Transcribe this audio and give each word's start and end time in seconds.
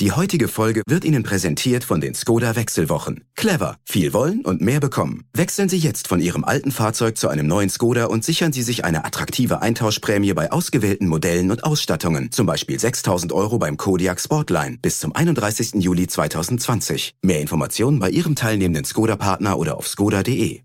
Die 0.00 0.12
heutige 0.12 0.48
Folge 0.48 0.80
wird 0.88 1.04
Ihnen 1.04 1.22
präsentiert 1.22 1.84
von 1.84 2.00
den 2.00 2.14
Skoda 2.14 2.56
Wechselwochen. 2.56 3.24
Clever, 3.36 3.76
viel 3.84 4.14
wollen 4.14 4.40
und 4.46 4.62
mehr 4.62 4.80
bekommen. 4.80 5.26
Wechseln 5.34 5.68
Sie 5.68 5.76
jetzt 5.76 6.08
von 6.08 6.22
Ihrem 6.22 6.42
alten 6.42 6.70
Fahrzeug 6.70 7.18
zu 7.18 7.28
einem 7.28 7.46
neuen 7.46 7.68
Skoda 7.68 8.06
und 8.06 8.24
sichern 8.24 8.50
Sie 8.50 8.62
sich 8.62 8.82
eine 8.82 9.04
attraktive 9.04 9.60
Eintauschprämie 9.60 10.32
bei 10.32 10.52
ausgewählten 10.52 11.06
Modellen 11.06 11.50
und 11.50 11.64
Ausstattungen. 11.64 12.32
Zum 12.32 12.46
Beispiel 12.46 12.80
6000 12.80 13.30
Euro 13.34 13.58
beim 13.58 13.76
Kodiak 13.76 14.18
Sportline 14.22 14.78
bis 14.80 15.00
zum 15.00 15.14
31. 15.14 15.74
Juli 15.74 16.06
2020. 16.06 17.16
Mehr 17.20 17.42
Informationen 17.42 17.98
bei 17.98 18.08
Ihrem 18.08 18.34
teilnehmenden 18.34 18.86
Skoda-Partner 18.86 19.58
oder 19.58 19.76
auf 19.76 19.86
skoda.de. 19.86 20.62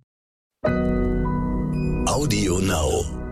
Audio 2.06 2.60
Now. 2.60 3.25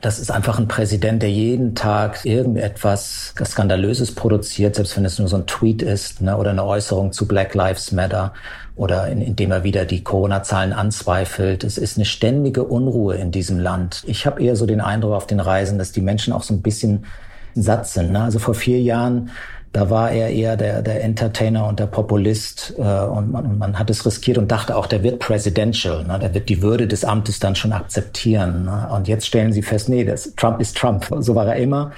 Das 0.00 0.18
ist 0.18 0.30
einfach 0.30 0.58
ein 0.58 0.68
Präsident, 0.68 1.22
der 1.22 1.30
jeden 1.30 1.74
Tag 1.74 2.24
irgendetwas 2.24 3.34
Skandalöses 3.42 4.14
produziert, 4.14 4.76
selbst 4.76 4.94
wenn 4.96 5.06
es 5.06 5.18
nur 5.18 5.26
so 5.26 5.36
ein 5.36 5.46
Tweet 5.46 5.80
ist 5.80 6.20
ne, 6.20 6.36
oder 6.36 6.50
eine 6.50 6.64
Äußerung 6.64 7.12
zu 7.12 7.26
Black 7.26 7.54
Lives 7.54 7.92
Matter 7.92 8.34
oder 8.76 9.08
in, 9.08 9.22
indem 9.22 9.52
er 9.52 9.64
wieder 9.64 9.86
die 9.86 10.04
Corona-Zahlen 10.04 10.74
anzweifelt. 10.74 11.64
Es 11.64 11.78
ist 11.78 11.96
eine 11.96 12.04
ständige 12.04 12.64
Unruhe 12.64 13.16
in 13.16 13.30
diesem 13.30 13.58
Land. 13.58 14.02
Ich 14.06 14.26
habe 14.26 14.42
eher 14.42 14.54
so 14.54 14.66
den 14.66 14.82
Eindruck 14.82 15.14
auf 15.14 15.26
den 15.26 15.40
Reisen, 15.40 15.78
dass 15.78 15.92
die 15.92 16.02
Menschen 16.02 16.34
auch 16.34 16.42
so 16.42 16.52
ein 16.52 16.60
bisschen 16.60 17.06
satt 17.54 17.88
sind. 17.88 18.12
Ne? 18.12 18.22
Also 18.22 18.38
vor 18.38 18.54
vier 18.54 18.82
Jahren 18.82 19.30
da 19.72 19.90
war 19.90 20.10
er 20.10 20.30
eher 20.30 20.56
der, 20.56 20.80
der 20.80 21.04
Entertainer 21.04 21.66
und 21.66 21.78
der 21.78 21.86
Populist 21.86 22.74
äh, 22.78 22.82
und 22.82 23.30
man, 23.30 23.58
man 23.58 23.78
hat 23.78 23.90
es 23.90 24.06
riskiert 24.06 24.38
und 24.38 24.50
dachte 24.50 24.76
auch, 24.76 24.86
der 24.86 25.02
wird 25.02 25.18
presidential, 25.18 26.04
ne? 26.04 26.18
der 26.18 26.32
wird 26.32 26.48
die 26.48 26.62
Würde 26.62 26.86
des 26.86 27.04
Amtes 27.04 27.40
dann 27.40 27.54
schon 27.54 27.72
akzeptieren. 27.72 28.64
Ne? 28.64 28.88
Und 28.94 29.06
jetzt 29.06 29.26
stellen 29.26 29.52
sie 29.52 29.62
fest, 29.62 29.88
nee, 29.88 30.04
das, 30.04 30.32
Trump 30.36 30.60
ist 30.60 30.76
Trump. 30.76 31.06
So 31.18 31.34
war 31.34 31.46
er 31.46 31.56
immer, 31.56 31.92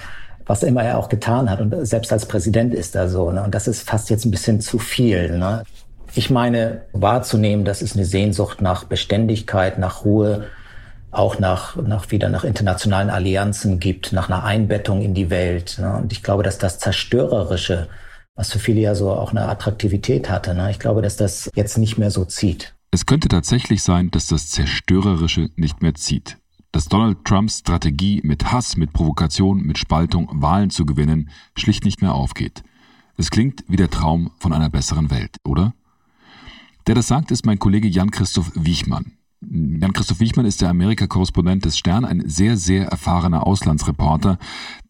was 0.46 0.62
immer 0.62 0.82
er 0.82 0.98
auch 0.98 1.08
getan 1.08 1.48
hat. 1.48 1.60
Und 1.60 1.74
selbst 1.86 2.12
als 2.12 2.26
Präsident 2.26 2.74
ist 2.74 2.96
er 2.96 3.08
so. 3.08 3.30
Ne? 3.30 3.42
Und 3.44 3.54
das 3.54 3.68
ist 3.68 3.88
fast 3.88 4.10
jetzt 4.10 4.24
ein 4.24 4.30
bisschen 4.32 4.60
zu 4.60 4.78
viel. 4.78 5.38
Ne? 5.38 5.62
Ich 6.14 6.30
meine, 6.30 6.80
wahrzunehmen, 6.92 7.64
das 7.64 7.80
ist 7.82 7.94
eine 7.94 8.06
Sehnsucht 8.06 8.60
nach 8.60 8.84
Beständigkeit, 8.84 9.78
nach 9.78 10.04
Ruhe, 10.04 10.46
auch 11.10 11.38
nach, 11.38 11.76
nach 11.76 12.10
wieder 12.10 12.28
nach 12.28 12.44
internationalen 12.44 13.10
Allianzen 13.10 13.80
gibt, 13.80 14.12
nach 14.12 14.28
einer 14.28 14.44
Einbettung 14.44 15.02
in 15.02 15.14
die 15.14 15.30
Welt. 15.30 15.78
Ne? 15.80 15.96
Und 15.96 16.12
ich 16.12 16.22
glaube, 16.22 16.42
dass 16.42 16.58
das 16.58 16.78
Zerstörerische, 16.78 17.88
was 18.34 18.52
für 18.52 18.58
viele 18.58 18.80
ja 18.80 18.94
so 18.94 19.10
auch 19.10 19.30
eine 19.30 19.48
Attraktivität 19.48 20.28
hatte, 20.28 20.54
ne? 20.54 20.70
ich 20.70 20.78
glaube, 20.78 21.02
dass 21.02 21.16
das 21.16 21.50
jetzt 21.54 21.78
nicht 21.78 21.98
mehr 21.98 22.10
so 22.10 22.24
zieht. 22.24 22.74
Es 22.90 23.06
könnte 23.06 23.28
tatsächlich 23.28 23.82
sein, 23.82 24.10
dass 24.10 24.26
das 24.28 24.48
Zerstörerische 24.48 25.50
nicht 25.56 25.82
mehr 25.82 25.94
zieht. 25.94 26.38
Dass 26.72 26.86
Donald 26.86 27.24
Trumps 27.24 27.60
Strategie 27.60 28.20
mit 28.22 28.52
Hass, 28.52 28.76
mit 28.76 28.92
Provokation, 28.92 29.62
mit 29.62 29.78
Spaltung 29.78 30.28
Wahlen 30.32 30.70
zu 30.70 30.84
gewinnen, 30.84 31.30
schlicht 31.56 31.84
nicht 31.84 32.02
mehr 32.02 32.14
aufgeht. 32.14 32.62
Es 33.16 33.30
klingt 33.30 33.64
wie 33.68 33.76
der 33.76 33.90
Traum 33.90 34.30
von 34.38 34.52
einer 34.52 34.70
besseren 34.70 35.10
Welt, 35.10 35.36
oder? 35.44 35.74
Der 36.86 36.94
das 36.94 37.08
sagt, 37.08 37.30
ist 37.30 37.44
mein 37.44 37.58
Kollege 37.58 37.88
Jan-Christoph 37.88 38.52
Wiechmann. 38.54 39.17
Jan-Christoph 39.40 40.18
Wichmann 40.18 40.46
ist 40.46 40.60
der 40.62 40.70
Amerika-Korrespondent 40.70 41.64
des 41.64 41.78
Stern, 41.78 42.04
ein 42.04 42.28
sehr, 42.28 42.56
sehr 42.56 42.88
erfahrener 42.88 43.46
Auslandsreporter, 43.46 44.38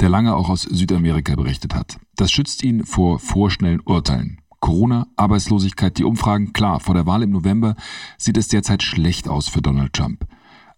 der 0.00 0.08
lange 0.08 0.34
auch 0.34 0.48
aus 0.48 0.62
Südamerika 0.62 1.34
berichtet 1.34 1.74
hat. 1.74 1.98
Das 2.16 2.32
schützt 2.32 2.64
ihn 2.64 2.84
vor 2.84 3.18
vorschnellen 3.18 3.80
Urteilen. 3.84 4.40
Corona, 4.60 5.06
Arbeitslosigkeit, 5.16 5.98
die 5.98 6.04
Umfragen, 6.04 6.52
klar, 6.52 6.80
vor 6.80 6.94
der 6.94 7.06
Wahl 7.06 7.22
im 7.22 7.30
November 7.30 7.76
sieht 8.16 8.38
es 8.38 8.48
derzeit 8.48 8.82
schlecht 8.82 9.28
aus 9.28 9.48
für 9.48 9.60
Donald 9.60 9.92
Trump. 9.92 10.26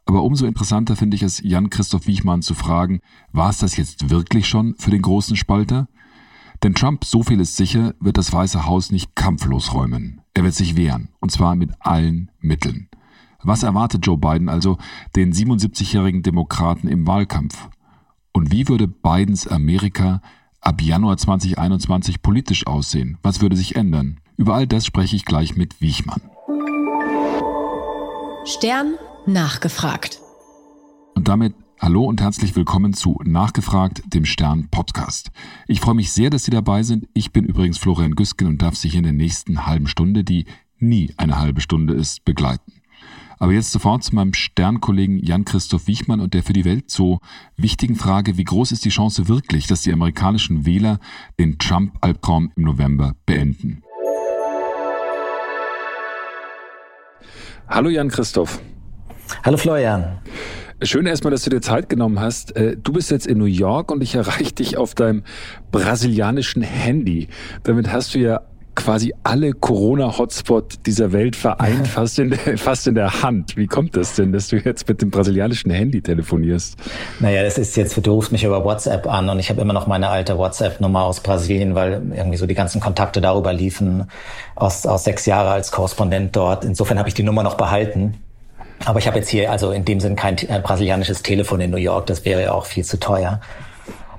Aber 0.05 0.25
umso 0.25 0.47
interessanter 0.47 0.97
finde 0.97 1.15
ich 1.15 1.23
es, 1.23 1.41
Jan-Christoph 1.41 2.09
Wichmann 2.09 2.43
zu 2.43 2.55
fragen, 2.55 3.01
war 3.33 3.51
es 3.51 3.59
das 3.59 3.77
jetzt 3.77 4.11
wirklich 4.11 4.49
schon 4.49 4.75
für 4.79 4.91
den 4.91 5.03
großen 5.03 5.37
Spalter? 5.37 5.89
Denn 6.63 6.75
Trump, 6.75 7.05
so 7.05 7.23
viel 7.23 7.41
ist 7.41 7.57
sicher, 7.57 7.95
wird 8.01 8.19
das 8.19 8.33
Weiße 8.33 8.67
Haus 8.67 8.91
nicht 8.91 9.15
kampflos 9.15 9.73
räumen. 9.73 10.21
Er 10.35 10.45
wird 10.45 10.55
sich 10.55 10.77
wehren, 10.77 11.11
und 11.21 11.31
zwar 11.31 11.55
mit 11.55 11.71
allen 11.79 12.31
Mitteln. 12.41 12.90
Was 13.43 13.63
erwartet 13.63 14.07
Joe 14.07 14.19
Biden 14.19 14.51
also 14.51 14.77
den 15.17 15.33
77-jährigen 15.33 16.23
Demokraten 16.23 16.89
im 16.89 17.07
Wahlkampf? 17.07 17.71
Und 18.33 18.53
wie 18.53 18.69
würde 18.69 18.87
Bidens 18.87 19.47
Amerika 19.49 20.21
ab 20.61 20.83
Januar 20.83 21.17
2021 21.17 22.21
politisch 22.21 22.67
aussehen? 22.67 23.17
Was 23.23 23.41
würde 23.41 23.57
sich 23.57 23.77
ändern? 23.77 24.21
Über 24.37 24.55
all 24.55 24.67
das 24.67 24.85
spreche 24.85 25.17
ich 25.17 25.25
gleich 25.25 25.57
mit 25.57 25.81
Wiechmann. 25.81 26.21
Stern 28.45 28.97
nachgefragt. 29.27 30.21
Und 31.15 31.29
damit 31.29 31.55
hallo 31.81 32.05
und 32.05 32.21
herzlich 32.21 32.55
willkommen 32.57 32.93
zu 32.93 33.19
Nachgefragt, 33.25 34.03
dem 34.13 34.27
Stern 34.27 34.69
Podcast. 34.71 35.31
Ich 35.67 35.81
freue 35.81 35.95
mich 35.95 36.13
sehr, 36.13 36.29
dass 36.29 36.45
Sie 36.45 36.51
dabei 36.51 36.83
sind. 36.83 37.09
Ich 37.15 37.33
bin 37.33 37.47
übrigens 37.47 37.79
Florian 37.79 38.15
Güsken 38.15 38.49
und 38.49 38.61
darf 38.61 38.77
Sie 38.77 38.91
hier 38.91 38.99
in 38.99 39.05
der 39.05 39.13
nächsten 39.15 39.67
halben 39.67 39.87
Stunde, 39.87 40.25
die 40.25 40.45
nie 40.79 41.15
eine 41.17 41.39
halbe 41.39 41.63
Stunde 41.63 41.95
ist, 41.95 42.25
begleiten. 42.27 42.80
Aber 43.43 43.53
jetzt 43.53 43.73
sofort 43.73 44.05
zu 44.05 44.15
meinem 44.15 44.35
Sternkollegen 44.35 45.19
Jan-Christoph 45.19 45.87
Wichmann 45.87 46.21
und 46.21 46.35
der 46.35 46.43
für 46.43 46.53
die 46.53 46.67
Welt 46.67 46.91
so 46.91 47.21
wichtigen 47.57 47.97
Frage, 47.97 48.37
wie 48.37 48.45
groß 48.45 48.71
ist 48.71 48.85
die 48.85 48.91
Chance 48.91 49.29
wirklich, 49.29 49.67
dass 49.67 49.81
die 49.81 49.95
amerikanischen 49.95 50.67
Wähler 50.67 51.01
den 51.39 51.59
Trump-Albtraum 51.59 52.53
im 52.55 52.65
November 52.65 53.15
beenden? 53.25 53.83
Hallo 57.67 57.89
Jan-Christoph. 57.89 58.61
Hallo 59.43 59.57
Florian. 59.57 60.19
Schön 60.83 61.07
erstmal, 61.07 61.31
dass 61.31 61.45
du 61.45 61.49
dir 61.49 61.63
Zeit 61.63 61.89
genommen 61.89 62.21
hast. 62.21 62.55
Äh, 62.57 62.77
du 62.77 62.93
bist 62.93 63.11
jetzt 63.11 63.27
in 63.27 63.39
New 63.39 63.47
York 63.47 63.91
und 63.91 64.03
ich 64.03 64.17
erreiche 64.17 64.53
dich 64.53 64.77
auf 64.77 64.95
deinem 64.95 65.23
brasilianischen 65.73 66.61
Handy. 66.61 67.29
Damit 67.63 67.91
hast 67.91 68.15
du 68.15 68.19
ja 68.19 68.43
quasi 68.75 69.13
alle 69.25 69.53
Corona-Hotspot 69.53 70.87
dieser 70.87 71.13
Welt 71.13 71.37
vereint, 71.37 71.87
fast 71.87 72.19
in, 72.19 72.31
der, 72.31 72.39
fast 72.59 72.87
in 72.87 72.95
der 72.95 73.23
Hand. 73.23 73.57
Wie 73.57 73.67
kommt 73.67 73.97
das 73.97 74.15
denn, 74.15 74.33
dass 74.33 74.49
du 74.49 74.57
jetzt 74.57 74.89
mit 74.89 75.03
dem 75.03 75.11
brasilianischen 75.11 75.71
Handy 75.71 76.01
telefonierst? 76.03 76.77
Naja, 77.19 77.43
das 77.43 77.59
ist 77.59 77.77
jetzt, 77.77 78.05
du 78.05 78.11
rufst 78.13 78.33
mich 78.33 78.45
über 78.45 78.65
WhatsApp 78.65 79.07
an 79.07 79.29
und 79.29 79.39
ich 79.39 79.51
habe 79.51 79.61
immer 79.61 79.73
noch 79.73 79.87
meine 79.87 80.09
alte 80.09 80.39
WhatsApp-Nummer 80.39 81.05
aus 81.05 81.21
Brasilien, 81.21 81.75
weil 81.75 82.03
irgendwie 82.15 82.37
so 82.37 82.47
die 82.47 82.55
ganzen 82.55 82.81
Kontakte 82.81 83.21
darüber 83.21 83.53
liefen, 83.53 84.05
aus, 84.55 84.87
aus 84.87 85.05
sechs 85.05 85.27
Jahren 85.27 85.49
als 85.49 85.73
Korrespondent 85.73 86.35
dort. 86.37 86.65
Insofern 86.65 86.99
habe 86.99 87.09
ich 87.09 87.15
die 87.15 87.23
Nummer 87.23 87.43
noch 87.43 87.55
behalten. 87.55 88.15
Aber 88.85 88.99
ich 88.99 89.07
habe 89.07 89.19
jetzt 89.19 89.29
hier 89.29 89.51
also 89.51 89.73
in 89.73 89.85
dem 89.85 90.01
Sinn 90.01 90.17
kein 90.17 90.39
äh, 90.39 90.61
brasilianisches 90.63 91.23
Telefon 91.23 91.61
in 91.61 91.71
New 91.71 91.77
York, 91.77 92.07
das 92.07 92.25
wäre 92.25 92.43
ja 92.43 92.53
auch 92.53 92.65
viel 92.65 92.85
zu 92.85 92.99
teuer. 92.99 93.41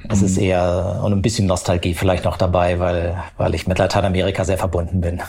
Es 0.10 0.22
ist 0.22 0.38
eher 0.38 1.02
und 1.04 1.14
ein 1.14 1.22
bisschen 1.22 1.48
Nostalgie 1.48 1.94
vielleicht 1.94 2.26
noch 2.26 2.38
dabei, 2.38 2.80
weil, 2.80 3.18
weil 3.38 3.56
ich 3.56 3.68
mit 3.68 3.78
Lateinamerika 3.78 4.44
sehr 4.44 4.58
verbunden 4.58 5.02
bin. 5.02 5.22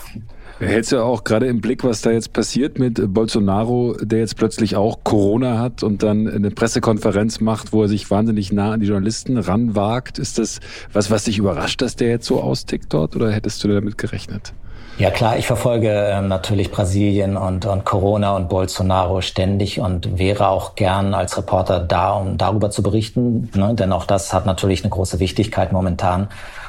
Hältst 0.58 0.92
du 0.92 1.02
auch 1.02 1.24
gerade 1.24 1.46
im 1.46 1.60
Blick, 1.60 1.82
was 1.82 2.02
da 2.02 2.10
jetzt 2.12 2.32
passiert 2.32 2.78
mit 2.78 3.12
Bolsonaro, 3.12 3.96
der 4.00 4.20
jetzt 4.20 4.36
plötzlich 4.36 4.76
auch 4.76 5.02
Corona 5.02 5.58
hat 5.58 5.82
und 5.82 6.02
dann 6.02 6.28
eine 6.28 6.50
Pressekonferenz 6.50 7.40
macht, 7.40 7.72
wo 7.72 7.82
er 7.82 7.88
sich 7.88 8.10
wahnsinnig 8.10 8.52
nah 8.52 8.72
an 8.72 8.80
die 8.80 8.86
Journalisten 8.86 9.38
ranwagt? 9.38 10.18
Ist 10.18 10.38
das 10.38 10.60
was, 10.92 11.10
was 11.10 11.24
dich 11.24 11.38
überrascht, 11.38 11.82
dass 11.82 11.96
der 11.96 12.10
jetzt 12.10 12.26
so 12.26 12.40
austickt 12.40 12.92
dort 12.92 13.16
oder 13.16 13.32
hättest 13.32 13.64
du 13.64 13.68
damit 13.68 13.98
gerechnet? 13.98 14.52
Ja 14.98 15.10
klar, 15.10 15.38
ich 15.38 15.46
verfolge 15.46 15.88
ähm, 15.90 16.28
natürlich 16.28 16.70
Brasilien 16.70 17.36
und, 17.36 17.64
und 17.64 17.84
Corona 17.84 18.36
und 18.36 18.48
Bolsonaro 18.48 19.22
ständig 19.22 19.80
und 19.80 20.18
wäre 20.18 20.48
auch 20.48 20.74
gern 20.74 21.14
als 21.14 21.36
Reporter 21.36 21.80
da, 21.80 22.12
um 22.12 22.36
darüber 22.36 22.70
zu 22.70 22.82
berichten. 22.82 23.50
Ne? 23.54 23.74
Denn 23.74 23.92
auch 23.92 24.04
das 24.04 24.34
hat 24.34 24.44
natürlich 24.44 24.84
eine 24.84 24.90
große 24.90 25.18
Wichtigkeit 25.18 25.72
momentan. 25.72 26.28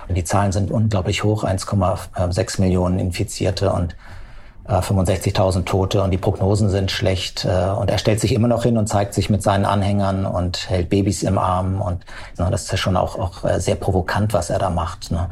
Die 0.10 0.24
Zahlen 0.24 0.52
sind 0.52 0.72
unglaublich 0.72 1.24
hoch, 1.24 1.44
1,6 1.44 2.62
Millionen 2.62 2.98
Infizierte 2.98 3.72
und 3.72 3.96
äh, 4.68 4.76
65.000 4.76 5.66
Tote 5.66 6.02
und 6.02 6.12
die 6.12 6.18
Prognosen 6.18 6.70
sind 6.70 6.92
schlecht. 6.92 7.46
Äh, 7.46 7.72
und 7.72 7.90
er 7.90 7.98
stellt 7.98 8.22
sich 8.22 8.34
immer 8.34 8.48
noch 8.48 8.64
hin 8.64 8.78
und 8.78 8.88
zeigt 8.88 9.14
sich 9.14 9.30
mit 9.30 9.44
seinen 9.44 9.66
Anhängern 9.66 10.26
und 10.26 10.70
hält 10.70 10.90
Babys 10.90 11.24
im 11.24 11.38
Arm. 11.38 11.82
Und 11.82 12.06
ne, 12.38 12.48
das 12.50 12.64
ist 12.64 12.72
ja 12.72 12.78
schon 12.78 12.96
auch, 12.96 13.20
auch 13.20 13.44
äh, 13.44 13.60
sehr 13.60 13.76
provokant, 13.76 14.34
was 14.34 14.50
er 14.50 14.60
da 14.60 14.70
macht. 14.70 15.12
Ne? 15.12 15.28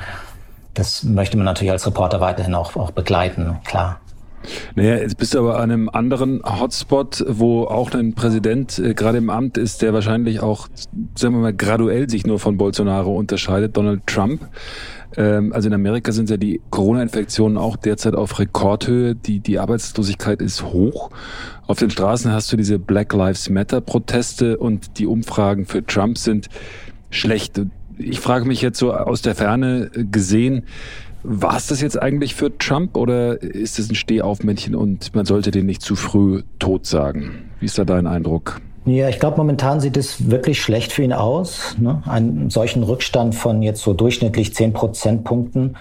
Das 0.73 1.03
möchte 1.03 1.37
man 1.37 1.45
natürlich 1.45 1.71
als 1.71 1.85
Reporter 1.85 2.21
weiterhin 2.21 2.55
auch, 2.55 2.75
auch 2.75 2.91
begleiten, 2.91 3.57
klar. 3.65 3.99
Naja, 4.75 4.95
jetzt 4.95 5.17
bist 5.17 5.33
du 5.33 5.39
aber 5.39 5.57
an 5.57 5.71
einem 5.71 5.89
anderen 5.89 6.41
Hotspot, 6.43 7.23
wo 7.27 7.65
auch 7.65 7.91
ein 7.93 8.13
Präsident 8.13 8.79
äh, 8.79 8.93
gerade 8.93 9.19
im 9.19 9.29
Amt 9.29 9.57
ist, 9.57 9.81
der 9.81 9.93
wahrscheinlich 9.93 10.39
auch, 10.39 10.67
sagen 11.15 11.35
wir 11.35 11.41
mal, 11.41 11.53
graduell 11.53 12.09
sich 12.09 12.25
nur 12.25 12.39
von 12.39 12.57
Bolsonaro 12.57 13.15
unterscheidet, 13.15 13.77
Donald 13.77 14.07
Trump. 14.07 14.47
Ähm, 15.15 15.53
also 15.53 15.67
in 15.67 15.73
Amerika 15.73 16.11
sind 16.11 16.29
ja 16.29 16.37
die 16.37 16.61
Corona-Infektionen 16.69 17.57
auch 17.57 17.75
derzeit 17.75 18.15
auf 18.15 18.39
Rekordhöhe. 18.39 19.15
Die, 19.15 19.39
die 19.39 19.59
Arbeitslosigkeit 19.59 20.41
ist 20.41 20.63
hoch. 20.63 21.11
Auf 21.67 21.79
den 21.79 21.91
Straßen 21.91 22.31
hast 22.31 22.51
du 22.51 22.57
diese 22.57 22.79
Black 22.79 23.13
Lives 23.13 23.49
Matter-Proteste 23.49 24.57
und 24.57 24.97
die 24.97 25.05
Umfragen 25.05 25.65
für 25.65 25.85
Trump 25.85 26.17
sind 26.17 26.47
schlecht 27.09 27.61
ich 28.03 28.19
frage 28.19 28.45
mich 28.45 28.61
jetzt 28.61 28.79
so 28.79 28.93
aus 28.93 29.21
der 29.21 29.35
Ferne 29.35 29.89
gesehen, 29.93 30.63
war 31.23 31.55
es 31.55 31.67
das 31.67 31.81
jetzt 31.81 32.01
eigentlich 32.01 32.35
für 32.35 32.57
Trump 32.57 32.97
oder 32.97 33.41
ist 33.41 33.79
es 33.79 33.89
ein 33.89 33.95
Stehaufmännchen 33.95 34.75
und 34.75 35.13
man 35.13 35.25
sollte 35.25 35.51
den 35.51 35.65
nicht 35.65 35.81
zu 35.81 35.95
früh 35.95 36.43
tot 36.59 36.85
sagen? 36.85 37.49
Wie 37.59 37.65
ist 37.65 37.77
da 37.77 37.85
dein 37.85 38.07
Eindruck? 38.07 38.59
Ja, 38.85 39.09
ich 39.09 39.19
glaube, 39.19 39.37
momentan 39.37 39.79
sieht 39.79 39.95
es 39.95 40.31
wirklich 40.31 40.59
schlecht 40.59 40.91
für 40.91 41.03
ihn 41.03 41.13
aus. 41.13 41.75
Ne? 41.79 42.01
Einen 42.07 42.49
solchen 42.49 42.81
Rückstand 42.81 43.35
von 43.35 43.61
jetzt 43.61 43.81
so 43.83 43.93
durchschnittlich 43.93 44.55
zehn 44.55 44.73
Prozentpunkten 44.73 45.77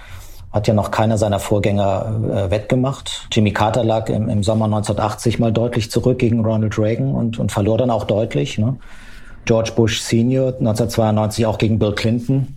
hat 0.53 0.69
ja 0.69 0.75
noch 0.75 0.91
keiner 0.91 1.17
seiner 1.17 1.39
Vorgänger 1.39 2.21
äh, 2.25 2.51
wettgemacht. 2.51 3.29
Jimmy 3.33 3.53
Carter 3.53 3.85
lag 3.85 4.09
im, 4.09 4.29
im, 4.29 4.43
Sommer 4.43 4.65
1980 4.67 5.39
mal 5.39 5.53
deutlich 5.53 5.91
zurück 5.91 6.19
gegen 6.19 6.45
Ronald 6.45 6.77
Reagan 6.77 7.15
und, 7.15 7.39
und 7.39 7.53
verlor 7.53 7.79
dann 7.79 7.91
auch 7.91 8.05
deutlich. 8.05 8.59
Ne? 8.59 8.77
George 9.45 9.73
Bush 9.75 10.01
Senior 10.01 10.49
1992 10.49 11.47
auch 11.47 11.59
gegen 11.59 11.79
Bill 11.79 11.95
Clinton. 11.95 12.57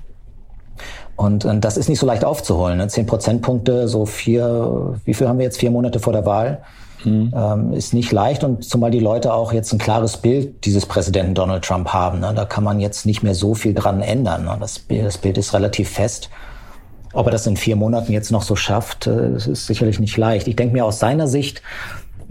Und, 1.15 1.45
und 1.45 1.61
das 1.61 1.77
ist 1.77 1.89
nicht 1.89 1.99
so 1.99 2.05
leicht 2.05 2.25
aufzuholen. 2.25 2.77
Ne? 2.77 2.87
Zehn 2.87 3.05
Prozentpunkte, 3.05 3.87
so 3.87 4.05
vier, 4.05 4.95
wie 5.05 5.13
viel 5.13 5.27
haben 5.27 5.37
wir 5.37 5.45
jetzt? 5.45 5.59
Vier 5.59 5.71
Monate 5.71 5.99
vor 5.99 6.13
der 6.13 6.25
Wahl. 6.25 6.63
Mhm. 7.03 7.33
Ähm, 7.35 7.73
ist 7.73 7.93
nicht 7.93 8.11
leicht 8.11 8.43
und 8.43 8.63
zumal 8.63 8.89
die 8.89 8.99
Leute 8.99 9.33
auch 9.33 9.53
jetzt 9.53 9.73
ein 9.73 9.79
klares 9.79 10.17
Bild 10.17 10.65
dieses 10.65 10.85
Präsidenten 10.85 11.35
Donald 11.35 11.63
Trump 11.63 11.89
haben. 11.89 12.19
Ne? 12.19 12.33
Da 12.35 12.45
kann 12.45 12.63
man 12.63 12.79
jetzt 12.79 13.05
nicht 13.05 13.23
mehr 13.23 13.35
so 13.35 13.53
viel 13.53 13.73
dran 13.73 14.01
ändern. 14.01 14.45
Ne? 14.45 14.57
Das, 14.59 14.85
das 14.87 15.17
Bild 15.17 15.37
ist 15.37 15.53
relativ 15.53 15.89
fest. 15.89 16.29
Ob 17.13 17.27
er 17.27 17.31
das 17.31 17.45
in 17.45 17.57
vier 17.57 17.75
Monaten 17.75 18.11
jetzt 18.11 18.31
noch 18.31 18.41
so 18.41 18.55
schafft, 18.55 19.05
äh, 19.05 19.35
ist 19.35 19.67
sicherlich 19.67 19.99
nicht 19.99 20.17
leicht. 20.17 20.47
Ich 20.47 20.55
denke 20.55 20.73
mir 20.73 20.85
aus 20.85 20.99
seiner 20.99 21.27
Sicht, 21.27 21.61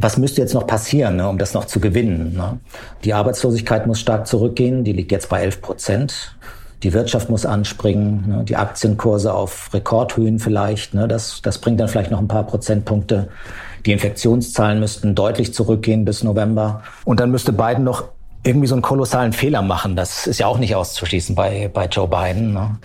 was 0.03 0.17
müsste 0.17 0.41
jetzt 0.41 0.53
noch 0.53 0.67
passieren, 0.67 1.17
ne, 1.17 1.29
um 1.29 1.39
das 1.39 1.55
noch 1.55 1.65
zu 1.65 1.81
gewinnen? 1.81 2.35
Ne? 2.37 2.59
Die 3.05 3.15
Arbeitslosigkeit 3.15 3.87
muss 3.87 4.01
stark 4.01 4.27
zurückgehen, 4.27 4.85
die 4.85 4.93
liegt 4.93 5.13
jetzt 5.13 5.29
bei 5.29 5.43
11 5.43 5.63
Prozent. 5.63 6.37
Die 6.83 6.93
Wirtschaft 6.93 7.31
muss 7.31 7.47
anspringen, 7.47 8.25
ne, 8.29 8.45
die 8.45 8.57
Aktienkurse 8.57 9.33
auf 9.33 9.73
Rekordhöhen 9.73 10.41
vielleicht. 10.41 10.95
Ne, 10.95 11.07
das, 11.07 11.41
das 11.43 11.59
bringt 11.59 11.79
dann 11.79 11.89
vielleicht 11.89 12.11
noch 12.11 12.19
ein 12.19 12.29
paar 12.29 12.45
Prozentpunkte. 12.45 13.29
Die 13.87 13.93
Infektionszahlen 13.93 14.81
müssten 14.81 15.15
deutlich 15.15 15.55
zurückgehen 15.55 16.05
bis 16.05 16.25
November. 16.25 16.83
Und 17.05 17.21
dann 17.21 17.31
müsste 17.31 17.53
Biden 17.53 17.85
noch 17.85 18.05
irgendwie 18.45 18.67
so 18.67 18.75
einen 18.75 18.83
kolossalen 18.83 19.33
Fehler 19.33 19.63
machen. 19.63 19.95
Das 19.95 20.27
ist 20.27 20.41
ja 20.41 20.47
auch 20.49 20.59
nicht 20.59 20.75
auszuschließen 20.75 21.37
bei, 21.37 21.71
bei 21.73 21.87
Joe 21.87 22.09
Biden. 22.09 22.53
Ne? 22.53 22.77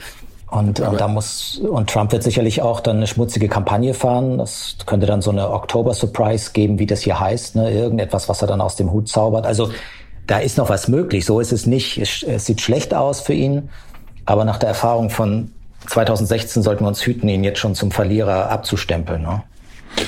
Und, 0.50 0.80
und 0.80 1.00
da 1.00 1.10
muss, 1.10 1.58
und 1.58 1.90
Trump 1.90 2.14
wird 2.14 2.24
sicherlich 2.24 2.62
auch 2.62 2.80
dann 2.80 2.98
eine 2.98 3.08
schmutzige 3.08 3.50
Kampagne 3.50 3.94
fahren. 3.94 4.38
Das 4.38 4.78
könnte 4.86 5.06
dann 5.06 5.22
so 5.22 5.30
eine 5.30 5.52
Oktober-Surprise 5.52 6.52
geben, 6.54 6.80
wie 6.80 6.86
das 6.86 7.02
hier 7.02 7.20
heißt, 7.20 7.58
ne? 7.58 7.70
Irgendetwas, 7.72 8.30
was 8.30 8.42
er 8.42 8.48
dann 8.48 8.62
aus 8.62 8.78
dem 8.78 8.92
Hut 8.92 9.10
zaubert. 9.10 9.46
Also 9.46 9.72
da 10.26 10.40
ist 10.40 10.58
noch 10.58 10.70
was 10.70 10.88
möglich. 10.88 11.26
So 11.26 11.42
ist 11.42 11.52
es 11.52 11.66
nicht. 11.66 11.98
Es, 11.98 12.24
es 12.24 12.46
sieht 12.46 12.62
schlecht 12.62 12.94
aus 12.94 13.20
für 13.20 13.34
ihn. 13.34 13.70
Aber 14.26 14.46
nach 14.46 14.58
der 14.58 14.70
Erfahrung 14.70 15.10
von 15.10 15.52
2016 15.88 16.64
sollten 16.64 16.84
wir 16.84 16.90
uns 16.90 17.06
hüten, 17.06 17.28
ihn 17.28 17.44
jetzt 17.44 17.60
schon 17.60 17.76
zum 17.76 17.92
Verlierer 17.92 18.50
abzustempeln. 18.50 19.22
Ne? 19.24 19.44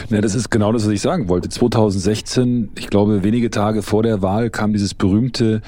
Ja, 0.10 0.22
das 0.22 0.34
ist 0.34 0.50
genau 0.50 0.72
das, 0.72 0.86
was 0.86 0.92
ich 0.92 1.02
sagen 1.02 1.30
wollte. 1.30 1.50
2016, 1.50 2.72
ich 2.78 2.90
glaube, 2.90 3.24
wenige 3.24 3.50
Tage 3.50 3.82
vor 3.82 4.04
der 4.04 4.22
Wahl 4.22 4.50
kam 4.50 4.74
dieses 4.74 4.94
berühmte, 4.94 5.62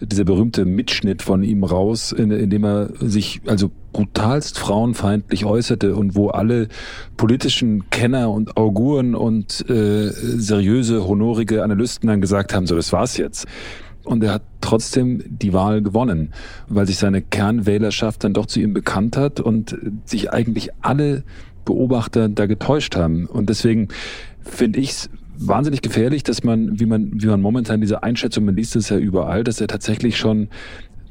dieser 0.00 0.24
berühmte 0.24 0.64
Mitschnitt 0.64 1.22
von 1.22 1.42
ihm 1.42 1.64
raus, 1.64 2.12
in, 2.12 2.30
in 2.30 2.50
dem 2.50 2.64
er 2.64 2.90
sich 3.00 3.40
also 3.46 3.70
brutalst 3.92 4.58
frauenfeindlich 4.58 5.44
äußerte 5.44 5.96
und 5.96 6.14
wo 6.14 6.28
alle 6.28 6.68
politischen 7.16 7.90
Kenner 7.90 8.30
und 8.30 8.56
Auguren 8.56 9.14
und 9.14 9.68
äh, 9.68 10.10
seriöse, 10.10 11.06
honorige 11.06 11.64
Analysten 11.64 12.08
dann 12.08 12.20
gesagt 12.20 12.54
haben, 12.54 12.66
so, 12.66 12.76
das 12.76 12.92
war's 12.92 13.16
jetzt. 13.16 13.46
Und 14.04 14.24
er 14.24 14.32
hat 14.34 14.42
trotzdem 14.60 15.22
die 15.26 15.52
Wahl 15.52 15.82
gewonnen, 15.82 16.32
weil 16.68 16.86
sich 16.86 16.96
seine 16.96 17.20
Kernwählerschaft 17.20 18.24
dann 18.24 18.32
doch 18.32 18.46
zu 18.46 18.60
ihm 18.60 18.72
bekannt 18.72 19.16
hat 19.16 19.38
und 19.38 19.76
sich 20.06 20.32
eigentlich 20.32 20.70
alle 20.80 21.24
Beobachter 21.68 22.30
da 22.30 22.46
getäuscht 22.46 22.96
haben. 22.96 23.26
Und 23.26 23.50
deswegen 23.50 23.88
finde 24.40 24.80
ich 24.80 24.90
es 24.90 25.10
wahnsinnig 25.38 25.82
gefährlich, 25.82 26.22
dass 26.22 26.42
man, 26.42 26.80
wie 26.80 26.86
man, 26.86 27.10
wie 27.12 27.26
man 27.26 27.42
momentan 27.42 27.82
diese 27.82 28.02
Einschätzung, 28.02 28.46
man 28.46 28.56
liest 28.56 28.74
es 28.74 28.88
ja 28.88 28.96
überall, 28.96 29.44
dass 29.44 29.60
er 29.60 29.68
tatsächlich 29.68 30.16
schon 30.16 30.48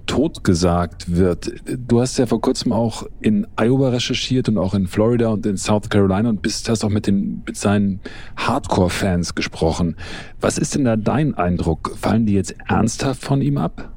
totgesagt 0.07 1.15
wird. 1.15 1.51
Du 1.87 2.01
hast 2.01 2.17
ja 2.17 2.25
vor 2.25 2.41
kurzem 2.41 2.71
auch 2.71 3.05
in 3.21 3.45
Iowa 3.55 3.89
recherchiert 3.89 4.49
und 4.49 4.57
auch 4.57 4.73
in 4.73 4.87
Florida 4.87 5.27
und 5.27 5.45
in 5.45 5.57
South 5.57 5.89
Carolina 5.89 6.29
und 6.29 6.41
bist, 6.41 6.69
hast 6.69 6.83
auch 6.83 6.89
mit 6.89 7.05
den, 7.05 7.43
mit 7.45 7.57
seinen 7.57 7.99
Hardcore-Fans 8.37 9.35
gesprochen. 9.35 9.95
Was 10.41 10.57
ist 10.57 10.75
denn 10.75 10.85
da 10.85 10.95
dein 10.95 11.35
Eindruck? 11.35 11.95
Fallen 11.99 12.25
die 12.25 12.33
jetzt 12.33 12.55
ernsthaft 12.67 13.21
von 13.21 13.41
ihm 13.41 13.57
ab? 13.57 13.91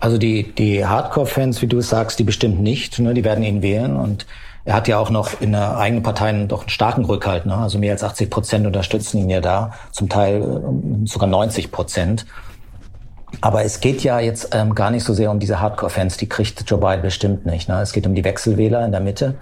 Also 0.00 0.18
die, 0.18 0.52
die 0.52 0.84
Hardcore-Fans, 0.84 1.62
wie 1.62 1.68
du 1.68 1.80
sagst, 1.80 2.18
die 2.18 2.24
bestimmt 2.24 2.60
nicht. 2.60 2.98
Ne? 2.98 3.14
Die 3.14 3.24
werden 3.24 3.44
ihn 3.44 3.62
wählen 3.62 3.96
und 3.96 4.26
er 4.64 4.74
hat 4.74 4.88
ja 4.88 4.98
auch 4.98 5.10
noch 5.10 5.40
in 5.40 5.52
der 5.52 5.76
eigenen 5.76 6.02
Partei 6.02 6.32
doch 6.48 6.60
einen 6.62 6.68
starken 6.70 7.04
Rückhalt. 7.04 7.44
Ne? 7.46 7.56
Also 7.56 7.78
mehr 7.78 7.92
als 7.92 8.02
80 8.02 8.30
Prozent 8.30 8.66
unterstützen 8.66 9.18
ihn 9.18 9.30
ja 9.30 9.40
da, 9.40 9.72
zum 9.92 10.08
Teil 10.08 10.42
äh, 10.42 11.06
sogar 11.06 11.28
90 11.28 11.70
Prozent. 11.70 12.24
Aber 13.40 13.64
es 13.64 13.80
geht 13.80 14.02
ja 14.02 14.20
jetzt 14.20 14.54
ähm, 14.54 14.74
gar 14.74 14.90
nicht 14.90 15.04
so 15.04 15.12
sehr 15.12 15.30
um 15.30 15.38
diese 15.38 15.60
Hardcore-Fans, 15.60 16.16
die 16.16 16.28
kriegt 16.28 16.68
Joe 16.68 16.78
Biden 16.78 17.02
bestimmt 17.02 17.46
nicht. 17.46 17.68
Ne? 17.68 17.80
Es 17.80 17.92
geht 17.92 18.06
um 18.06 18.14
die 18.14 18.24
Wechselwähler 18.24 18.84
in 18.84 18.92
der 18.92 19.00
Mitte. 19.00 19.34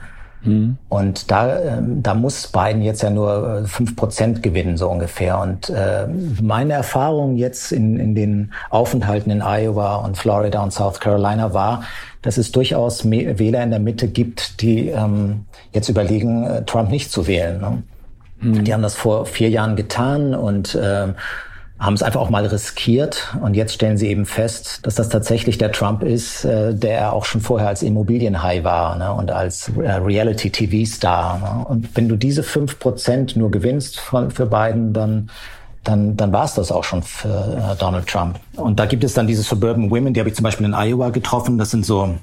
Mhm. 0.45 0.77
Und 0.89 1.31
da, 1.31 1.59
ähm, 1.61 2.03
da 2.03 2.15
muss 2.15 2.49
Biden 2.49 2.83
jetzt 2.83 3.03
ja 3.03 3.11
nur 3.11 3.63
äh, 3.63 3.67
fünf 3.67 3.95
Prozent 3.95 4.43
gewinnen, 4.43 4.77
so 4.77 4.89
ungefähr. 4.89 5.39
Und 5.39 5.71
äh, 5.71 6.09
meine 6.41 6.73
Erfahrung 6.73 7.37
jetzt 7.37 7.71
in, 7.71 8.01
in 8.01 8.15
den 8.15 8.53
Aufenthalten 8.71 9.31
in 9.31 9.41
Iowa 9.41 9.97
und 9.97 10.17
Florida 10.17 10.63
und 10.63 10.73
South 10.73 10.99
Carolina 10.99 11.55
war, 11.55 11.85
dass 12.23 12.39
es 12.39 12.53
durchaus 12.53 13.09
Wähler 13.11 13.63
in 13.63 13.71
der 13.71 13.81
Mitte 13.81 14.09
gibt, 14.09 14.61
die 14.63 14.89
ähm, 14.89 15.47
jetzt 15.73 15.89
überlegen, 15.89 16.45
äh, 16.45 16.65
Trump 16.65 16.91
nicht 16.91 17.11
zu 17.11 17.27
wählen. 17.27 17.61
Ne? 17.61 17.83
Mhm. 18.41 18.65
Die 18.65 18.73
haben 18.73 18.83
das 18.83 18.95
vor 18.95 19.27
vier 19.27 19.51
Jahren 19.51 19.77
getan 19.77 20.35
und 20.35 20.75
äh, 20.75 21.09
haben 21.83 21.95
es 21.95 22.03
einfach 22.05 22.21
auch 22.21 22.31
mal 22.31 22.47
riskiert 22.47 23.35
und 23.43 23.55
jetzt 23.55 23.75
stellen 23.75 23.97
sie 23.97 24.07
eben 24.07 24.25
fest, 24.25 24.87
dass 24.87 24.95
das 24.95 25.09
tatsächlich 25.09 25.59
der 25.59 25.73
Trump 25.73 26.05
ist, 26.05 26.45
äh, 26.45 26.75
der 26.75 27.13
auch 27.13 27.25
schon 27.25 27.41
vorher 27.41 27.69
als 27.69 27.83
Immobilienhigh 27.83 28.63
war 28.63 28.97
ne, 28.97 29.13
und 29.13 29.33
als 29.33 29.69
äh, 29.77 29.91
Reality-TV-Star. 29.91 31.39
Ne? 31.41 31.67
Und 31.67 31.97
wenn 31.97 32.09
du 32.09 32.15
diese 32.15 32.45
fünf 32.45 32.79
Prozent 32.79 33.35
nur 33.35 33.51
gewinnst 33.51 33.99
von, 33.99 34.31
für 34.31 34.47
Biden, 34.47 34.93
dann 34.93 35.29
dann, 35.85 36.17
dann 36.17 36.33
war 36.33 36.45
es 36.45 36.55
das 36.55 36.71
auch 36.71 36.85
schon 36.85 37.03
für 37.03 37.29
äh, 37.29 37.77
Donald 37.79 38.07
Trump. 38.07 38.39
Und 38.57 38.79
da 38.79 38.87
gibt 38.87 39.05
es 39.05 39.15
dann 39.15 39.27
diese 39.27 39.43
Suburban 39.43 39.91
Women, 39.91 40.15
die 40.15 40.21
habe 40.21 40.29
ich 40.29 40.37
zum 40.37 40.45
Beispiel 40.45 40.67
in 40.67 40.75
Iowa 40.75 41.11
getroffen. 41.11 41.59
Das 41.59 41.71
sind 41.71 41.85
so 41.85 42.15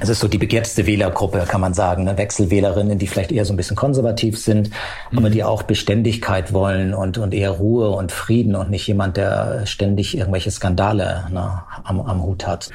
es 0.00 0.10
ist 0.10 0.20
so 0.20 0.28
die 0.28 0.38
begehrteste 0.38 0.86
Wählergruppe, 0.86 1.44
kann 1.48 1.60
man 1.60 1.72
sagen. 1.72 2.04
Ne? 2.04 2.18
Wechselwählerinnen, 2.18 2.98
die 2.98 3.06
vielleicht 3.06 3.32
eher 3.32 3.44
so 3.44 3.54
ein 3.54 3.56
bisschen 3.56 3.76
konservativ 3.76 4.38
sind, 4.38 4.70
mhm. 5.10 5.18
aber 5.18 5.30
die 5.30 5.42
auch 5.42 5.62
Beständigkeit 5.62 6.52
wollen 6.52 6.92
und, 6.92 7.18
und 7.18 7.32
eher 7.32 7.52
Ruhe 7.52 7.90
und 7.90 8.12
Frieden 8.12 8.56
und 8.56 8.70
nicht 8.70 8.86
jemand, 8.86 9.16
der 9.16 9.66
ständig 9.66 10.16
irgendwelche 10.16 10.50
Skandale 10.50 11.26
ne, 11.32 11.62
am, 11.84 12.00
am 12.00 12.22
Hut 12.22 12.46
hat. 12.46 12.70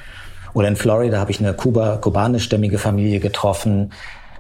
Oder 0.54 0.68
in 0.68 0.76
Florida 0.76 1.20
habe 1.20 1.32
ich 1.32 1.40
eine 1.40 1.54
Kuba, 1.54 1.98
kubanischstämmige 1.98 2.78
Familie 2.78 3.20
getroffen, 3.20 3.92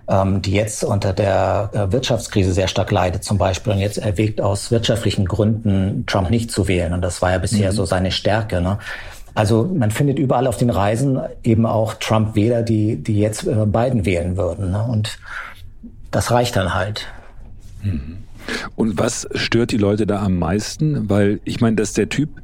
ähm, 0.08 0.42
die 0.42 0.52
jetzt 0.52 0.84
unter 0.84 1.14
der 1.14 1.70
äh, 1.74 1.92
Wirtschaftskrise 1.92 2.54
sehr 2.54 2.68
stark 2.68 2.92
leidet 2.92 3.24
zum 3.24 3.38
Beispiel 3.38 3.74
und 3.74 3.80
jetzt 3.80 3.98
erwägt 3.98 4.42
aus 4.42 4.72
wirtschaftlichen 4.72 5.26
Gründen 5.26 6.06
Trump 6.08 6.30
nicht 6.30 6.52
zu 6.52 6.68
wählen. 6.68 6.94
Und 6.94 7.02
das 7.02 7.22
war 7.22 7.32
ja 7.32 7.38
bisher 7.38 7.72
mhm. 7.72 7.76
so 7.76 7.86
seine 7.86 8.12
Stärke. 8.12 8.62
Ne? 8.62 8.78
Also 9.34 9.64
man 9.64 9.92
findet 9.92 10.20
überall 10.20 10.48
auf 10.48 10.58
den 10.58 10.70
Reisen 10.70 11.20
eben 11.44 11.66
auch 11.66 11.94
Trump-Wähler, 11.96 12.64
die, 12.64 12.98
die 12.98 13.20
jetzt 13.20 13.48
äh, 13.48 13.66
Biden 13.66 14.06
wählen 14.06 14.38
würden. 14.38 14.72
Ne? 14.72 14.84
Und 14.84 15.20
das 16.12 16.32
reicht 16.32 16.56
dann 16.56 16.74
halt. 16.74 17.08
Mhm. 17.82 18.18
Und 18.76 18.98
was 18.98 19.28
stört 19.36 19.72
die 19.72 19.78
Leute 19.78 20.08
da 20.08 20.22
am 20.22 20.38
meisten? 20.38 21.10
Weil 21.10 21.40
ich 21.46 21.62
meine, 21.62 21.76
dass 21.76 21.94
der 21.94 22.10
Typ 22.10 22.42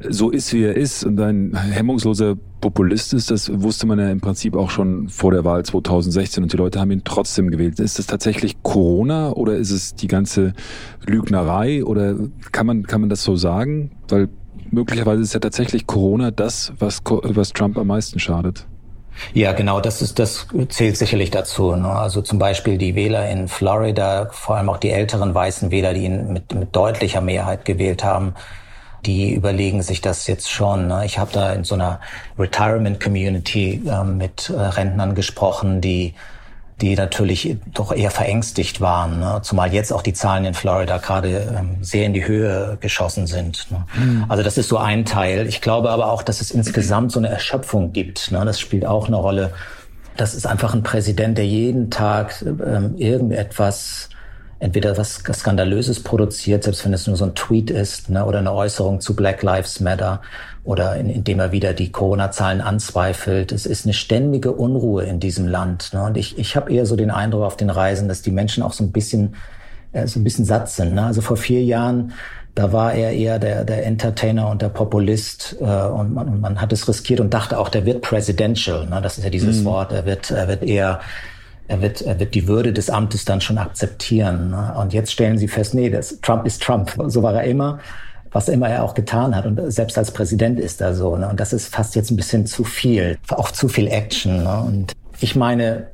so 0.00 0.30
ist, 0.30 0.52
wie 0.52 0.64
er 0.64 0.76
ist 0.76 1.04
und 1.04 1.18
ein 1.20 1.56
hemmungsloser 1.56 2.36
Populist 2.60 3.14
ist, 3.14 3.30
das 3.30 3.50
wusste 3.62 3.86
man 3.86 3.98
ja 3.98 4.10
im 4.10 4.20
Prinzip 4.20 4.56
auch 4.56 4.70
schon 4.70 5.08
vor 5.08 5.30
der 5.30 5.44
Wahl 5.44 5.64
2016 5.64 6.42
und 6.42 6.52
die 6.52 6.56
Leute 6.56 6.80
haben 6.80 6.90
ihn 6.90 7.02
trotzdem 7.04 7.50
gewählt. 7.50 7.78
Ist 7.80 7.98
das 7.98 8.06
tatsächlich 8.06 8.62
Corona 8.62 9.30
oder 9.32 9.56
ist 9.56 9.70
es 9.70 9.94
die 9.94 10.08
ganze 10.08 10.54
Lügnerei 11.06 11.84
oder 11.84 12.16
kann 12.52 12.66
man, 12.66 12.86
kann 12.86 13.00
man 13.00 13.10
das 13.10 13.22
so 13.22 13.36
sagen? 13.36 13.90
Weil 14.08 14.28
möglicherweise 14.70 15.22
ist 15.22 15.34
ja 15.34 15.40
tatsächlich 15.40 15.86
Corona 15.86 16.30
das, 16.30 16.72
was, 16.78 17.02
was 17.04 17.52
Trump 17.52 17.78
am 17.78 17.86
meisten 17.86 18.18
schadet. 18.18 18.66
Ja, 19.32 19.52
genau, 19.52 19.80
das 19.80 20.02
ist, 20.02 20.18
das 20.18 20.46
zählt 20.68 20.96
sicherlich 20.96 21.30
dazu. 21.30 21.74
Ne? 21.74 21.88
Also 21.88 22.20
zum 22.20 22.38
Beispiel 22.38 22.76
die 22.76 22.94
Wähler 22.94 23.30
in 23.30 23.48
Florida, 23.48 24.28
vor 24.30 24.56
allem 24.56 24.68
auch 24.68 24.76
die 24.76 24.90
älteren 24.90 25.34
weißen 25.34 25.70
Wähler, 25.70 25.94
die 25.94 26.04
ihn 26.04 26.32
mit, 26.32 26.54
mit 26.54 26.76
deutlicher 26.76 27.22
Mehrheit 27.22 27.64
gewählt 27.64 28.04
haben, 28.04 28.34
die 29.04 29.34
überlegen 29.34 29.82
sich 29.82 30.00
das 30.00 30.26
jetzt 30.26 30.50
schon. 30.50 30.88
Ne? 30.88 31.04
Ich 31.04 31.18
habe 31.18 31.30
da 31.32 31.52
in 31.52 31.64
so 31.64 31.74
einer 31.74 32.00
Retirement 32.38 33.00
Community 33.00 33.82
äh, 33.86 34.04
mit 34.04 34.50
äh, 34.50 34.58
Rentnern 34.58 35.14
gesprochen, 35.14 35.80
die 35.80 36.14
die 36.80 36.94
natürlich 36.94 37.56
doch 37.72 37.90
eher 37.90 38.10
verängstigt 38.10 38.82
waren, 38.82 39.18
ne? 39.18 39.40
zumal 39.42 39.72
jetzt 39.72 39.92
auch 39.92 40.02
die 40.02 40.12
Zahlen 40.12 40.44
in 40.44 40.52
Florida 40.52 40.98
gerade 40.98 41.56
ähm, 41.56 41.78
sehr 41.80 42.04
in 42.04 42.12
die 42.12 42.26
Höhe 42.26 42.76
geschossen 42.80 43.26
sind. 43.26 43.70
Ne? 43.70 43.86
Mhm. 43.94 44.26
Also 44.28 44.42
das 44.42 44.58
ist 44.58 44.68
so 44.68 44.76
ein 44.76 45.06
Teil. 45.06 45.46
Ich 45.46 45.62
glaube 45.62 45.90
aber 45.90 46.12
auch, 46.12 46.22
dass 46.22 46.42
es 46.42 46.50
insgesamt 46.50 47.12
so 47.12 47.18
eine 47.18 47.28
Erschöpfung 47.28 47.92
gibt. 47.92 48.30
Ne? 48.30 48.44
Das 48.44 48.60
spielt 48.60 48.84
auch 48.84 49.06
eine 49.06 49.16
Rolle. 49.16 49.54
Das 50.18 50.34
ist 50.34 50.46
einfach 50.46 50.74
ein 50.74 50.82
Präsident, 50.82 51.38
der 51.38 51.46
jeden 51.46 51.90
Tag 51.90 52.42
ähm, 52.42 52.94
irgendetwas 52.98 54.10
entweder 54.58 54.96
was 54.96 55.22
Skandalöses 55.32 56.02
produziert, 56.02 56.64
selbst 56.64 56.84
wenn 56.84 56.94
es 56.94 57.06
nur 57.06 57.16
so 57.16 57.24
ein 57.24 57.34
Tweet 57.34 57.70
ist 57.70 58.08
ne, 58.08 58.24
oder 58.24 58.38
eine 58.38 58.52
Äußerung 58.52 59.00
zu 59.00 59.14
Black 59.14 59.42
Lives 59.42 59.80
Matter 59.80 60.22
oder 60.64 60.96
in, 60.96 61.10
indem 61.10 61.40
er 61.40 61.52
wieder 61.52 61.74
die 61.74 61.92
Corona-Zahlen 61.92 62.60
anzweifelt. 62.60 63.52
Es 63.52 63.66
ist 63.66 63.84
eine 63.84 63.92
ständige 63.92 64.52
Unruhe 64.52 65.04
in 65.04 65.20
diesem 65.20 65.46
Land. 65.46 65.92
Ne? 65.92 66.02
Und 66.04 66.16
ich, 66.16 66.38
ich 66.38 66.56
habe 66.56 66.72
eher 66.72 66.86
so 66.86 66.96
den 66.96 67.10
Eindruck 67.10 67.42
auf 67.42 67.56
den 67.56 67.70
Reisen, 67.70 68.08
dass 68.08 68.22
die 68.22 68.30
Menschen 68.30 68.62
auch 68.62 68.72
so 68.72 68.82
ein 68.82 68.92
bisschen, 68.92 69.34
äh, 69.92 70.06
so 70.06 70.18
ein 70.18 70.24
bisschen 70.24 70.46
satt 70.46 70.70
sind. 70.70 70.94
Ne? 70.94 71.04
Also 71.04 71.20
vor 71.20 71.36
vier 71.36 71.62
Jahren 71.62 72.12
da 72.56 72.72
war 72.72 72.94
er 72.94 73.12
eher 73.12 73.38
der, 73.38 73.66
der 73.66 73.84
Entertainer 73.84 74.48
und 74.48 74.62
der 74.62 74.70
Populist 74.70 75.56
äh, 75.60 75.64
und 75.64 76.14
man, 76.14 76.40
man 76.40 76.58
hat 76.58 76.72
es 76.72 76.88
riskiert 76.88 77.20
und 77.20 77.34
dachte 77.34 77.58
auch, 77.58 77.68
der 77.68 77.84
wird 77.84 78.00
presidential. 78.00 78.86
Ne? 78.86 79.02
Das 79.02 79.18
ist 79.18 79.24
ja 79.24 79.30
dieses 79.30 79.60
mhm. 79.60 79.66
Wort. 79.66 79.92
Er 79.92 80.06
wird, 80.06 80.30
er 80.30 80.48
wird 80.48 80.62
eher 80.62 81.00
er 81.68 81.82
wird, 81.82 82.02
er 82.02 82.18
wird 82.20 82.34
die 82.34 82.48
Würde 82.48 82.72
des 82.72 82.90
Amtes 82.90 83.24
dann 83.24 83.40
schon 83.40 83.58
akzeptieren. 83.58 84.50
Ne? 84.50 84.74
Und 84.78 84.92
jetzt 84.92 85.12
stellen 85.12 85.38
sie 85.38 85.48
fest, 85.48 85.74
nee, 85.74 85.90
das, 85.90 86.20
Trump 86.20 86.46
ist 86.46 86.62
Trump. 86.62 86.92
So 87.06 87.22
war 87.22 87.34
er 87.34 87.44
immer, 87.44 87.80
was 88.32 88.48
immer 88.48 88.68
er 88.68 88.84
auch 88.84 88.94
getan 88.94 89.34
hat. 89.34 89.46
Und 89.46 89.60
selbst 89.72 89.98
als 89.98 90.10
Präsident 90.10 90.60
ist 90.60 90.80
er 90.80 90.94
so. 90.94 91.16
Ne? 91.16 91.28
Und 91.28 91.40
das 91.40 91.52
ist 91.52 91.74
fast 91.74 91.94
jetzt 91.96 92.10
ein 92.10 92.16
bisschen 92.16 92.46
zu 92.46 92.64
viel, 92.64 93.18
auch 93.30 93.50
zu 93.50 93.68
viel 93.68 93.88
Action. 93.88 94.44
Ne? 94.44 94.60
Und 94.60 94.92
ich 95.20 95.34
meine, 95.34 95.88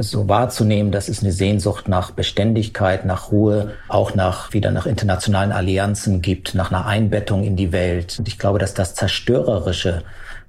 so 0.00 0.28
wahrzunehmen, 0.28 0.92
das 0.92 1.08
ist 1.08 1.22
eine 1.22 1.32
Sehnsucht 1.32 1.88
nach 1.88 2.10
Beständigkeit, 2.10 3.06
nach 3.06 3.32
Ruhe, 3.32 3.72
auch 3.88 4.14
nach 4.14 4.52
wieder 4.52 4.70
nach 4.70 4.86
internationalen 4.86 5.52
Allianzen 5.52 6.20
gibt, 6.20 6.54
nach 6.54 6.70
einer 6.70 6.86
Einbettung 6.86 7.44
in 7.44 7.56
die 7.56 7.72
Welt. 7.72 8.16
Und 8.18 8.28
ich 8.28 8.38
glaube, 8.38 8.58
dass 8.58 8.74
das 8.74 8.94
Zerstörerische 8.94 10.02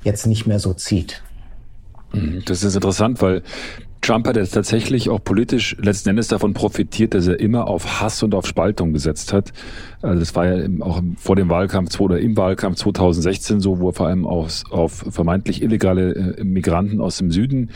jetzt 0.04 0.28
nicht 0.28 0.48
mehr 0.48 0.60
so 0.60 0.74
zieht. 0.74 1.22
Mhm, 2.12 2.44
das 2.46 2.63
ist 2.63 2.75
interessant, 2.75 3.22
weil 3.22 3.42
Trump 4.01 4.27
hat 4.27 4.36
jetzt 4.36 4.51
tatsächlich 4.51 5.10
auch 5.10 5.24
politisch 5.24 5.77
letzten 5.79 6.10
Endes 6.10 6.27
davon 6.27 6.53
profitiert, 6.53 7.13
dass 7.13 7.27
er 7.27 7.39
immer 7.39 7.67
auf 7.67 8.01
Hass 8.01 8.24
und 8.24 8.34
auf 8.34 8.48
Spaltung 8.48 8.93
gesetzt 8.93 9.31
hat. 9.31 9.53
Also 10.01 10.20
das 10.20 10.36
war 10.36 10.48
ja 10.48 10.67
auch 10.79 11.01
vor 11.17 11.36
dem 11.36 11.50
Wahlkampf 11.50 12.00
oder 12.00 12.20
im 12.20 12.36
Wahlkampf 12.36 12.77
2016 12.77 13.60
so, 13.60 13.79
wo 13.79 13.89
er 13.89 13.93
vor 13.93 14.08
allem 14.08 14.25
auf, 14.25 14.63
auf 14.72 15.05
vermeintlich 15.10 15.62
illegale 15.62 16.36
äh, 16.38 16.43
Migranten 16.43 17.00
aus 17.00 17.17
dem 17.17 17.29
Süden 17.29 17.70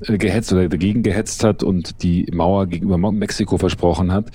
äh, 0.00 0.16
gehetzt 0.16 0.52
oder 0.52 0.68
dagegen 0.68 1.02
gehetzt 1.02 1.44
hat 1.44 1.62
und 1.62 2.02
die 2.02 2.26
Mauer 2.32 2.66
gegenüber 2.66 2.96
Mexiko 3.12 3.58
versprochen 3.58 4.12
hat. 4.12 4.30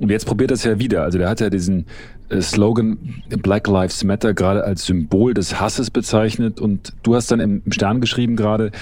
Und 0.00 0.10
jetzt 0.10 0.24
probiert 0.24 0.50
er 0.50 0.54
es 0.54 0.64
ja 0.64 0.78
wieder. 0.78 1.02
Also 1.02 1.18
der 1.18 1.28
hat 1.28 1.40
ja 1.40 1.50
diesen 1.50 1.84
äh, 2.30 2.40
Slogan 2.40 2.96
Black 3.42 3.68
Lives 3.68 4.02
Matter 4.02 4.32
gerade 4.32 4.64
als 4.64 4.86
Symbol 4.86 5.34
des 5.34 5.60
Hasses 5.60 5.90
bezeichnet. 5.90 6.58
Und 6.58 6.94
du 7.02 7.14
hast 7.14 7.30
dann 7.30 7.40
im 7.40 7.62
Stern 7.70 8.00
geschrieben 8.00 8.34
gerade, 8.34 8.72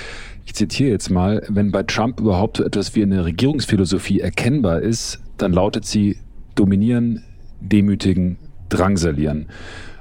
ich 0.49 0.55
zitiere 0.55 0.89
jetzt 0.89 1.11
mal, 1.11 1.43
wenn 1.51 1.71
bei 1.71 1.83
Trump 1.83 2.21
überhaupt 2.21 2.57
so 2.57 2.65
etwas 2.65 2.95
wie 2.95 3.03
eine 3.03 3.23
Regierungsphilosophie 3.23 4.21
erkennbar 4.21 4.81
ist, 4.81 5.21
dann 5.37 5.53
lautet 5.53 5.85
sie 5.85 6.17
dominieren, 6.55 7.23
demütigen, 7.61 8.39
drangsalieren. 8.71 9.49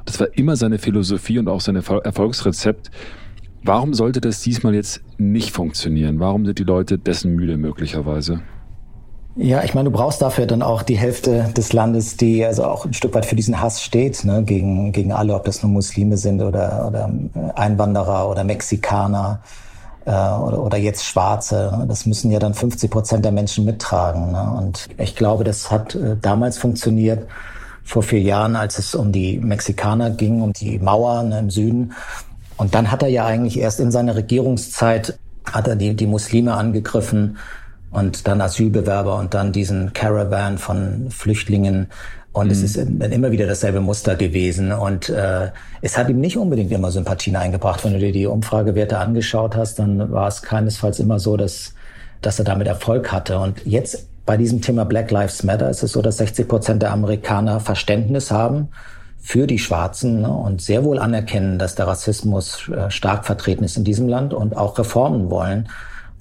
Das 0.05 0.21
war 0.21 0.27
immer 0.37 0.55
seine 0.55 0.77
Philosophie 0.77 1.37
und 1.37 1.49
auch 1.49 1.59
sein 1.59 1.75
Erfolgsrezept. 1.75 2.91
Warum 3.61 3.93
sollte 3.93 4.21
das 4.21 4.41
diesmal 4.41 4.73
jetzt 4.73 5.01
nicht 5.17 5.51
funktionieren? 5.51 6.21
Warum 6.21 6.45
sind 6.45 6.59
die 6.59 6.63
Leute 6.63 6.97
dessen 6.97 7.35
müde 7.35 7.57
möglicherweise? 7.57 8.39
Ja, 9.35 9.65
ich 9.65 9.73
meine, 9.73 9.89
du 9.91 9.97
brauchst 9.97 10.21
dafür 10.21 10.45
dann 10.45 10.61
auch 10.61 10.81
die 10.81 10.97
Hälfte 10.97 11.51
des 11.57 11.73
Landes, 11.73 12.15
die 12.15 12.45
also 12.45 12.63
auch 12.63 12.85
ein 12.85 12.93
Stück 12.93 13.13
weit 13.15 13.25
für 13.25 13.35
diesen 13.35 13.59
Hass 13.59 13.83
steht, 13.83 14.23
ne, 14.23 14.43
gegen, 14.45 14.93
gegen 14.93 15.11
alle, 15.11 15.35
ob 15.35 15.43
das 15.43 15.61
nur 15.61 15.73
Muslime 15.73 16.15
sind 16.15 16.41
oder, 16.41 16.87
oder 16.87 17.11
Einwanderer 17.55 18.29
oder 18.29 18.45
Mexikaner 18.45 19.41
äh, 20.07 20.09
oder, 20.09 20.63
oder 20.63 20.77
jetzt 20.77 21.05
Schwarze. 21.05 21.85
Das 21.87 22.05
müssen 22.05 22.31
ja 22.31 22.39
dann 22.39 22.53
50 22.53 22.89
Prozent 22.89 23.25
der 23.25 23.33
Menschen 23.33 23.65
mittragen. 23.65 24.31
Ne? 24.31 24.55
Und 24.57 24.87
ich 24.97 25.15
glaube, 25.15 25.43
das 25.43 25.69
hat 25.69 25.95
äh, 25.95 26.15
damals 26.21 26.57
funktioniert, 26.57 27.27
vor 27.83 28.03
vier 28.03 28.21
Jahren, 28.21 28.57
als 28.57 28.79
es 28.79 28.95
um 28.95 29.13
die 29.13 29.37
Mexikaner 29.37 30.09
ging, 30.09 30.41
um 30.41 30.51
die 30.51 30.77
Mauer 30.79 31.23
ne, 31.23 31.39
im 31.39 31.49
Süden. 31.49 31.93
Und 32.57 32.75
dann 32.75 32.91
hat 32.91 33.01
er 33.01 33.09
ja 33.09 33.25
eigentlich 33.25 33.59
erst 33.59 33.79
in 33.79 33.91
seiner 33.91 34.15
Regierungszeit 34.15 35.17
hat 35.45 35.67
er 35.67 35.77
die, 35.77 35.95
die 35.95 36.07
Muslime 36.07 36.53
angegriffen 36.53 37.37
und 37.91 38.27
dann 38.27 38.41
Asylbewerber 38.41 39.15
und 39.15 39.33
dann 39.33 39.53
diesen 39.53 39.93
Caravan 39.93 40.57
von 40.57 41.09
Flüchtlingen 41.09 41.87
und 42.33 42.47
mhm. 42.47 42.51
es 42.51 42.61
ist 42.61 42.77
dann 42.77 43.11
immer 43.11 43.31
wieder 43.31 43.47
dasselbe 43.47 43.79
Muster 43.79 44.15
gewesen. 44.15 44.71
Und 44.71 45.09
äh, 45.09 45.49
es 45.81 45.97
hat 45.97 46.09
ihm 46.09 46.19
nicht 46.19 46.37
unbedingt 46.37 46.71
immer 46.71 46.91
Sympathien 46.91 47.35
eingebracht. 47.35 47.83
Wenn 47.83 47.93
du 47.93 47.99
dir 47.99 48.11
die 48.11 48.27
Umfragewerte 48.27 48.97
angeschaut 48.97 49.55
hast, 49.55 49.79
dann 49.79 50.11
war 50.11 50.27
es 50.27 50.41
keinesfalls 50.41 50.99
immer 50.99 51.19
so, 51.19 51.37
dass, 51.37 51.73
dass 52.21 52.37
er 52.39 52.45
damit 52.45 52.67
Erfolg 52.67 53.11
hatte. 53.11 53.39
Und 53.39 53.65
jetzt 53.65 54.07
bei 54.25 54.37
diesem 54.37 54.61
Thema 54.61 54.85
Black 54.85 55.09
Lives 55.09 55.43
Matter 55.43 55.69
ist 55.69 55.83
es 55.83 55.93
so, 55.93 56.01
dass 56.01 56.17
60 56.17 56.47
Prozent 56.47 56.81
der 56.83 56.91
Amerikaner 56.91 57.59
Verständnis 57.59 58.29
haben 58.29 58.69
für 59.19 59.47
die 59.47 59.59
Schwarzen 59.59 60.21
ne, 60.21 60.29
und 60.29 60.61
sehr 60.61 60.83
wohl 60.83 60.99
anerkennen, 60.99 61.57
dass 61.57 61.75
der 61.75 61.87
Rassismus 61.87 62.69
äh, 62.69 62.91
stark 62.91 63.25
vertreten 63.25 63.63
ist 63.63 63.77
in 63.77 63.83
diesem 63.83 64.07
Land 64.07 64.33
und 64.33 64.55
auch 64.55 64.77
Reformen 64.77 65.29
wollen. 65.29 65.69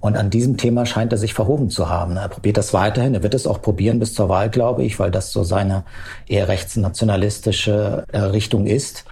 Und 0.06 0.16
an 0.16 0.30
diesem 0.30 0.56
Thema 0.56 0.86
scheint 0.86 1.10
er 1.10 1.18
sich 1.18 1.34
verhoben 1.34 1.68
zu 1.68 1.88
haben. 1.88 2.16
Er 2.16 2.28
probiert 2.28 2.56
das 2.56 2.72
weiterhin. 2.72 3.14
Er 3.14 3.24
wird 3.24 3.34
es 3.34 3.44
auch 3.44 3.60
probieren 3.60 3.98
bis 3.98 4.14
zur 4.14 4.28
Wahl, 4.28 4.50
glaube 4.50 4.84
ich, 4.84 5.00
weil 5.00 5.10
das 5.10 5.32
so 5.32 5.42
seine 5.42 5.82
eher 6.28 6.46
rechtsnationalistische 6.46 8.04
äh, 8.12 8.18
Richtung 8.18 8.66
ist. 8.66 9.04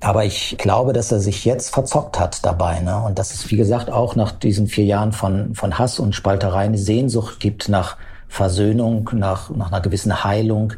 Aber 0.00 0.26
ich 0.26 0.56
glaube, 0.58 0.92
dass 0.92 1.10
er 1.10 1.20
sich 1.20 1.46
jetzt 1.46 1.72
verzockt 1.72 2.20
hat 2.20 2.44
dabei. 2.44 2.80
Ne? 2.80 2.98
Und 2.98 3.18
dass 3.18 3.32
es, 3.32 3.50
wie 3.50 3.56
gesagt, 3.56 3.88
auch 3.88 4.14
nach 4.14 4.30
diesen 4.30 4.66
vier 4.66 4.84
Jahren 4.84 5.12
von, 5.12 5.54
von 5.54 5.78
Hass 5.78 5.98
und 5.98 6.14
Spalterei 6.14 6.66
eine 6.66 6.76
Sehnsucht 6.76 7.40
gibt 7.40 7.70
nach 7.70 7.96
Versöhnung, 8.28 9.08
nach, 9.14 9.48
nach 9.48 9.72
einer 9.72 9.80
gewissen 9.80 10.22
Heilung 10.22 10.74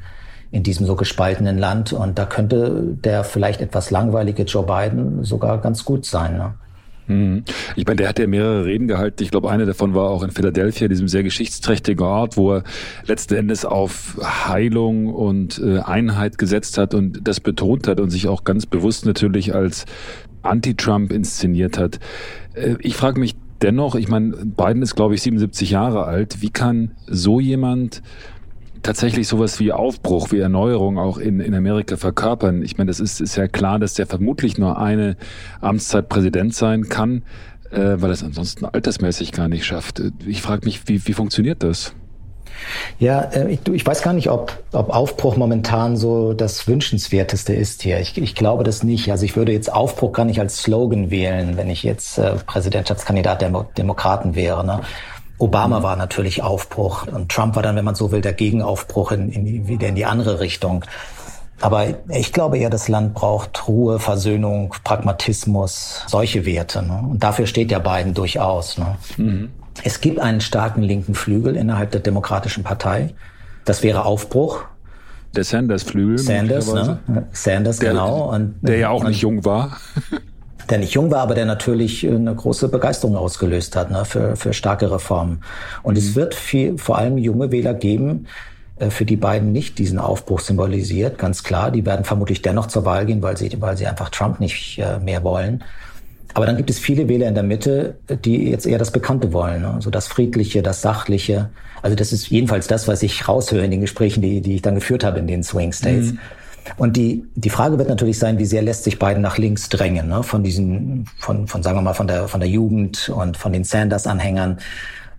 in 0.53 0.63
diesem 0.63 0.87
so 0.87 0.95
gespaltenen 0.95 1.59
Land. 1.59 1.93
Und 1.93 2.17
da 2.17 2.27
könnte 2.27 2.81
der 2.85 3.25
vielleicht 3.25 3.61
etwas 3.61 3.91
langweilige 3.91 4.45
Joe 4.45 4.63
Biden 4.65 5.25
sogar 5.25 5.59
ganz 5.59 5.85
gut 5.85 6.07
sein. 6.07 6.37
Ne? 6.37 6.55
Hm. 7.09 7.43
Ich 7.75 7.87
meine, 7.87 7.97
der 7.97 8.09
hat 8.09 8.19
ja 8.19 8.27
mehrere 8.27 8.67
Reden 8.67 8.87
gehalten. 8.87 9.23
Ich 9.23 9.31
glaube, 9.31 9.51
eine 9.51 9.65
davon 9.67 9.95
war 9.95 10.11
auch 10.11 10.23
in 10.23 10.31
Philadelphia, 10.31 10.89
diesem 10.89 11.09
sehr 11.09 11.23
geschichtsträchtigen 11.23 12.05
Ort, 12.05 12.37
wo 12.37 12.57
er 12.57 12.65
letzten 13.07 13.35
Endes 13.35 13.65
auf 13.65 14.19
Heilung 14.23 15.07
und 15.07 15.59
äh, 15.59 15.81
Einheit 15.81 16.39
gesetzt 16.39 16.77
hat 16.79 16.95
und 16.95 17.27
das 17.27 17.41
betont 17.41 17.89
hat 17.89 17.99
und 17.99 18.11
sich 18.11 18.29
auch 18.29 18.45
ganz 18.45 18.67
bewusst 18.67 19.07
natürlich 19.07 19.55
als 19.55 19.87
Anti-Trump 20.43 21.11
inszeniert 21.11 21.79
hat. 21.79 21.99
Äh, 22.55 22.77
ich 22.81 22.95
frage 22.95 23.19
mich 23.19 23.37
dennoch, 23.63 23.95
ich 23.95 24.09
meine, 24.09 24.37
Biden 24.45 24.83
ist, 24.83 24.95
glaube 24.95 25.15
ich, 25.15 25.23
77 25.23 25.71
Jahre 25.71 26.05
alt. 26.05 26.43
Wie 26.43 26.51
kann 26.51 26.93
so 27.07 27.41
jemand 27.41 28.03
tatsächlich 28.83 29.29
sowas 29.29 29.61
wie 29.61 29.73
Aufbruch, 29.73 30.33
wie 30.33 30.39
Erneuerung 30.39 30.99
auch 30.99 31.19
in, 31.19 31.41
in 31.41 31.55
Amerika 31.55 31.97
verkörpern. 31.97 32.63
Ich 32.63 32.79
meine, 32.79 32.89
das 32.89 33.01
ist, 33.01 33.21
ist 33.21 33.37
ja 33.37 33.49
klar, 33.49 33.79
dass 33.79 33.95
der 33.95 34.07
vermutlich 34.07 34.59
nur 34.59 34.79
eine 34.79 35.17
Amtszeit 35.61 36.09
Präsident 36.09 36.55
sein 36.55 36.89
kann, 36.89 37.23
äh, 37.71 37.97
weil 37.97 38.11
es 38.11 38.23
ansonsten 38.23 38.65
altersmäßig 38.65 39.33
gar 39.33 39.49
nicht 39.49 39.65
schafft. 39.65 40.03
Ich 40.27 40.43
frage 40.43 40.65
mich, 40.65 40.89
wie, 40.89 41.07
wie 41.07 41.13
funktioniert 41.13 41.63
das? 41.63 41.95
Ja, 42.99 43.23
äh, 43.23 43.59
ich, 43.73 43.87
weiß 43.87 44.03
gar 44.03 44.13
nicht, 44.13 44.31
ob, 44.31 44.59
ob 44.73 44.91
Aufbruch 44.91 45.37
momentan 45.37 45.97
so 45.97 46.33
das 46.33 46.67
Wünschenswerteste 46.67 47.55
ist 47.55 47.83
hier. 47.83 48.01
Ich, 48.01 48.19
ich 48.19 48.35
glaube 48.35 48.65
das 48.65 48.83
nicht. 48.83 49.11
Also 49.11 49.25
ich 49.25 49.37
würde 49.37 49.53
jetzt 49.53 49.73
Aufbruch 49.73 50.13
gar 50.13 50.25
nicht 50.25 50.41
als 50.41 50.59
Slogan 50.59 51.11
wählen, 51.11 51.57
wenn 51.57 51.71
ich 51.71 51.83
jetzt 51.83 52.19
äh, 52.19 52.35
Präsidentschaftskandidat 52.47 53.43
der 53.43 53.67
Demokraten 53.77 54.35
wäre. 54.35 54.65
Ne? 54.65 54.81
Obama 55.39 55.83
war 55.83 55.97
natürlich 55.97 56.43
Aufbruch 56.43 57.07
und 57.07 57.31
Trump 57.31 57.55
war 57.57 57.63
dann, 57.63 57.77
wenn 57.77 57.85
man 57.85 57.95
so 57.95 58.11
will, 58.11 58.21
der 58.21 58.33
Gegenaufbruch 58.33 59.13
in, 59.13 59.31
in, 59.31 59.69
wieder 59.69 59.89
in 59.89 59.95
die 59.95 60.05
andere 60.05 60.41
Richtung. 60.41 60.85
Aber 61.61 61.87
ich 62.09 62.33
glaube 62.33 62.59
eher, 62.59 62.71
das 62.71 62.89
Land 62.89 63.15
braucht 63.15 63.67
Ruhe, 63.67 63.99
Versöhnung, 63.99 64.75
Pragmatismus, 64.85 66.05
solche 66.07 66.47
Werte. 66.47 66.83
Ne? 66.83 67.03
Und 67.11 67.23
dafür 67.23 67.47
steht 67.47 67.71
ja 67.71 67.79
Biden 67.79 68.15
durchaus. 68.15 68.79
Ne? 68.79 68.97
Mhm. 69.17 69.51
Es 69.83 70.01
gibt 70.01 70.21
einen 70.21 70.41
starken 70.41 70.83
linken 70.83 71.15
Flügel 71.15 71.57
innerhalb 71.57 71.91
der 71.91 72.01
Demokratischen 72.01 72.65
Partei. 72.65 73.15
Das 73.65 73.83
wäre 73.83 74.05
Aufbruch. 74.05 74.65
Der 75.35 75.45
Sanders-Flügel. 75.45 76.19
Sanders, 76.19 76.73
ne? 76.73 76.99
Sanders, 77.33 77.79
der, 77.79 77.91
genau. 77.91 78.33
Und, 78.33 78.57
der 78.63 78.79
ja 78.79 78.91
auch 78.91 79.03
und, 79.03 79.09
nicht 79.09 79.21
jung 79.21 79.45
war. 79.45 79.79
der 80.71 80.79
nicht 80.79 80.95
jung 80.95 81.11
war, 81.11 81.21
aber 81.21 81.35
der 81.35 81.47
natürlich 81.47 82.05
äh, 82.05 82.15
eine 82.15 82.35
große 82.35 82.69
Begeisterung 82.69 83.17
ausgelöst 83.17 83.77
hat 83.77 83.91
ne, 83.91 84.05
für, 84.05 84.37
für 84.37 84.53
starke 84.53 84.91
Reformen. 84.91 85.43
Und 85.83 85.95
mhm. 85.95 85.99
es 85.99 86.15
wird 86.15 86.35
viel, 86.35 86.79
vor 86.79 86.99
allem 86.99 87.19
junge 87.19 87.51
Wähler 87.51 87.75
geben, 87.75 88.27
äh, 88.79 88.91
für 88.91 89.05
die 89.05 89.17
beiden 89.17 89.53
nicht 89.53 89.79
diesen 89.79 89.99
Aufbruch 89.99 90.41
symbolisiert, 90.41 91.19
ganz 91.19 91.43
klar. 91.43 91.71
Die 91.71 91.85
werden 91.85 92.05
vermutlich 92.05 92.43
dennoch 92.43 92.67
zur 92.67 92.85
Wahl 92.85 93.07
gehen, 93.07 93.23
weil 93.23 93.37
sie, 93.37 93.51
weil 93.61 93.77
sie 93.77 93.87
einfach 93.87 94.11
Trump 94.11 94.41
nicht 94.41 94.79
äh, 94.79 94.99
mehr 94.99 95.25
wollen. 95.25 95.65
Aber 96.35 96.47
dann 96.47 96.57
gibt 96.57 96.71
es 96.71 96.79
viele 96.79 97.09
Wähler 97.09 97.27
in 97.27 97.35
der 97.35 97.43
Mitte, 97.43 97.97
die 98.25 98.51
jetzt 98.51 98.67
eher 98.67 98.79
das 98.79 98.91
Bekannte 98.91 99.33
wollen, 99.33 99.63
ne? 99.63 99.73
also 99.73 99.91
das 99.91 100.07
Friedliche, 100.07 100.63
das 100.63 100.83
Sachliche. 100.83 101.49
Also 101.83 101.97
das 101.97 102.13
ist 102.13 102.29
jedenfalls 102.29 102.67
das, 102.67 102.87
was 102.87 103.03
ich 103.03 103.27
raushöre 103.27 103.65
in 103.65 103.71
den 103.71 103.81
Gesprächen, 103.81 104.21
die, 104.21 104.41
die 104.41 104.57
ich 104.57 104.63
dann 104.63 104.75
geführt 104.75 105.05
habe 105.05 105.19
in 105.19 105.27
den 105.27 105.43
Swing 105.43 105.73
States. 105.73 106.13
Mhm. 106.13 106.19
Und 106.77 106.97
die, 106.97 107.25
die 107.35 107.51
Frage 107.51 107.79
wird 107.79 107.89
natürlich 107.89 108.19
sein, 108.19 108.39
wie 108.39 108.45
sehr 108.45 108.63
lässt 108.63 108.85
sich 108.85 108.99
Biden 108.99 109.23
nach 109.23 109.39
links 109.39 109.69
drängen, 109.69 110.09
ne? 110.09 110.23
von 110.23 110.43
diesen, 110.43 111.07
von, 111.19 111.47
von, 111.47 111.63
sagen 111.63 111.79
wir 111.79 111.83
mal, 111.83 111.95
von 111.95 112.07
der, 112.07 112.29
von 112.29 112.41
der 112.41 112.49
Jugend 112.49 113.09
und 113.09 113.37
von 113.37 113.53
den 113.53 113.65
Sanders-Anhängern. 113.65 114.59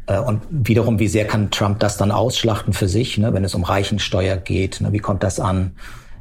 Äh, 0.08 0.20
und 0.20 0.42
wiederum, 0.50 1.00
wie 1.00 1.08
sehr 1.08 1.26
kann 1.26 1.52
Trump 1.52 1.80
das 1.80 1.98
dann 1.98 2.12
ausschlachten 2.12 2.74
für 2.74 2.88
sich, 2.88 3.18
ne, 3.18 3.34
wenn 3.34 3.44
es 3.44 3.56
um 3.56 3.64
Reichensteuer 3.64 4.38
geht? 4.38 4.82
Ne, 4.82 4.92
wie 4.92 5.00
kommt 5.00 5.24
das 5.24 5.40
an? 5.40 5.72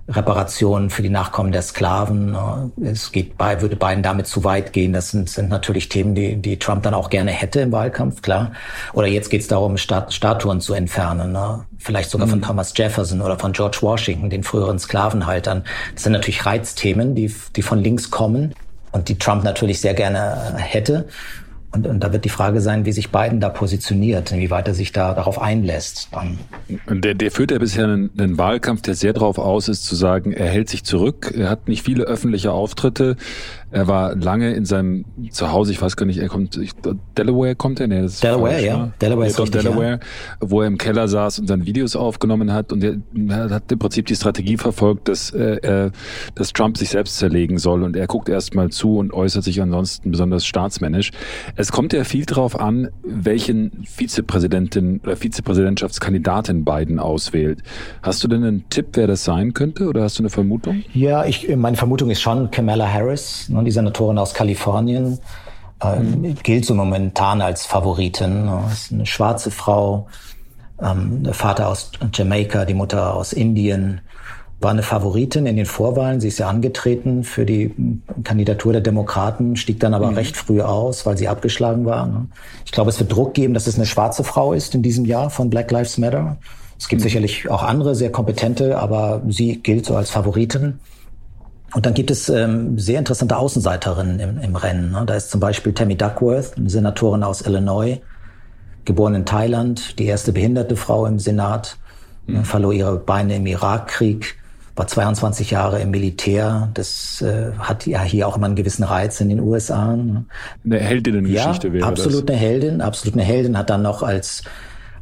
Reparationen 0.08 0.88
für 0.88 1.02
die 1.02 1.10
Nachkommen 1.10 1.52
der 1.52 1.60
Sklaven. 1.60 2.32
Ne? 2.32 2.70
Es 2.82 3.12
geht 3.12 3.36
bei, 3.36 3.60
würde 3.60 3.76
Biden 3.76 4.02
damit 4.02 4.26
zu 4.26 4.42
weit 4.42 4.72
gehen. 4.72 4.92
Das 4.92 5.10
sind, 5.10 5.28
sind 5.28 5.50
natürlich 5.50 5.88
Themen, 5.90 6.14
die, 6.14 6.36
die 6.36 6.58
Trump 6.58 6.82
dann 6.82 6.94
auch 6.94 7.10
gerne 7.10 7.30
hätte 7.30 7.60
im 7.60 7.72
Wahlkampf, 7.72 8.22
klar. 8.22 8.52
Oder 8.94 9.06
jetzt 9.06 9.28
geht 9.28 9.42
es 9.42 9.48
darum, 9.48 9.76
Stat 9.76 10.12
Statuen 10.12 10.60
zu 10.60 10.72
entfernen. 10.72 11.32
Ne? 11.32 11.64
Vielleicht 11.76 12.10
sogar 12.10 12.26
mhm. 12.26 12.32
von 12.32 12.42
Thomas 12.42 12.72
Jefferson 12.74 13.20
oder 13.20 13.38
von 13.38 13.52
George 13.52 13.78
Washington, 13.82 14.30
den 14.30 14.44
früheren 14.44 14.78
Sklavenhaltern. 14.78 15.64
Das 15.94 16.04
sind 16.04 16.12
natürlich 16.12 16.46
Reizthemen, 16.46 17.14
die, 17.14 17.34
die 17.54 17.62
von 17.62 17.78
links 17.78 18.10
kommen 18.10 18.54
und 18.92 19.08
die 19.10 19.18
Trump 19.18 19.44
natürlich 19.44 19.80
sehr 19.80 19.94
gerne 19.94 20.54
hätte. 20.56 21.06
Und, 21.70 21.86
und 21.86 22.00
da 22.00 22.12
wird 22.12 22.24
die 22.24 22.30
Frage 22.30 22.62
sein, 22.62 22.86
wie 22.86 22.92
sich 22.92 23.10
Biden 23.10 23.40
da 23.40 23.50
positioniert, 23.50 24.32
inwieweit 24.32 24.66
er 24.68 24.74
sich 24.74 24.92
da 24.92 25.12
darauf 25.12 25.40
einlässt. 25.40 26.08
Dann. 26.12 26.38
Der, 26.88 27.12
der 27.14 27.30
führt 27.30 27.50
ja 27.50 27.58
bisher 27.58 27.84
einen, 27.84 28.10
einen 28.18 28.38
Wahlkampf, 28.38 28.80
der 28.82 28.94
sehr 28.94 29.12
darauf 29.12 29.38
aus 29.38 29.68
ist, 29.68 29.84
zu 29.84 29.94
sagen, 29.94 30.32
er 30.32 30.48
hält 30.48 30.70
sich 30.70 30.84
zurück, 30.84 31.34
er 31.36 31.50
hat 31.50 31.68
nicht 31.68 31.82
viele 31.82 32.04
öffentliche 32.04 32.52
Auftritte, 32.52 33.16
er 33.70 33.86
war 33.86 34.14
lange 34.14 34.54
in 34.54 34.64
seinem 34.64 35.04
Zuhause, 35.30 35.72
ich 35.72 35.82
weiß 35.82 35.96
gar 35.96 36.06
nicht, 36.06 36.18
er 36.18 36.28
kommt, 36.28 36.56
ich, 36.56 36.72
Delaware 37.16 37.54
kommt 37.54 37.80
er? 37.80 37.88
Nee, 37.88 38.02
das 38.02 38.14
ist 38.14 38.24
Delaware, 38.24 38.52
falsch, 38.52 38.64
ja. 38.64 38.76
Ne? 38.78 38.92
Delaware 39.00 39.26
ist 39.26 39.40
richtig, 39.40 39.62
Delaware, 39.62 39.90
ja. 39.90 39.98
wo 40.40 40.62
er 40.62 40.68
im 40.68 40.78
Keller 40.78 41.08
saß 41.08 41.40
und 41.40 41.50
dann 41.50 41.66
Videos 41.66 41.94
aufgenommen 41.94 42.52
hat 42.52 42.72
und 42.72 42.82
er, 42.82 43.50
hat 43.50 43.70
im 43.70 43.78
Prinzip 43.78 44.06
die 44.06 44.16
Strategie 44.16 44.56
verfolgt, 44.56 45.08
dass, 45.08 45.30
äh, 45.32 45.90
dass 46.34 46.52
Trump 46.52 46.78
sich 46.78 46.90
selbst 46.90 47.18
zerlegen 47.18 47.58
soll 47.58 47.82
und 47.82 47.96
er 47.96 48.06
guckt 48.06 48.28
erst 48.28 48.54
mal 48.54 48.70
zu 48.70 48.96
und 48.96 49.12
äußert 49.12 49.44
sich 49.44 49.60
ansonsten 49.60 50.10
besonders 50.10 50.46
staatsmännisch. 50.46 51.10
Es 51.56 51.70
kommt 51.70 51.92
ja 51.92 52.04
viel 52.04 52.24
darauf 52.24 52.58
an, 52.58 52.88
welchen 53.02 53.84
Vizepräsidentin 53.84 55.00
oder 55.02 55.16
Vizepräsidentschaftskandidatin 55.16 56.64
Biden 56.64 56.98
auswählt. 56.98 57.62
Hast 58.02 58.24
du 58.24 58.28
denn 58.28 58.44
einen 58.44 58.68
Tipp, 58.70 58.88
wer 58.94 59.06
das 59.06 59.24
sein 59.24 59.52
könnte 59.52 59.88
oder 59.88 60.02
hast 60.02 60.18
du 60.18 60.22
eine 60.22 60.30
Vermutung? 60.30 60.82
Ja, 60.94 61.24
ich, 61.24 61.54
meine 61.54 61.76
Vermutung 61.76 62.10
ist 62.10 62.20
schon 62.20 62.50
Kamala 62.50 62.90
Harris 62.90 63.48
die 63.64 63.70
Senatorin 63.70 64.18
aus 64.18 64.34
Kalifornien, 64.34 65.18
äh, 65.82 65.98
mhm. 65.98 66.34
gilt 66.42 66.64
so 66.64 66.74
momentan 66.74 67.40
als 67.40 67.66
Favoritin. 67.66 68.50
Ist 68.72 68.92
eine 68.92 69.06
schwarze 69.06 69.50
Frau, 69.50 70.06
ähm, 70.82 71.22
der 71.22 71.34
Vater 71.34 71.68
aus 71.68 71.92
Jamaika, 72.12 72.64
die 72.64 72.74
Mutter 72.74 73.14
aus 73.14 73.32
Indien. 73.32 74.00
War 74.60 74.72
eine 74.72 74.82
Favoritin 74.82 75.46
in 75.46 75.56
den 75.56 75.66
Vorwahlen. 75.66 76.20
Sie 76.20 76.28
ist 76.28 76.38
ja 76.38 76.48
angetreten 76.48 77.22
für 77.22 77.46
die 77.46 77.74
Kandidatur 78.24 78.72
der 78.72 78.80
Demokraten, 78.80 79.54
stieg 79.54 79.78
dann 79.78 79.94
aber 79.94 80.10
mhm. 80.10 80.16
recht 80.16 80.36
früh 80.36 80.62
aus, 80.62 81.06
weil 81.06 81.16
sie 81.16 81.28
abgeschlagen 81.28 81.84
war. 81.84 82.06
Ne? 82.06 82.26
Ich 82.64 82.72
glaube, 82.72 82.90
es 82.90 82.98
wird 82.98 83.12
Druck 83.12 83.34
geben, 83.34 83.54
dass 83.54 83.68
es 83.68 83.76
eine 83.76 83.86
schwarze 83.86 84.24
Frau 84.24 84.52
ist 84.52 84.74
in 84.74 84.82
diesem 84.82 85.04
Jahr 85.04 85.30
von 85.30 85.48
Black 85.48 85.70
Lives 85.70 85.96
Matter. 85.96 86.38
Es 86.76 86.88
gibt 86.88 87.00
mhm. 87.00 87.04
sicherlich 87.04 87.48
auch 87.48 87.62
andere 87.62 87.94
sehr 87.94 88.10
kompetente, 88.10 88.78
aber 88.78 89.22
sie 89.28 89.58
gilt 89.62 89.86
so 89.86 89.96
als 89.96 90.10
Favoritin. 90.10 90.80
Und 91.74 91.84
dann 91.84 91.94
gibt 91.94 92.10
es 92.10 92.28
ähm, 92.28 92.78
sehr 92.78 92.98
interessante 92.98 93.36
Außenseiterinnen 93.36 94.20
im, 94.20 94.38
im 94.38 94.56
Rennen. 94.56 94.92
Ne? 94.92 95.04
Da 95.06 95.14
ist 95.14 95.30
zum 95.30 95.40
Beispiel 95.40 95.74
Tammy 95.74 95.96
Duckworth, 95.96 96.56
eine 96.56 96.70
Senatorin 96.70 97.22
aus 97.22 97.42
Illinois, 97.42 98.00
geboren 98.84 99.14
in 99.14 99.26
Thailand, 99.26 99.98
die 99.98 100.06
erste 100.06 100.32
behinderte 100.32 100.76
Frau 100.76 101.04
im 101.04 101.18
Senat, 101.18 101.76
mhm. 102.26 102.44
verlor 102.44 102.72
ihre 102.72 102.96
Beine 102.96 103.36
im 103.36 103.46
Irakkrieg, 103.46 104.36
war 104.76 104.86
22 104.86 105.50
Jahre 105.50 105.80
im 105.80 105.90
Militär. 105.90 106.70
Das 106.72 107.20
äh, 107.20 107.52
hat 107.58 107.86
ja 107.86 108.02
hier 108.02 108.26
auch 108.28 108.36
immer 108.36 108.46
einen 108.46 108.56
gewissen 108.56 108.84
Reiz 108.84 109.20
in 109.20 109.28
den 109.28 109.40
USA. 109.40 109.94
Ne? 109.94 110.24
Eine 110.64 110.78
Heldinnengeschichte 110.78 111.68
ja, 111.68 111.72
wäre 111.74 111.86
absolut 111.86 112.28
das. 112.28 112.36
eine 112.36 112.46
Heldin, 112.46 112.80
absolut 112.80 113.14
eine 113.14 113.24
Heldin, 113.24 113.58
hat 113.58 113.68
dann 113.68 113.82
noch 113.82 114.02
als 114.02 114.42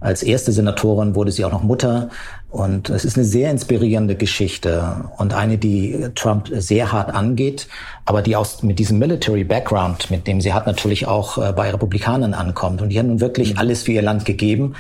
als 0.01 0.23
erste 0.23 0.53
Senatorin 0.53 1.15
wurde 1.15 1.33
sie 1.33 1.45
auch 1.45 1.53
noch 1.53 1.63
Mutter. 1.63 2.11
Und 2.49 2.91
es 2.91 3.05
ist 3.05 3.17
eine 3.17 3.27
sehr 3.27 3.51
inspirierende 3.51 4.15
Geschichte 4.15 5.05
und 5.19 5.35
eine, 5.35 5.59
die 5.59 6.09
Trump 6.15 6.49
sehr 6.53 6.93
hart 6.93 7.13
angeht, 7.13 7.69
aber 8.05 8.23
die 8.23 8.37
aus, 8.37 8.63
mit 8.63 8.79
diesem 8.79 8.99
Military 8.99 9.45
Background, 9.45 10.11
mit 10.11 10.27
dem 10.27 10.41
sie 10.41 10.55
hat, 10.55 10.67
natürlich 10.67 11.07
auch 11.07 11.39
äh, 11.39 11.53
bei 11.53 11.71
Republikanern 11.71 12.35
ankommt. 12.35 12.81
Und 12.81 12.91
die 12.91 12.99
hat 12.99 13.07
nun 13.07 13.21
wirklich 13.21 13.55
mhm. 13.55 13.59
alles 13.59 13.83
für 13.83 13.93
ihr 13.93 14.03
Land 14.03 14.25
gegeben 14.25 14.75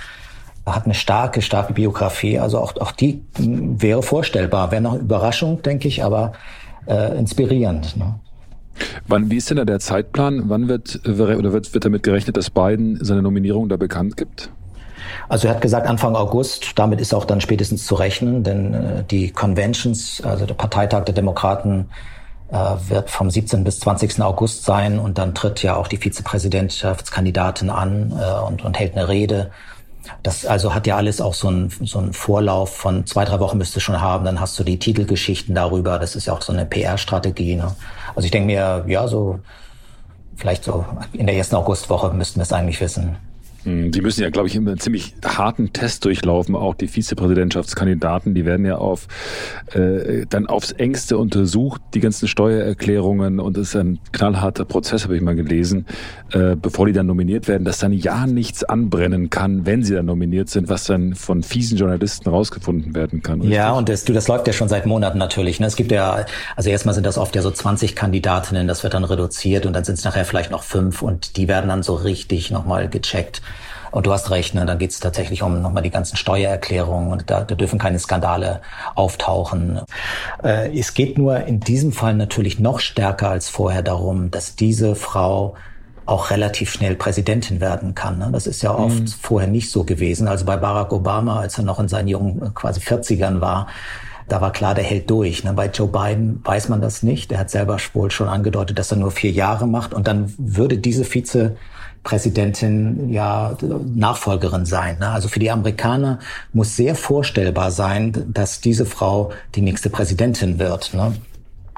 hat 0.66 0.85
eine 0.85 0.94
starke, 0.94 1.42
starke 1.42 1.73
Biografie. 1.73 2.38
Also 2.38 2.58
auch, 2.58 2.76
auch 2.76 2.90
die 2.90 3.23
wäre 3.38 4.02
vorstellbar. 4.02 4.73
Wäre 4.73 4.82
noch 4.82 4.95
eine 4.95 5.00
Überraschung, 5.00 5.62
denke 5.62 5.86
ich, 5.86 6.02
aber 6.02 6.32
äh, 6.86 7.17
inspirierend. 7.17 7.97
Ne? 7.97 8.19
Wann, 9.06 9.30
wie 9.30 9.36
ist 9.36 9.49
denn 9.49 9.58
da 9.58 9.64
der 9.64 9.78
Zeitplan? 9.78 10.49
Wann 10.49 10.69
wird, 10.69 11.00
oder 11.06 11.52
wird, 11.52 11.73
wird 11.73 11.84
damit 11.84 12.02
gerechnet, 12.02 12.36
dass 12.36 12.50
Biden 12.50 12.99
seine 13.00 13.23
Nominierung 13.23 13.69
da 13.69 13.76
bekannt 13.76 14.17
gibt? 14.17 14.50
Also 15.28 15.49
er 15.49 15.54
hat 15.54 15.60
gesagt 15.60 15.86
Anfang 15.86 16.16
August, 16.16 16.73
damit 16.76 17.00
ist 17.00 17.14
auch 17.14 17.25
dann 17.25 17.40
spätestens 17.40 17.86
zu 17.86 17.95
rechnen, 17.95 18.42
denn 18.42 18.75
äh, 18.75 19.04
die 19.04 19.30
Conventions, 19.30 20.23
also 20.25 20.47
der 20.47 20.54
Parteitag 20.54 21.04
der 21.04 21.14
Demokraten, 21.14 21.88
äh, 22.49 22.56
wird 22.88 23.10
vom 23.10 23.28
17. 23.28 23.64
bis 23.64 23.80
20. 23.80 24.23
August 24.23 24.64
sein 24.64 24.99
und 24.99 25.19
dann 25.19 25.34
tritt 25.34 25.62
ja 25.62 25.75
auch 25.76 25.88
die 25.88 25.97
Vizepräsidentschaftskandidatin 25.97 27.71
an 27.71 28.12
äh, 28.12 28.40
und, 28.47 28.64
und 28.64 28.78
hält 28.78 28.97
eine 28.97 29.08
Rede. 29.08 29.50
Das 30.23 30.47
also 30.47 30.73
hat 30.73 30.86
ja 30.86 30.97
alles 30.97 31.21
auch 31.21 31.34
so 31.34 31.49
einen 31.49 31.71
so 31.71 31.99
einen 31.99 32.12
Vorlauf 32.12 32.76
von 32.76 33.04
zwei, 33.06 33.25
drei 33.25 33.40
Wochen 33.40 33.58
müsste 33.58 33.80
schon 33.80 34.00
haben. 34.00 34.25
Dann 34.25 34.40
hast 34.40 34.56
du 34.58 34.62
die 34.62 34.78
Titelgeschichten 34.78 35.54
darüber. 35.54 35.99
Das 35.99 36.14
ist 36.14 36.26
ja 36.26 36.32
auch 36.32 36.42
so 36.42 36.52
eine 36.52 36.64
PR-Strategie. 36.64 37.56
Ne? 37.56 37.75
Also 38.14 38.26
ich 38.26 38.30
denke 38.30 38.47
mir, 38.47 38.84
ja, 38.86 39.08
so 39.08 39.40
vielleicht 40.36 40.64
so 40.64 40.84
in 41.12 41.26
der 41.26 41.36
ersten 41.36 41.56
Augustwoche 41.56 42.12
müssten 42.12 42.38
wir 42.38 42.45
es 42.45 42.52
eigentlich 42.52 42.80
wissen. 42.80 43.16
Hm, 43.67 43.91
die 43.91 44.00
müssen 44.00 44.23
ja, 44.23 44.31
glaube 44.31 44.47
ich, 44.47 44.55
immer 44.55 44.71
einen 44.71 44.79
ziemlich 44.79 45.15
harten 45.25 45.73
Test 45.73 46.05
durchlaufen, 46.05 46.55
auch 46.55 46.75
die 46.75 46.87
Vizepräsidentschaftskandidaten. 46.87 48.33
Die 48.33 48.45
werden 48.45 48.65
ja 48.65 48.76
auf 48.76 49.09
äh, 49.75 50.25
dann 50.29 50.47
aufs 50.47 50.71
engste 50.71 51.19
untersucht, 51.19 51.83
die 51.93 51.99
ganzen 51.99 52.29
Steuererklärungen 52.29 53.41
und 53.41 53.59
es 53.59 53.71
ist 53.71 53.76
ein 53.76 53.99
knallharter 54.13 54.65
Prozess, 54.65 55.02
habe 55.02 55.17
ich 55.17 55.23
mal 55.23 55.35
gelesen, 55.35 55.85
äh, 56.33 56.55
bevor 56.55 56.87
die 56.87 56.93
dann 56.93 57.07
nominiert 57.07 57.49
werden, 57.49 57.65
dass 57.65 57.79
dann 57.79 57.93
ja 57.93 58.26
nichts 58.26 58.63
anbrennen 58.63 59.31
kann, 59.31 59.67
wenn 59.67 59.83
sie 59.83 59.95
dann 59.95 60.07
nominiert 60.07 60.49
sind, 60.49 60.69
was 60.69 60.85
dann 60.85 61.17
von 61.17 61.43
fiesen 61.43 61.76
Journalisten 61.76 62.29
rausgefunden 62.29 62.95
werden 62.95 63.21
kann. 63.21 63.41
Richtig? 63.41 63.57
Ja, 63.57 63.73
und 63.73 63.89
das, 63.89 64.05
du, 64.05 64.13
das 64.13 64.29
läuft 64.29 64.47
ja 64.47 64.52
schon 64.52 64.69
seit 64.69 64.87
Monaten 64.87 65.19
natürlich. 65.19 65.59
Ne? 65.59 65.67
Es 65.67 65.75
gibt 65.75 65.91
ja, 65.91 66.25
also 66.55 66.71
erstmal 66.71 66.95
sind 66.95 67.05
das 67.05 67.19
oft 67.19 67.35
ja 67.35 67.43
so 67.43 67.50
20 67.50 67.97
Kandidatinnen, 67.97 68.69
das 68.69 68.85
wird 68.85 68.95
dann 68.95 69.02
reduziert 69.02 69.67
und 69.67 69.73
dann 69.73 69.83
sind 69.83 69.95
es 69.95 70.05
nachher 70.05 70.25
vielleicht 70.25 70.52
noch 70.52 70.63
fünf 70.63 71.02
und 71.02 71.37
die 71.37 71.49
werden 71.49 71.69
dann 71.69 71.83
so 71.83 71.95
richtig 71.95 72.52
nochmal 72.52 72.89
gecheckt. 72.89 73.43
Und 73.97 74.04
du 74.04 74.13
hast 74.13 74.30
recht, 74.30 74.54
ne, 74.54 74.67
dann 74.67 74.76
geht 74.76 74.91
es 74.91 75.00
tatsächlich 75.00 75.43
um 75.43 75.63
nochmal 75.63 75.82
die 75.82 75.89
ganzen 75.89 76.19
Steuererklärungen 76.19 77.11
und 77.11 77.30
da, 77.30 77.45
da 77.45 77.54
dürfen 77.54 77.78
keine 77.78 77.99
Skandale 77.99 78.61
auftauchen. 78.95 79.80
Äh, 80.45 80.78
es 80.78 80.93
geht 80.93 81.17
nur 81.17 81.39
in 81.47 81.61
diesem 81.61 81.93
Fall 81.93 82.13
natürlich 82.13 82.59
noch 82.59 82.80
stärker 82.80 83.30
als 83.30 83.49
vorher 83.49 83.80
darum, 83.80 84.30
dass 84.30 84.54
diese 84.54 84.97
Frau 84.97 85.54
auch 86.04 86.28
relativ 86.28 86.71
schnell 86.71 86.95
Präsidentin 86.95 87.63
werden 87.63 87.95
kann. 87.95 88.19
Ne? 88.19 88.28
Das 88.32 88.47
ist 88.47 88.61
ja 88.61 88.75
oft 88.75 89.00
mhm. 89.00 89.06
vorher 89.06 89.49
nicht 89.49 89.71
so 89.71 89.85
gewesen. 89.85 90.28
Also 90.28 90.45
bei 90.45 90.59
Barack 90.59 90.93
Obama, 90.93 91.41
als 91.41 91.56
er 91.56 91.65
noch 91.65 91.80
in 91.80 91.89
seinen 91.89 92.09
jungen 92.09 92.52
quasi 92.52 92.80
40ern 92.80 93.41
war, 93.41 93.67
da 94.28 94.43
war 94.43 94.52
klar, 94.52 94.75
der 94.75 94.85
hält 94.85 95.09
durch. 95.09 95.43
Ne? 95.43 95.54
Bei 95.54 95.69
Joe 95.69 95.89
Biden 95.89 96.43
weiß 96.45 96.69
man 96.69 96.82
das 96.82 97.02
nicht. 97.02 97.32
Er 97.32 97.39
hat 97.39 97.49
selber 97.49 97.78
wohl 97.95 98.11
schon 98.11 98.28
angedeutet, 98.28 98.78
dass 98.78 98.91
er 98.91 98.99
nur 98.99 99.11
vier 99.11 99.30
Jahre 99.30 99.67
macht 99.67 99.95
und 99.95 100.06
dann 100.06 100.35
würde 100.37 100.76
diese 100.76 101.06
Vize 101.06 101.56
Präsidentin 102.06 103.12
ja 103.12 103.56
Nachfolgerin 103.97 104.64
sein. 104.64 104.99
Ne? 105.00 105.08
Also 105.08 105.26
für 105.26 105.40
die 105.40 105.50
Amerikaner 105.50 106.21
muss 106.52 106.76
sehr 106.76 106.95
vorstellbar 106.95 107.73
sein, 107.73 108.30
dass 108.32 108.60
diese 108.60 108.86
Frau 108.86 109.32
die 109.56 109.60
nächste 109.60 109.90
Präsidentin 109.90 110.60
wird. 110.60 110.95
Ne? 110.95 111.16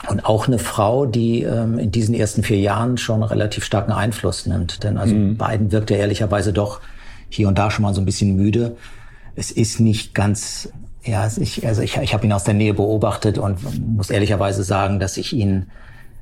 Und 0.06 0.26
auch 0.26 0.46
eine 0.46 0.58
Frau, 0.58 1.06
die 1.06 1.44
ähm, 1.44 1.78
in 1.78 1.90
diesen 1.90 2.14
ersten 2.14 2.42
vier 2.42 2.58
Jahren 2.58 2.98
schon 2.98 3.22
relativ 3.22 3.64
starken 3.64 3.90
Einfluss 3.90 4.44
nimmt. 4.44 4.84
Denn 4.84 4.98
also 4.98 5.14
mhm. 5.14 5.38
Biden 5.38 5.72
wirkt 5.72 5.90
ja 5.90 5.96
ehrlicherweise 5.96 6.52
doch 6.52 6.82
hier 7.30 7.48
und 7.48 7.56
da 7.56 7.70
schon 7.70 7.84
mal 7.84 7.94
so 7.94 8.02
ein 8.02 8.04
bisschen 8.04 8.36
müde. 8.36 8.76
Es 9.34 9.50
ist 9.50 9.80
nicht 9.80 10.14
ganz, 10.14 10.68
ja, 11.04 11.26
ich, 11.38 11.66
also 11.66 11.80
ich, 11.80 11.96
ich 11.96 12.12
habe 12.12 12.26
ihn 12.26 12.34
aus 12.34 12.44
der 12.44 12.52
Nähe 12.52 12.74
beobachtet 12.74 13.38
und 13.38 13.60
muss 13.96 14.10
ehrlicherweise 14.10 14.62
sagen, 14.62 15.00
dass 15.00 15.16
ich 15.16 15.32
ihn 15.32 15.70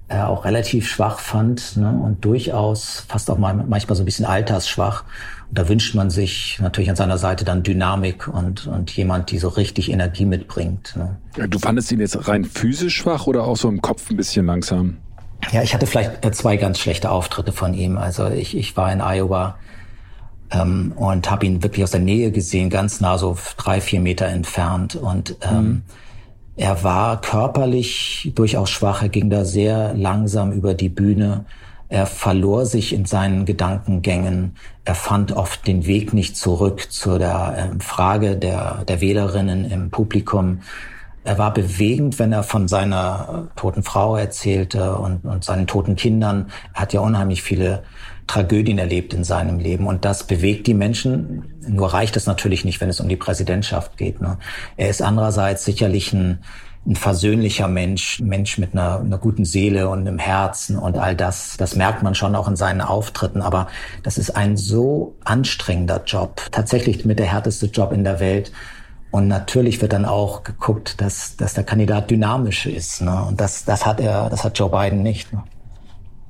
äh, 0.08 0.20
auch 0.20 0.44
relativ 0.44 0.88
schwach 0.88 1.18
fand 1.18 1.76
ne? 1.76 1.90
und 1.90 2.24
durchaus 2.24 3.04
fast 3.08 3.28
auch 3.28 3.38
mal, 3.38 3.54
manchmal 3.54 3.96
so 3.96 4.02
ein 4.02 4.06
bisschen 4.06 4.24
altersschwach. 4.24 5.04
Und 5.48 5.58
da 5.58 5.68
wünscht 5.68 5.94
man 5.96 6.10
sich 6.10 6.58
natürlich 6.60 6.90
an 6.90 6.96
seiner 6.96 7.18
Seite 7.18 7.44
dann 7.44 7.64
Dynamik 7.64 8.28
und, 8.28 8.68
und 8.68 8.90
jemand, 8.92 9.30
die 9.32 9.38
so 9.38 9.48
richtig 9.48 9.90
Energie 9.90 10.24
mitbringt. 10.24 10.94
Ne? 10.96 11.16
Du 11.48 11.58
fandest 11.58 11.90
ihn 11.90 12.00
jetzt 12.00 12.28
rein 12.28 12.44
physisch 12.44 12.96
schwach 12.96 13.26
oder 13.26 13.44
auch 13.44 13.56
so 13.56 13.68
im 13.68 13.82
Kopf 13.82 14.10
ein 14.10 14.16
bisschen 14.16 14.46
langsam? 14.46 14.98
Ja, 15.50 15.62
ich 15.62 15.74
hatte 15.74 15.86
vielleicht 15.86 16.24
äh, 16.24 16.30
zwei 16.30 16.56
ganz 16.56 16.78
schlechte 16.78 17.10
Auftritte 17.10 17.52
von 17.52 17.74
ihm. 17.74 17.98
Also 17.98 18.28
ich, 18.28 18.56
ich 18.56 18.76
war 18.76 18.92
in 18.92 19.00
Iowa 19.00 19.58
ähm, 20.52 20.92
und 20.94 21.30
habe 21.30 21.46
ihn 21.46 21.64
wirklich 21.64 21.82
aus 21.82 21.90
der 21.90 22.00
Nähe 22.00 22.30
gesehen, 22.30 22.70
ganz 22.70 23.00
nah, 23.00 23.18
so 23.18 23.36
drei, 23.56 23.80
vier 23.80 24.00
Meter 24.00 24.26
entfernt. 24.26 24.94
Und 24.94 25.36
ähm, 25.42 25.64
mhm 25.64 25.82
er 26.56 26.82
war 26.82 27.20
körperlich 27.20 28.32
durchaus 28.34 28.70
schwach, 28.70 29.02
er 29.02 29.10
ging 29.10 29.28
da 29.28 29.44
sehr 29.44 29.92
langsam 29.94 30.52
über 30.52 30.74
die 30.74 30.88
Bühne. 30.88 31.44
Er 31.88 32.06
verlor 32.06 32.66
sich 32.66 32.92
in 32.92 33.04
seinen 33.04 33.44
Gedankengängen. 33.44 34.56
Er 34.84 34.94
fand 34.94 35.32
oft 35.32 35.66
den 35.66 35.86
Weg 35.86 36.14
nicht 36.14 36.36
zurück 36.36 36.90
zu 36.90 37.18
der 37.18 37.70
ähm, 37.72 37.80
Frage 37.80 38.36
der, 38.36 38.84
der 38.88 39.00
Wählerinnen 39.00 39.70
im 39.70 39.90
Publikum. 39.90 40.62
Er 41.22 41.38
war 41.38 41.52
bewegend, 41.52 42.18
wenn 42.18 42.32
er 42.32 42.42
von 42.42 42.68
seiner 42.68 43.48
toten 43.54 43.82
Frau 43.82 44.16
erzählte 44.16 44.96
und, 44.96 45.24
und 45.24 45.44
seinen 45.44 45.66
toten 45.66 45.94
Kindern. 45.94 46.50
Er 46.72 46.82
hat 46.82 46.92
ja 46.92 47.00
unheimlich 47.00 47.42
viele 47.42 47.82
Tragödien 48.26 48.78
erlebt 48.78 49.14
in 49.14 49.24
seinem 49.24 49.58
Leben 49.58 49.86
und 49.86 50.04
das 50.04 50.24
bewegt 50.24 50.66
die 50.66 50.74
Menschen. 50.74 51.54
Nur 51.66 51.92
reicht 51.92 52.16
es 52.16 52.26
natürlich 52.26 52.64
nicht, 52.64 52.80
wenn 52.80 52.88
es 52.88 53.00
um 53.00 53.08
die 53.08 53.16
Präsidentschaft 53.16 53.96
geht. 53.96 54.20
Ne? 54.20 54.38
Er 54.76 54.88
ist 54.88 55.02
andererseits 55.02 55.64
sicherlich 55.64 56.12
ein 56.12 56.40
ein 56.86 56.96
versöhnlicher 56.96 57.66
Mensch, 57.66 58.20
Mensch 58.20 58.58
mit 58.58 58.72
einer, 58.72 59.00
einer 59.00 59.18
guten 59.18 59.44
Seele 59.44 59.88
und 59.88 60.00
einem 60.00 60.18
Herzen 60.18 60.78
und 60.78 60.96
all 60.96 61.16
das. 61.16 61.56
Das 61.56 61.74
merkt 61.74 62.02
man 62.02 62.14
schon 62.14 62.36
auch 62.36 62.46
in 62.46 62.56
seinen 62.56 62.80
Auftritten. 62.80 63.42
Aber 63.42 63.66
das 64.04 64.18
ist 64.18 64.36
ein 64.36 64.56
so 64.56 65.16
anstrengender 65.24 66.02
Job. 66.06 66.42
Tatsächlich 66.52 67.04
mit 67.04 67.18
der 67.18 67.26
härteste 67.26 67.66
Job 67.66 67.92
in 67.92 68.04
der 68.04 68.20
Welt. 68.20 68.52
Und 69.10 69.26
natürlich 69.28 69.80
wird 69.82 69.92
dann 69.92 70.04
auch 70.04 70.44
geguckt, 70.44 71.00
dass, 71.00 71.36
dass 71.36 71.54
der 71.54 71.64
Kandidat 71.64 72.10
dynamisch 72.10 72.66
ist. 72.66 73.02
Ne? 73.02 73.24
Und 73.24 73.40
das, 73.40 73.64
das 73.64 73.84
hat 73.84 73.98
er, 73.98 74.30
das 74.30 74.44
hat 74.44 74.58
Joe 74.58 74.70
Biden 74.70 75.02
nicht. 75.02 75.32
Ne? 75.32 75.42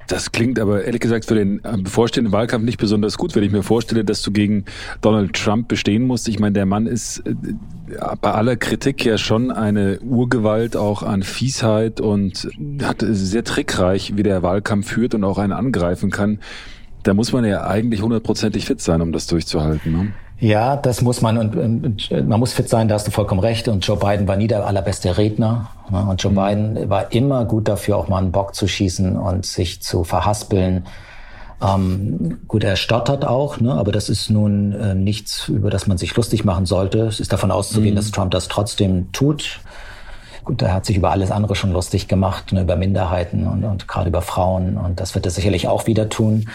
Das 0.06 0.30
klingt 0.30 0.58
aber 0.58 0.84
ehrlich 0.84 1.00
gesagt 1.00 1.24
für 1.24 1.34
den 1.34 1.64
äh, 1.64 1.76
bevorstehenden 1.78 2.32
Wahlkampf 2.32 2.64
nicht 2.64 2.78
besonders 2.78 3.18
gut, 3.18 3.34
wenn 3.34 3.42
ich 3.42 3.50
mir 3.50 3.62
vorstelle, 3.62 4.04
dass 4.04 4.22
du 4.22 4.30
gegen 4.30 4.64
Donald 5.00 5.32
Trump 5.34 5.68
bestehen 5.68 6.04
musst. 6.04 6.28
Ich 6.28 6.38
meine, 6.38 6.52
der 6.52 6.66
Mann 6.66 6.86
ist 6.86 7.18
äh, 7.26 7.34
bei 8.20 8.32
aller 8.32 8.56
Kritik 8.56 9.04
ja 9.04 9.18
schon 9.18 9.50
eine 9.50 9.98
Urgewalt 10.00 10.76
auch 10.76 11.02
an 11.02 11.22
Fiesheit 11.22 12.00
und 12.00 12.48
hat 12.82 13.04
sehr 13.06 13.44
trickreich, 13.44 14.16
wie 14.16 14.22
der 14.22 14.42
Wahlkampf 14.42 14.88
führt 14.88 15.14
und 15.14 15.24
auch 15.24 15.38
einen 15.38 15.52
angreifen 15.52 16.10
kann. 16.10 16.40
Da 17.02 17.14
muss 17.14 17.32
man 17.32 17.44
ja 17.44 17.66
eigentlich 17.66 18.02
hundertprozentig 18.02 18.64
fit 18.64 18.80
sein, 18.80 19.00
um 19.00 19.12
das 19.12 19.26
durchzuhalten. 19.26 19.92
Ne? 19.92 20.12
Ja, 20.38 20.76
das 20.76 21.00
muss 21.00 21.22
man 21.22 21.38
und, 21.38 21.56
und, 21.56 22.10
man 22.28 22.38
muss 22.38 22.52
fit 22.52 22.68
sein, 22.68 22.88
da 22.88 22.94
hast 22.94 23.06
du 23.06 23.10
vollkommen 23.10 23.40
recht. 23.40 23.68
Und 23.68 23.86
Joe 23.86 23.96
Biden 23.96 24.28
war 24.28 24.36
nie 24.36 24.48
der 24.48 24.66
allerbeste 24.66 25.16
Redner. 25.16 25.70
Ne? 25.90 26.04
Und 26.04 26.22
Joe 26.22 26.32
mhm. 26.32 26.36
Biden 26.36 26.90
war 26.90 27.12
immer 27.12 27.44
gut 27.46 27.68
dafür, 27.68 27.96
auch 27.96 28.08
mal 28.08 28.18
einen 28.18 28.32
Bock 28.32 28.54
zu 28.54 28.68
schießen 28.68 29.16
und 29.16 29.46
sich 29.46 29.80
zu 29.82 30.04
verhaspeln. 30.04 30.84
Ähm, 31.62 32.38
gut, 32.48 32.64
er 32.64 32.76
stottert 32.76 33.24
auch, 33.24 33.60
ne? 33.60 33.72
aber 33.72 33.92
das 33.92 34.10
ist 34.10 34.28
nun 34.28 34.72
äh, 34.72 34.94
nichts, 34.94 35.48
über 35.48 35.70
das 35.70 35.86
man 35.86 35.96
sich 35.96 36.14
lustig 36.14 36.44
machen 36.44 36.66
sollte. 36.66 37.00
Es 37.06 37.18
ist 37.18 37.32
davon 37.32 37.50
auszugehen, 37.50 37.94
mhm. 37.94 37.96
dass 37.96 38.10
Trump 38.10 38.30
das 38.30 38.48
trotzdem 38.48 39.10
tut. 39.12 39.60
Gut, 40.44 40.62
er 40.62 40.74
hat 40.74 40.86
sich 40.86 40.96
über 40.96 41.10
alles 41.10 41.32
andere 41.32 41.56
schon 41.56 41.72
lustig 41.72 42.06
gemacht, 42.06 42.52
ne, 42.52 42.60
über 42.60 42.76
Minderheiten 42.76 43.48
und, 43.48 43.64
und 43.64 43.88
gerade 43.88 44.10
über 44.10 44.22
Frauen. 44.22 44.76
Und 44.76 45.00
das 45.00 45.14
wird 45.16 45.24
er 45.24 45.32
sicherlich 45.32 45.66
auch 45.66 45.88
wieder 45.88 46.08
tun. 46.08 46.48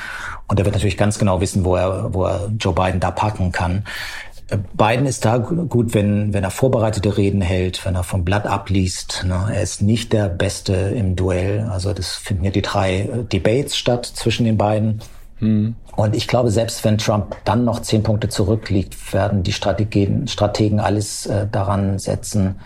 Und 0.51 0.59
er 0.59 0.65
wird 0.65 0.75
natürlich 0.75 0.97
ganz 0.97 1.17
genau 1.17 1.39
wissen, 1.39 1.63
wo 1.63 1.77
er, 1.77 2.13
wo 2.13 2.25
er 2.25 2.51
Joe 2.59 2.73
Biden 2.73 2.99
da 2.99 3.09
packen 3.09 3.53
kann. 3.53 3.85
Biden 4.73 5.05
ist 5.05 5.23
da 5.23 5.37
gut, 5.37 5.93
wenn, 5.93 6.33
wenn 6.33 6.43
er 6.43 6.51
vorbereitete 6.51 7.15
Reden 7.15 7.39
hält, 7.39 7.85
wenn 7.85 7.95
er 7.95 8.03
vom 8.03 8.25
Blatt 8.25 8.45
abliest. 8.45 9.23
Ne? 9.25 9.47
Er 9.53 9.61
ist 9.61 9.81
nicht 9.81 10.11
der 10.11 10.27
Beste 10.27 10.73
im 10.73 11.15
Duell. 11.15 11.69
Also 11.71 11.93
das 11.93 12.15
finden 12.15 12.43
ja 12.43 12.51
die 12.51 12.61
drei 12.61 12.99
äh, 12.99 13.23
Debates 13.23 13.77
statt 13.77 14.05
zwischen 14.05 14.43
den 14.43 14.57
beiden. 14.57 15.01
Hm. 15.39 15.75
Und 15.95 16.17
ich 16.17 16.27
glaube, 16.27 16.51
selbst 16.51 16.83
wenn 16.83 16.97
Trump 16.97 17.37
dann 17.45 17.63
noch 17.63 17.81
zehn 17.81 18.03
Punkte 18.03 18.27
zurückliegt, 18.27 19.13
werden 19.13 19.43
die 19.43 19.53
Strategen, 19.53 20.27
Strategen 20.27 20.81
alles 20.81 21.27
äh, 21.27 21.47
daran 21.49 21.97
setzen, 21.97 22.59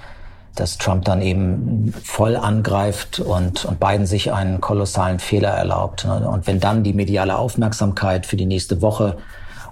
dass 0.55 0.77
Trump 0.77 1.05
dann 1.05 1.21
eben 1.21 1.93
voll 2.03 2.35
angreift 2.35 3.19
und, 3.19 3.65
und 3.65 3.79
Biden 3.79 4.05
sich 4.05 4.33
einen 4.33 4.61
kolossalen 4.61 5.19
Fehler 5.19 5.49
erlaubt. 5.49 6.05
Und 6.05 6.47
wenn 6.47 6.59
dann 6.59 6.83
die 6.83 6.93
mediale 6.93 7.37
Aufmerksamkeit 7.37 8.25
für 8.25 8.37
die 8.37 8.45
nächste 8.45 8.81
Woche 8.81 9.17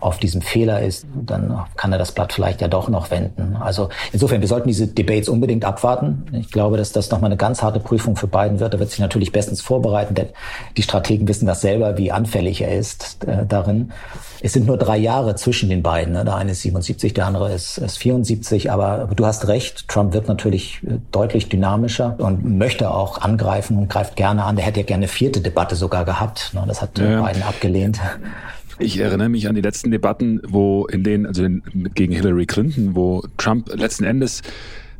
auf 0.03 0.17
diesem 0.17 0.41
Fehler 0.41 0.81
ist, 0.81 1.05
dann 1.13 1.65
kann 1.75 1.91
er 1.91 1.97
das 1.97 2.11
Blatt 2.11 2.33
vielleicht 2.33 2.61
ja 2.61 2.67
doch 2.67 2.89
noch 2.89 3.11
wenden. 3.11 3.55
Also 3.55 3.89
insofern, 4.11 4.41
wir 4.41 4.47
sollten 4.47 4.67
diese 4.67 4.87
Debates 4.87 5.29
unbedingt 5.29 5.65
abwarten. 5.65 6.25
Ich 6.33 6.51
glaube, 6.51 6.77
dass 6.77 6.91
das 6.91 7.09
nochmal 7.09 7.29
eine 7.29 7.37
ganz 7.37 7.61
harte 7.61 7.79
Prüfung 7.79 8.15
für 8.15 8.27
Biden 8.27 8.59
wird. 8.59 8.73
Er 8.73 8.79
wird 8.79 8.89
sich 8.89 8.99
natürlich 8.99 9.31
bestens 9.31 9.61
vorbereiten, 9.61 10.15
denn 10.15 10.27
die 10.77 10.83
Strategen 10.83 11.27
wissen 11.27 11.45
das 11.45 11.61
selber, 11.61 11.97
wie 11.97 12.11
anfällig 12.11 12.61
er 12.61 12.77
ist 12.77 13.23
äh, 13.25 13.45
darin. 13.45 13.91
Es 14.41 14.51
sind 14.51 14.67
nur 14.67 14.77
drei 14.77 14.97
Jahre 14.97 15.35
zwischen 15.35 15.69
den 15.69 15.81
beiden. 15.81 16.13
Ne? 16.13 16.25
Der 16.25 16.35
eine 16.35 16.51
ist 16.51 16.61
77, 16.63 17.13
der 17.13 17.27
andere 17.27 17.53
ist, 17.53 17.77
ist 17.77 17.97
74. 17.97 18.71
Aber 18.71 19.09
du 19.15 19.25
hast 19.25 19.47
recht, 19.47 19.87
Trump 19.87 20.13
wird 20.13 20.27
natürlich 20.27 20.81
äh, 20.83 20.97
deutlich 21.11 21.47
dynamischer 21.47 22.15
und 22.17 22.57
möchte 22.57 22.91
auch 22.91 23.21
angreifen 23.21 23.77
und 23.77 23.89
greift 23.89 24.17
gerne 24.17 24.43
an. 24.43 24.57
Der 24.57 24.65
hätte 24.65 24.81
ja 24.81 24.85
gerne 24.85 25.03
eine 25.03 25.07
vierte 25.07 25.39
Debatte 25.39 25.77
sogar 25.77 26.03
gehabt. 26.03 26.51
Ne? 26.53 26.63
Das 26.67 26.81
hat 26.81 26.99
ja. 26.99 27.21
Biden 27.21 27.43
abgelehnt. 27.43 28.01
Ich 28.79 28.97
erinnere 28.97 29.29
mich 29.29 29.47
an 29.47 29.55
die 29.55 29.61
letzten 29.61 29.91
Debatten, 29.91 30.41
wo 30.47 30.85
in 30.87 31.03
denen, 31.03 31.25
also 31.25 31.45
gegen 31.93 32.13
Hillary 32.13 32.45
Clinton, 32.45 32.95
wo 32.95 33.23
Trump 33.37 33.73
letzten 33.75 34.03
Endes 34.03 34.41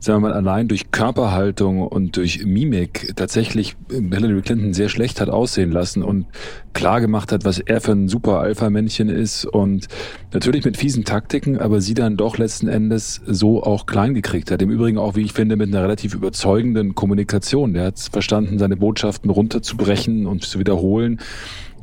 sagen 0.04 0.22
wir 0.22 0.30
mal, 0.30 0.34
allein 0.34 0.68
durch 0.68 0.92
Körperhaltung 0.92 1.88
und 1.88 2.18
durch 2.18 2.46
Mimik 2.46 3.14
tatsächlich 3.16 3.78
Hillary 3.90 4.42
Clinton 4.42 4.74
sehr 4.74 4.90
schlecht 4.90 5.22
hat 5.22 5.30
aussehen 5.30 5.72
lassen 5.72 6.04
und 6.04 6.26
klar 6.74 7.00
gemacht 7.00 7.32
hat, 7.32 7.46
was 7.46 7.60
er 7.60 7.80
für 7.80 7.94
ein 7.94 8.10
super 8.10 8.40
Alpha-Männchen 8.40 9.08
ist 9.08 9.46
und 9.46 9.88
natürlich 10.34 10.66
mit 10.66 10.76
fiesen 10.76 11.06
Taktiken, 11.06 11.58
aber 11.58 11.80
sie 11.80 11.94
dann 11.94 12.18
doch 12.18 12.38
letzten 12.38 12.68
Endes 12.68 13.22
so 13.26 13.64
auch 13.64 13.86
klein 13.86 14.14
gekriegt 14.14 14.52
hat. 14.52 14.62
Im 14.62 14.72
Übrigen 14.72 14.98
auch, 14.98 15.16
wie 15.16 15.22
ich 15.22 15.32
finde, 15.32 15.56
mit 15.56 15.70
einer 15.70 15.84
relativ 15.84 16.14
überzeugenden 16.14 16.96
Kommunikation. 16.96 17.74
Der 17.74 17.86
hat 17.86 18.00
verstanden, 18.00 18.60
seine 18.60 18.76
Botschaften 18.76 19.30
runterzubrechen 19.30 20.28
und 20.28 20.44
zu 20.44 20.60
wiederholen. 20.60 21.22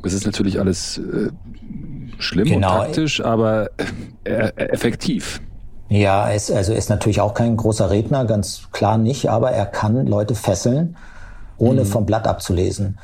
Das 0.03 0.13
ist 0.13 0.25
natürlich 0.25 0.59
alles 0.59 0.97
äh, 0.97 1.29
schlimm 2.17 2.47
genau. 2.47 2.79
und 2.79 2.85
taktisch, 2.85 3.23
aber 3.23 3.69
äh, 4.23 4.51
effektiv. 4.55 5.41
Ja, 5.89 6.29
er 6.29 6.35
ist, 6.35 6.51
also 6.51 6.73
ist 6.73 6.89
natürlich 6.89 7.19
auch 7.19 7.33
kein 7.33 7.57
großer 7.57 7.89
Redner, 7.89 8.25
ganz 8.25 8.69
klar 8.71 8.97
nicht, 8.97 9.29
aber 9.29 9.51
er 9.51 9.65
kann 9.65 10.07
Leute 10.07 10.35
fesseln, 10.35 10.95
ohne 11.57 11.81
mhm. 11.81 11.85
vom 11.85 12.05
Blatt 12.05 12.27
abzulesen. 12.27 12.97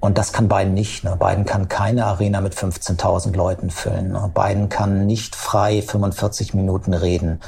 Und 0.00 0.18
das 0.18 0.32
kann 0.32 0.48
Biden 0.48 0.74
nicht. 0.74 1.04
Ne? 1.04 1.16
Biden 1.16 1.44
kann 1.44 1.68
keine 1.68 2.04
Arena 2.06 2.40
mit 2.40 2.54
15.000 2.54 3.36
Leuten 3.36 3.70
füllen. 3.70 4.10
Ne? 4.10 4.32
Biden 4.34 4.68
kann 4.68 5.06
nicht 5.06 5.36
frei 5.36 5.80
45 5.80 6.54
Minuten 6.54 6.92
reden. 6.94 7.38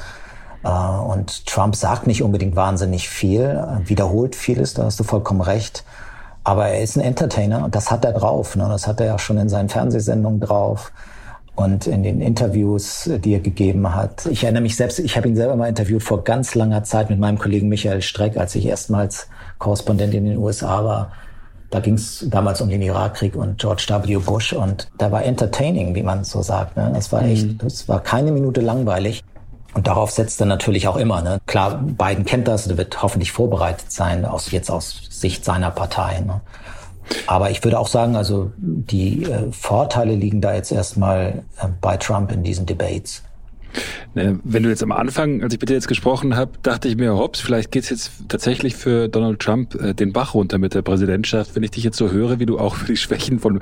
Äh, 0.63 0.69
und 0.69 1.45
Trump 1.45 1.75
sagt 1.75 2.07
nicht 2.07 2.23
unbedingt 2.23 2.55
wahnsinnig 2.55 3.09
viel, 3.09 3.61
wiederholt 3.83 4.37
vieles, 4.37 4.73
da 4.73 4.85
hast 4.85 4.97
du 4.99 5.03
vollkommen 5.03 5.41
recht. 5.41 5.83
Aber 6.45 6.67
er 6.67 6.81
ist 6.81 6.95
ein 6.95 7.01
Entertainer 7.01 7.65
und 7.65 7.75
das 7.75 7.91
hat 7.91 8.05
er 8.05 8.13
drauf. 8.13 8.55
Ne? 8.55 8.65
Das 8.69 8.87
hat 8.87 9.01
er 9.01 9.07
ja 9.07 9.19
schon 9.19 9.37
in 9.37 9.49
seinen 9.49 9.67
Fernsehsendungen 9.67 10.39
drauf 10.39 10.93
und 11.55 11.87
in 11.87 12.03
den 12.03 12.21
Interviews, 12.21 13.09
die 13.17 13.33
er 13.33 13.39
gegeben 13.39 13.95
hat. 13.95 14.27
Ich 14.27 14.43
erinnere 14.43 14.61
mich 14.61 14.75
selbst, 14.75 14.99
ich 14.99 15.17
habe 15.17 15.27
ihn 15.27 15.35
selber 15.35 15.55
mal 15.55 15.67
interviewt 15.67 16.03
vor 16.03 16.23
ganz 16.23 16.53
langer 16.53 16.83
Zeit 16.83 17.09
mit 17.09 17.19
meinem 17.19 17.39
Kollegen 17.39 17.67
Michael 17.67 18.01
Streck, 18.01 18.37
als 18.37 18.53
ich 18.55 18.65
erstmals 18.67 19.27
Korrespondent 19.57 20.13
in 20.13 20.25
den 20.25 20.37
USA 20.37 20.83
war. 20.85 21.13
Da 21.71 21.79
ging 21.79 21.95
es 21.95 22.25
damals 22.29 22.61
um 22.61 22.69
den 22.69 22.81
Irakkrieg 22.81 23.35
und 23.35 23.57
George 23.57 23.87
W. 23.89 24.17
Bush 24.17 24.53
und 24.53 24.87
da 24.99 25.11
war 25.11 25.25
entertaining, 25.25 25.95
wie 25.95 26.03
man 26.03 26.23
so 26.23 26.43
sagt. 26.43 26.77
Ne? 26.77 26.91
Das 26.93 27.11
war 27.11 27.23
echt, 27.23 27.63
es 27.63 27.87
mhm. 27.87 27.91
war 27.91 28.03
keine 28.03 28.31
Minute 28.31 28.61
langweilig. 28.61 29.23
Und 29.75 29.87
darauf 29.87 30.09
setzt 30.09 30.39
er 30.39 30.47
natürlich 30.47 30.87
auch 30.87 30.95
immer. 30.95 31.21
Ne? 31.21 31.39
Klar, 31.47 31.83
Biden 31.83 32.25
kennt 32.25 32.47
das, 32.47 32.65
der 32.67 32.77
wird 32.77 33.03
hoffentlich 33.03 33.33
vorbereitet 33.33 33.91
sein, 33.91 34.23
aus, 34.23 34.51
jetzt 34.51 34.71
aus 34.71 35.01
Sicht 35.09 35.43
seiner 35.43 35.69
Partei. 35.69 36.21
Ne? 36.21 36.39
Aber 37.27 37.51
ich 37.51 37.61
würde 37.63 37.77
auch 37.77 37.89
sagen, 37.89 38.15
also 38.15 38.53
die 38.57 39.23
äh, 39.23 39.51
Vorteile 39.51 40.15
liegen 40.15 40.39
da 40.39 40.55
jetzt 40.55 40.71
erstmal 40.71 41.43
äh, 41.61 41.67
bei 41.81 41.97
Trump 41.97 42.31
in 42.31 42.43
diesen 42.43 42.65
Debates. 42.65 43.21
Ne, 44.13 44.39
wenn 44.45 44.63
du 44.63 44.69
jetzt 44.69 44.81
am 44.81 44.93
Anfang, 44.93 45.43
als 45.43 45.53
ich 45.53 45.59
mit 45.59 45.69
dir 45.69 45.73
jetzt 45.73 45.89
gesprochen 45.89 46.37
habe, 46.37 46.53
dachte 46.63 46.87
ich 46.87 46.95
mir, 46.95 47.15
hops, 47.15 47.41
vielleicht 47.41 47.71
geht's 47.71 47.89
jetzt 47.89 48.11
tatsächlich 48.29 48.75
für 48.75 49.09
Donald 49.09 49.39
Trump 49.39 49.75
äh, 49.75 49.93
den 49.93 50.13
Bach 50.13 50.33
runter 50.33 50.57
mit 50.57 50.73
der 50.73 50.81
Präsidentschaft. 50.81 51.55
Wenn 51.55 51.63
ich 51.63 51.71
dich 51.71 51.83
jetzt 51.83 51.97
so 51.97 52.09
höre, 52.09 52.39
wie 52.39 52.45
du 52.45 52.57
auch 52.57 52.75
für 52.75 52.85
die 52.85 52.97
Schwächen 52.97 53.39
von 53.39 53.59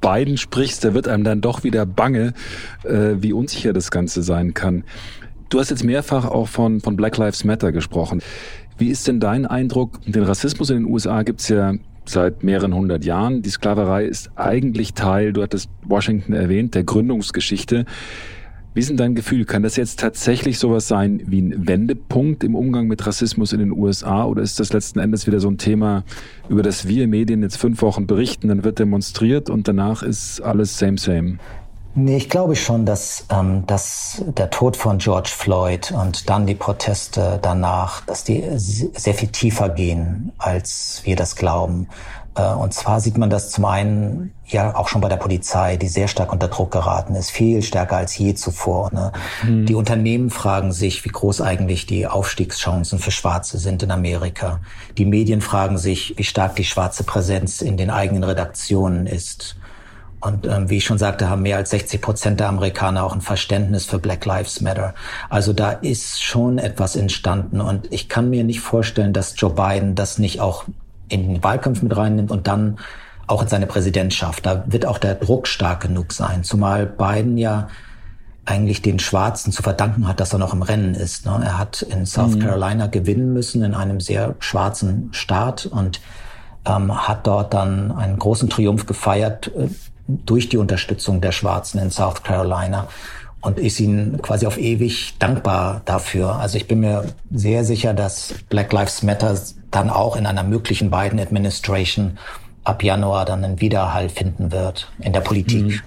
Biden 0.00 0.36
sprichst, 0.36 0.84
da 0.84 0.94
wird 0.94 1.08
einem 1.08 1.24
dann 1.24 1.40
doch 1.40 1.64
wieder 1.64 1.84
bange, 1.84 2.34
äh, 2.84 3.16
wie 3.18 3.32
unsicher 3.32 3.72
das 3.72 3.90
Ganze 3.90 4.22
sein 4.22 4.54
kann. 4.54 4.84
Du 5.48 5.58
hast 5.58 5.70
jetzt 5.70 5.84
mehrfach 5.84 6.26
auch 6.26 6.46
von, 6.46 6.80
von 6.80 6.96
Black 6.96 7.16
Lives 7.16 7.44
Matter 7.44 7.72
gesprochen. 7.72 8.20
Wie 8.76 8.88
ist 8.88 9.08
denn 9.08 9.18
dein 9.18 9.46
Eindruck? 9.46 9.98
Den 10.06 10.22
Rassismus 10.22 10.68
in 10.70 10.76
den 10.76 10.86
USA 10.86 11.22
gibt's 11.22 11.48
ja 11.48 11.74
seit 12.04 12.42
mehreren 12.42 12.74
hundert 12.74 13.04
Jahren. 13.04 13.42
Die 13.42 13.50
Sklaverei 13.50 14.04
ist 14.04 14.30
eigentlich 14.36 14.94
Teil, 14.94 15.32
du 15.32 15.42
hattest 15.42 15.70
Washington 15.84 16.34
erwähnt, 16.34 16.74
der 16.74 16.84
Gründungsgeschichte. 16.84 17.86
Wie 18.74 18.80
ist 18.80 18.90
denn 18.90 18.98
dein 18.98 19.14
Gefühl? 19.14 19.46
Kann 19.46 19.62
das 19.62 19.76
jetzt 19.76 19.98
tatsächlich 19.98 20.58
sowas 20.58 20.86
sein 20.86 21.22
wie 21.26 21.40
ein 21.40 21.66
Wendepunkt 21.66 22.44
im 22.44 22.54
Umgang 22.54 22.86
mit 22.86 23.06
Rassismus 23.06 23.52
in 23.52 23.58
den 23.58 23.72
USA 23.72 24.24
oder 24.24 24.42
ist 24.42 24.60
das 24.60 24.72
letzten 24.72 24.98
Endes 25.00 25.26
wieder 25.26 25.40
so 25.40 25.50
ein 25.50 25.58
Thema, 25.58 26.04
über 26.48 26.62
das 26.62 26.86
wir 26.86 27.08
Medien 27.08 27.42
jetzt 27.42 27.56
fünf 27.56 27.80
Wochen 27.82 28.06
berichten, 28.06 28.48
dann 28.48 28.64
wird 28.64 28.78
demonstriert 28.78 29.48
und 29.50 29.66
danach 29.66 30.02
ist 30.02 30.42
alles 30.42 30.78
same 30.78 30.98
same? 30.98 31.38
Nee, 31.94 32.16
ich 32.16 32.28
glaube 32.28 32.54
schon, 32.54 32.86
dass, 32.86 33.24
ähm, 33.30 33.66
dass 33.66 34.22
der 34.26 34.50
Tod 34.50 34.76
von 34.76 34.98
George 34.98 35.30
Floyd 35.34 35.90
und 35.92 36.28
dann 36.28 36.46
die 36.46 36.54
Proteste 36.54 37.38
danach, 37.42 38.02
dass 38.06 38.24
die 38.24 38.44
sehr 38.54 39.14
viel 39.14 39.28
tiefer 39.28 39.68
gehen, 39.68 40.32
als 40.38 41.00
wir 41.04 41.16
das 41.16 41.34
glauben. 41.34 41.88
Äh, 42.38 42.54
und 42.54 42.72
zwar 42.72 43.00
sieht 43.00 43.18
man 43.18 43.30
das 43.30 43.50
zum 43.50 43.64
einen 43.64 44.32
ja 44.46 44.74
auch 44.76 44.88
schon 44.88 45.00
bei 45.00 45.08
der 45.08 45.16
Polizei, 45.16 45.76
die 45.76 45.88
sehr 45.88 46.08
stark 46.08 46.32
unter 46.32 46.48
Druck 46.48 46.70
geraten 46.70 47.14
ist, 47.14 47.30
viel 47.30 47.62
stärker 47.62 47.96
als 47.96 48.16
je 48.16 48.34
zuvor. 48.34 48.90
Ne? 48.92 49.12
Mhm. 49.42 49.66
Die 49.66 49.74
Unternehmen 49.74 50.30
fragen 50.30 50.72
sich, 50.72 51.04
wie 51.04 51.10
groß 51.10 51.42
eigentlich 51.42 51.84
die 51.86 52.06
Aufstiegschancen 52.06 52.98
für 52.98 53.10
Schwarze 53.10 53.58
sind 53.58 53.82
in 53.82 53.90
Amerika. 53.90 54.60
Die 54.96 55.04
Medien 55.04 55.40
fragen 55.40 55.76
sich, 55.76 56.14
wie 56.16 56.24
stark 56.24 56.56
die 56.56 56.64
schwarze 56.64 57.04
Präsenz 57.04 57.60
in 57.60 57.76
den 57.76 57.90
eigenen 57.90 58.24
Redaktionen 58.24 59.06
ist. 59.06 59.56
Und 60.20 60.46
ähm, 60.46 60.68
wie 60.68 60.78
ich 60.78 60.84
schon 60.84 60.98
sagte, 60.98 61.30
haben 61.30 61.42
mehr 61.42 61.56
als 61.56 61.70
60 61.70 62.00
Prozent 62.00 62.40
der 62.40 62.48
Amerikaner 62.48 63.04
auch 63.04 63.14
ein 63.14 63.20
Verständnis 63.20 63.84
für 63.84 63.98
Black 63.98 64.24
Lives 64.24 64.60
Matter. 64.60 64.94
Also 65.28 65.52
da 65.52 65.70
ist 65.70 66.22
schon 66.22 66.58
etwas 66.58 66.96
entstanden. 66.96 67.60
Und 67.60 67.92
ich 67.92 68.08
kann 68.08 68.28
mir 68.28 68.42
nicht 68.42 68.60
vorstellen, 68.60 69.12
dass 69.12 69.34
Joe 69.36 69.52
Biden 69.52 69.94
das 69.94 70.18
nicht 70.18 70.40
auch 70.40 70.64
in 71.08 71.28
den 71.28 71.44
Wahlkampf 71.44 71.82
mit 71.82 71.96
reinnimmt 71.96 72.30
und 72.30 72.48
dann 72.48 72.78
auch 73.28 73.42
in 73.42 73.48
seine 73.48 73.66
Präsidentschaft. 73.66 74.44
Da 74.44 74.64
wird 74.66 74.86
auch 74.86 74.98
der 74.98 75.14
Druck 75.14 75.46
stark 75.46 75.80
genug 75.80 76.12
sein, 76.12 76.42
zumal 76.42 76.86
Biden 76.86 77.38
ja 77.38 77.68
eigentlich 78.44 78.80
den 78.80 78.98
Schwarzen 78.98 79.52
zu 79.52 79.62
verdanken 79.62 80.08
hat, 80.08 80.20
dass 80.20 80.32
er 80.32 80.38
noch 80.38 80.54
im 80.54 80.62
Rennen 80.62 80.94
ist. 80.94 81.26
Ne? 81.26 81.38
Er 81.44 81.58
hat 81.58 81.82
in 81.82 82.06
South 82.06 82.34
mhm. 82.34 82.40
Carolina 82.40 82.86
gewinnen 82.86 83.34
müssen, 83.34 83.62
in 83.62 83.74
einem 83.74 84.00
sehr 84.00 84.36
schwarzen 84.38 85.10
Staat 85.12 85.66
und 85.66 86.00
ähm, 86.64 87.06
hat 87.06 87.26
dort 87.26 87.52
dann 87.52 87.92
einen 87.92 88.18
großen 88.18 88.48
Triumph 88.48 88.86
gefeiert 88.86 89.52
äh, 89.54 89.68
durch 90.08 90.48
die 90.48 90.56
Unterstützung 90.56 91.20
der 91.20 91.32
Schwarzen 91.32 91.78
in 91.78 91.90
South 91.90 92.22
Carolina 92.22 92.88
und 93.40 93.58
ist 93.58 93.78
ihnen 93.78 94.20
quasi 94.20 94.46
auf 94.46 94.58
ewig 94.58 95.14
dankbar 95.18 95.82
dafür. 95.84 96.36
Also 96.36 96.56
ich 96.56 96.66
bin 96.66 96.80
mir 96.80 97.04
sehr 97.30 97.64
sicher, 97.64 97.94
dass 97.94 98.34
Black 98.48 98.72
Lives 98.72 99.02
Matter 99.02 99.38
dann 99.70 99.90
auch 99.90 100.16
in 100.16 100.26
einer 100.26 100.42
möglichen 100.42 100.90
Biden 100.90 101.20
Administration 101.20 102.18
ab 102.64 102.82
Januar 102.82 103.24
dann 103.24 103.44
einen 103.44 103.60
Widerhall 103.60 104.08
finden 104.08 104.50
wird 104.50 104.90
in 104.98 105.12
der 105.12 105.20
Politik. 105.20 105.82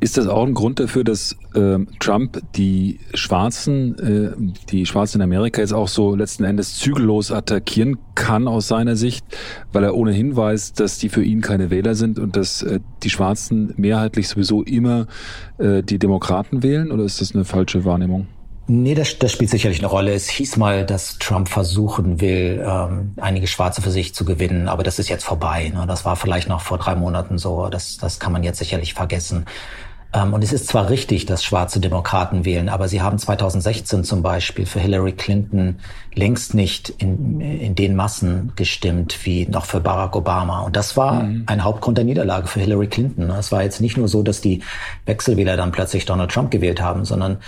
Ist 0.00 0.16
das 0.16 0.26
auch 0.26 0.44
ein 0.44 0.54
Grund 0.54 0.80
dafür, 0.80 1.04
dass 1.04 1.36
äh, 1.54 1.78
Trump 2.00 2.40
die 2.56 2.98
Schwarzen, 3.14 3.98
äh, 3.98 4.52
die 4.70 4.86
Schwarzen 4.86 5.18
in 5.18 5.22
Amerika 5.22 5.60
jetzt 5.60 5.72
auch 5.72 5.88
so 5.88 6.14
letzten 6.14 6.44
Endes 6.44 6.78
zügellos 6.78 7.30
attackieren 7.30 7.98
kann 8.14 8.48
aus 8.48 8.68
seiner 8.68 8.96
Sicht, 8.96 9.24
weil 9.72 9.84
er 9.84 9.94
ohnehin 9.94 10.36
weiß, 10.36 10.72
dass 10.72 10.98
die 10.98 11.08
für 11.08 11.22
ihn 11.22 11.40
keine 11.40 11.70
Wähler 11.70 11.94
sind 11.94 12.18
und 12.18 12.36
dass 12.36 12.62
äh, 12.62 12.80
die 13.02 13.10
Schwarzen 13.10 13.74
mehrheitlich 13.76 14.28
sowieso 14.28 14.62
immer 14.62 15.06
äh, 15.58 15.82
die 15.82 15.98
Demokraten 15.98 16.62
wählen? 16.62 16.90
Oder 16.90 17.04
ist 17.04 17.20
das 17.20 17.34
eine 17.34 17.44
falsche 17.44 17.84
Wahrnehmung? 17.84 18.26
Nee, 18.68 18.94
das, 18.94 19.18
das 19.18 19.32
spielt 19.32 19.50
sicherlich 19.50 19.80
eine 19.80 19.88
Rolle. 19.88 20.14
Es 20.14 20.28
hieß 20.28 20.56
mal, 20.56 20.86
dass 20.86 21.18
Trump 21.18 21.48
versuchen 21.48 22.20
will, 22.20 22.64
ähm, 22.66 23.12
einige 23.20 23.46
Schwarze 23.46 23.82
für 23.82 23.90
sich 23.90 24.14
zu 24.14 24.24
gewinnen, 24.24 24.68
aber 24.68 24.84
das 24.84 24.98
ist 24.98 25.08
jetzt 25.08 25.24
vorbei. 25.24 25.72
Ne? 25.74 25.84
Das 25.86 26.04
war 26.04 26.14
vielleicht 26.16 26.48
noch 26.48 26.60
vor 26.60 26.78
drei 26.78 26.94
Monaten 26.94 27.38
so. 27.38 27.68
Das, 27.68 27.96
das 27.96 28.20
kann 28.20 28.32
man 28.32 28.44
jetzt 28.44 28.58
sicherlich 28.58 28.94
vergessen. 28.94 29.46
Ähm, 30.14 30.34
und 30.34 30.44
es 30.44 30.52
ist 30.52 30.68
zwar 30.68 30.90
richtig, 30.90 31.26
dass 31.26 31.42
schwarze 31.42 31.80
Demokraten 31.80 32.44
wählen, 32.44 32.68
aber 32.68 32.86
sie 32.88 33.00
haben 33.00 33.18
2016 33.18 34.04
zum 34.04 34.22
Beispiel 34.22 34.66
für 34.66 34.78
Hillary 34.78 35.12
Clinton 35.12 35.80
längst 36.14 36.54
nicht 36.54 36.90
in, 36.90 37.40
in 37.40 37.74
den 37.74 37.96
Massen 37.96 38.52
gestimmt 38.54 39.18
wie 39.24 39.46
noch 39.46 39.64
für 39.64 39.80
Barack 39.80 40.14
Obama. 40.14 40.60
Und 40.60 40.76
das 40.76 40.96
war 40.96 41.24
mhm. 41.24 41.44
ein 41.46 41.64
Hauptgrund 41.64 41.98
der 41.98 42.04
Niederlage 42.04 42.46
für 42.46 42.60
Hillary 42.60 42.88
Clinton. 42.88 43.30
Es 43.30 43.50
war 43.52 43.62
jetzt 43.62 43.80
nicht 43.80 43.96
nur 43.96 44.08
so, 44.08 44.22
dass 44.22 44.40
die 44.40 44.62
Wechselwähler 45.06 45.56
dann 45.56 45.72
plötzlich 45.72 46.04
Donald 46.04 46.30
Trump 46.30 46.50
gewählt 46.50 46.80
haben, 46.80 47.04
sondern 47.04 47.38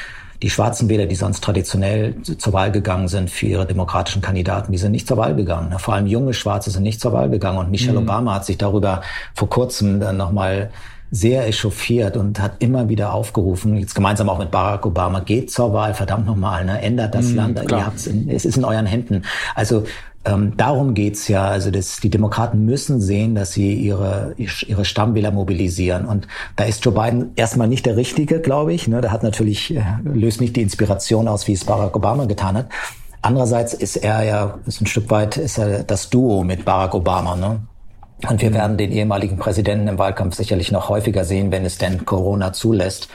die 0.45 0.51
schwarzen 0.51 0.91
Wähler, 0.91 1.07
die 1.07 1.15
sonst 1.15 1.43
traditionell 1.43 2.17
zur 2.21 2.53
Wahl 2.53 2.71
gegangen 2.71 3.09
sind 3.09 3.31
für 3.31 3.47
ihre 3.47 3.65
demokratischen 3.65 4.21
Kandidaten, 4.21 4.73
die 4.73 4.77
sind 4.79 4.93
nicht 4.93 5.09
zur 5.09 5.17
Wahl 5.17 5.35
gegangen. 5.35 5.75
Vor 5.79 5.95
allem 5.95 6.07
junge 6.07 6.35
Schwarze 6.35 6.71
sind 6.71 6.83
nicht 6.83 7.01
zur 7.01 7.15
Wahl 7.15 7.31
gegangen. 7.31 7.57
Und 7.57 7.71
Michelle 7.71 7.99
mhm. 7.99 8.07
Obama 8.07 8.35
hat 8.35 8.45
sich 8.45 8.59
darüber 8.59 9.01
vor 9.35 9.49
kurzem 9.49 10.01
dann 10.01 10.19
nochmal 10.19 10.69
sehr 11.11 11.49
echauffiert 11.49 12.19
und 12.19 12.41
hat 12.41 12.57
immer 12.59 12.91
wieder 12.91 13.15
aufgerufen, 13.15 13.79
jetzt 13.79 13.95
gemeinsam 13.95 14.29
auch 14.29 14.39
mit 14.39 14.51
Barack 14.51 14.85
Obama, 14.85 15.21
geht 15.21 15.51
zur 15.51 15.73
Wahl, 15.73 15.95
verdammt 15.95 16.27
nochmal, 16.27 16.67
ne, 16.67 16.83
ändert 16.83 17.15
das 17.15 17.29
mhm, 17.29 17.37
Land, 17.37 17.71
ihr 17.71 17.87
habt's 17.87 18.07
in, 18.07 18.29
es 18.29 18.45
ist 18.45 18.59
in 18.59 18.67
euren 18.67 18.85
Händen. 18.85 19.23
Also 19.55 19.85
ähm, 20.25 20.57
darum 20.57 20.95
geht's 20.95 21.29
ja. 21.29 21.47
Also 21.47 21.71
das, 21.71 22.01
die 22.01 22.11
Demokraten 22.11 22.65
müssen 22.65 23.01
sehen, 23.01 23.35
dass 23.35 23.53
sie 23.53 23.75
ihre, 23.75 24.35
ihre 24.37 24.85
Stammwähler 24.85 25.31
mobilisieren. 25.31 26.07
Und 26.07 26.27
da 26.57 26.65
ist 26.65 26.85
Joe 26.85 26.95
Biden 26.95 27.33
erstmal 27.37 27.69
nicht 27.69 27.87
der 27.87 27.97
Richtige, 27.97 28.41
glaube 28.41 28.73
ich. 28.73 28.89
Ne? 28.89 29.01
Der 29.01 29.13
hat 29.13 29.23
natürlich, 29.23 29.75
äh, 29.75 29.83
löst 30.05 30.41
nicht 30.41 30.57
die 30.57 30.63
Inspiration 30.63 31.29
aus, 31.29 31.47
wie 31.47 31.53
es 31.53 31.65
Barack 31.65 31.97
Obama 31.97 32.25
getan 32.25 32.57
hat. 32.57 32.67
Andererseits 33.23 33.75
ist 33.75 33.97
er 33.97 34.23
ja, 34.23 34.59
ist 34.67 34.81
ein 34.81 34.87
Stück 34.87 35.11
weit, 35.11 35.37
ist 35.37 35.59
er 35.59 35.83
das 35.83 36.11
Duo 36.11 36.45
mit 36.45 36.65
Barack 36.65 36.95
Obama. 36.95 37.37
Ne? 37.37 37.61
Und 38.29 38.41
wir 38.41 38.55
werden 38.55 38.77
den 38.77 38.93
ehemaligen 38.93 39.37
Präsidenten 39.37 39.89
im 39.89 39.99
Wahlkampf 39.99 40.35
sicherlich 40.35 40.73
noch 40.73 40.89
häufiger 40.89 41.25
sehen, 41.25 41.53
wenn 41.53 41.65
es 41.65 41.79
denn 41.79 42.05
Corona 42.07 42.53
zulässt. 42.53 43.09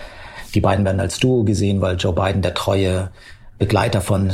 Die 0.53 0.61
beiden 0.61 0.85
werden 0.85 0.99
als 0.99 1.19
Duo 1.19 1.43
gesehen, 1.43 1.81
weil 1.81 1.97
Joe 1.97 2.13
Biden 2.13 2.41
der 2.41 2.53
treue 2.53 3.09
Begleiter 3.59 4.01
von, 4.01 4.31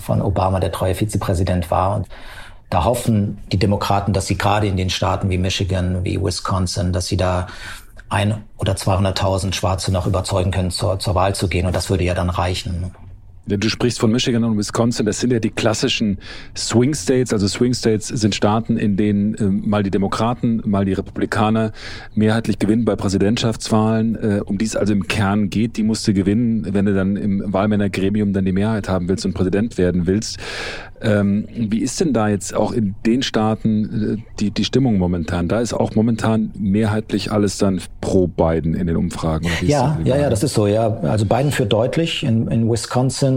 von 0.00 0.22
Obama, 0.22 0.60
der 0.60 0.72
treue 0.72 0.94
Vizepräsident 0.94 1.70
war. 1.70 1.96
Und 1.96 2.08
da 2.70 2.84
hoffen 2.84 3.38
die 3.52 3.58
Demokraten, 3.58 4.12
dass 4.12 4.26
sie 4.26 4.38
gerade 4.38 4.68
in 4.68 4.76
den 4.76 4.90
Staaten 4.90 5.28
wie 5.28 5.38
Michigan, 5.38 6.04
wie 6.04 6.22
Wisconsin, 6.22 6.92
dass 6.92 7.06
sie 7.06 7.16
da 7.16 7.48
ein 8.08 8.44
oder 8.56 8.74
200.000 8.74 9.52
Schwarze 9.52 9.92
noch 9.92 10.06
überzeugen 10.06 10.50
können, 10.50 10.70
zur, 10.70 10.98
zur 10.98 11.14
Wahl 11.14 11.34
zu 11.34 11.48
gehen. 11.48 11.66
Und 11.66 11.76
das 11.76 11.90
würde 11.90 12.04
ja 12.04 12.14
dann 12.14 12.30
reichen. 12.30 12.94
Du 13.46 13.68
sprichst 13.68 13.98
von 13.98 14.12
Michigan 14.12 14.44
und 14.44 14.56
Wisconsin, 14.58 15.06
das 15.06 15.18
sind 15.18 15.32
ja 15.32 15.40
die 15.40 15.50
klassischen 15.50 16.18
Swing 16.56 16.94
States. 16.94 17.32
Also 17.32 17.48
Swing 17.48 17.74
States 17.74 18.08
sind 18.08 18.34
Staaten, 18.34 18.76
in 18.76 18.96
denen 18.96 19.34
äh, 19.34 19.44
mal 19.44 19.82
die 19.82 19.90
Demokraten, 19.90 20.62
mal 20.64 20.84
die 20.84 20.92
Republikaner 20.92 21.72
mehrheitlich 22.14 22.58
gewinnen 22.58 22.84
bei 22.84 22.96
Präsidentschaftswahlen. 22.96 24.16
Äh, 24.16 24.40
um 24.44 24.58
die 24.58 24.66
es 24.66 24.76
also 24.76 24.92
im 24.92 25.08
Kern 25.08 25.50
geht, 25.50 25.76
die 25.76 25.82
musst 25.82 26.06
du 26.06 26.12
gewinnen, 26.12 26.66
wenn 26.72 26.84
du 26.84 26.94
dann 26.94 27.16
im 27.16 27.42
Wahlmännergremium 27.46 28.32
dann 28.32 28.44
die 28.44 28.52
Mehrheit 28.52 28.88
haben 28.88 29.08
willst 29.08 29.24
und 29.24 29.34
Präsident 29.34 29.78
werden 29.78 30.06
willst. 30.06 30.38
Ähm, 31.02 31.48
wie 31.56 31.80
ist 31.80 31.98
denn 32.00 32.12
da 32.12 32.28
jetzt 32.28 32.54
auch 32.54 32.72
in 32.72 32.94
den 33.06 33.22
Staaten 33.22 34.18
äh, 34.18 34.22
die, 34.38 34.50
die 34.50 34.64
Stimmung 34.64 34.98
momentan? 34.98 35.48
Da 35.48 35.60
ist 35.60 35.72
auch 35.72 35.94
momentan 35.94 36.52
mehrheitlich 36.58 37.32
alles 37.32 37.56
dann 37.56 37.80
pro 38.02 38.26
Biden 38.26 38.74
in 38.74 38.86
den 38.86 38.96
Umfragen. 38.96 39.48
ja, 39.62 39.98
ja, 40.04 40.16
ja, 40.18 40.28
das 40.28 40.42
ist 40.42 40.54
so. 40.54 40.66
Ja, 40.66 40.98
also 41.00 41.24
Biden 41.24 41.52
führt 41.52 41.72
deutlich 41.72 42.22
in, 42.22 42.48
in 42.48 42.70
Wisconsin 42.70 43.29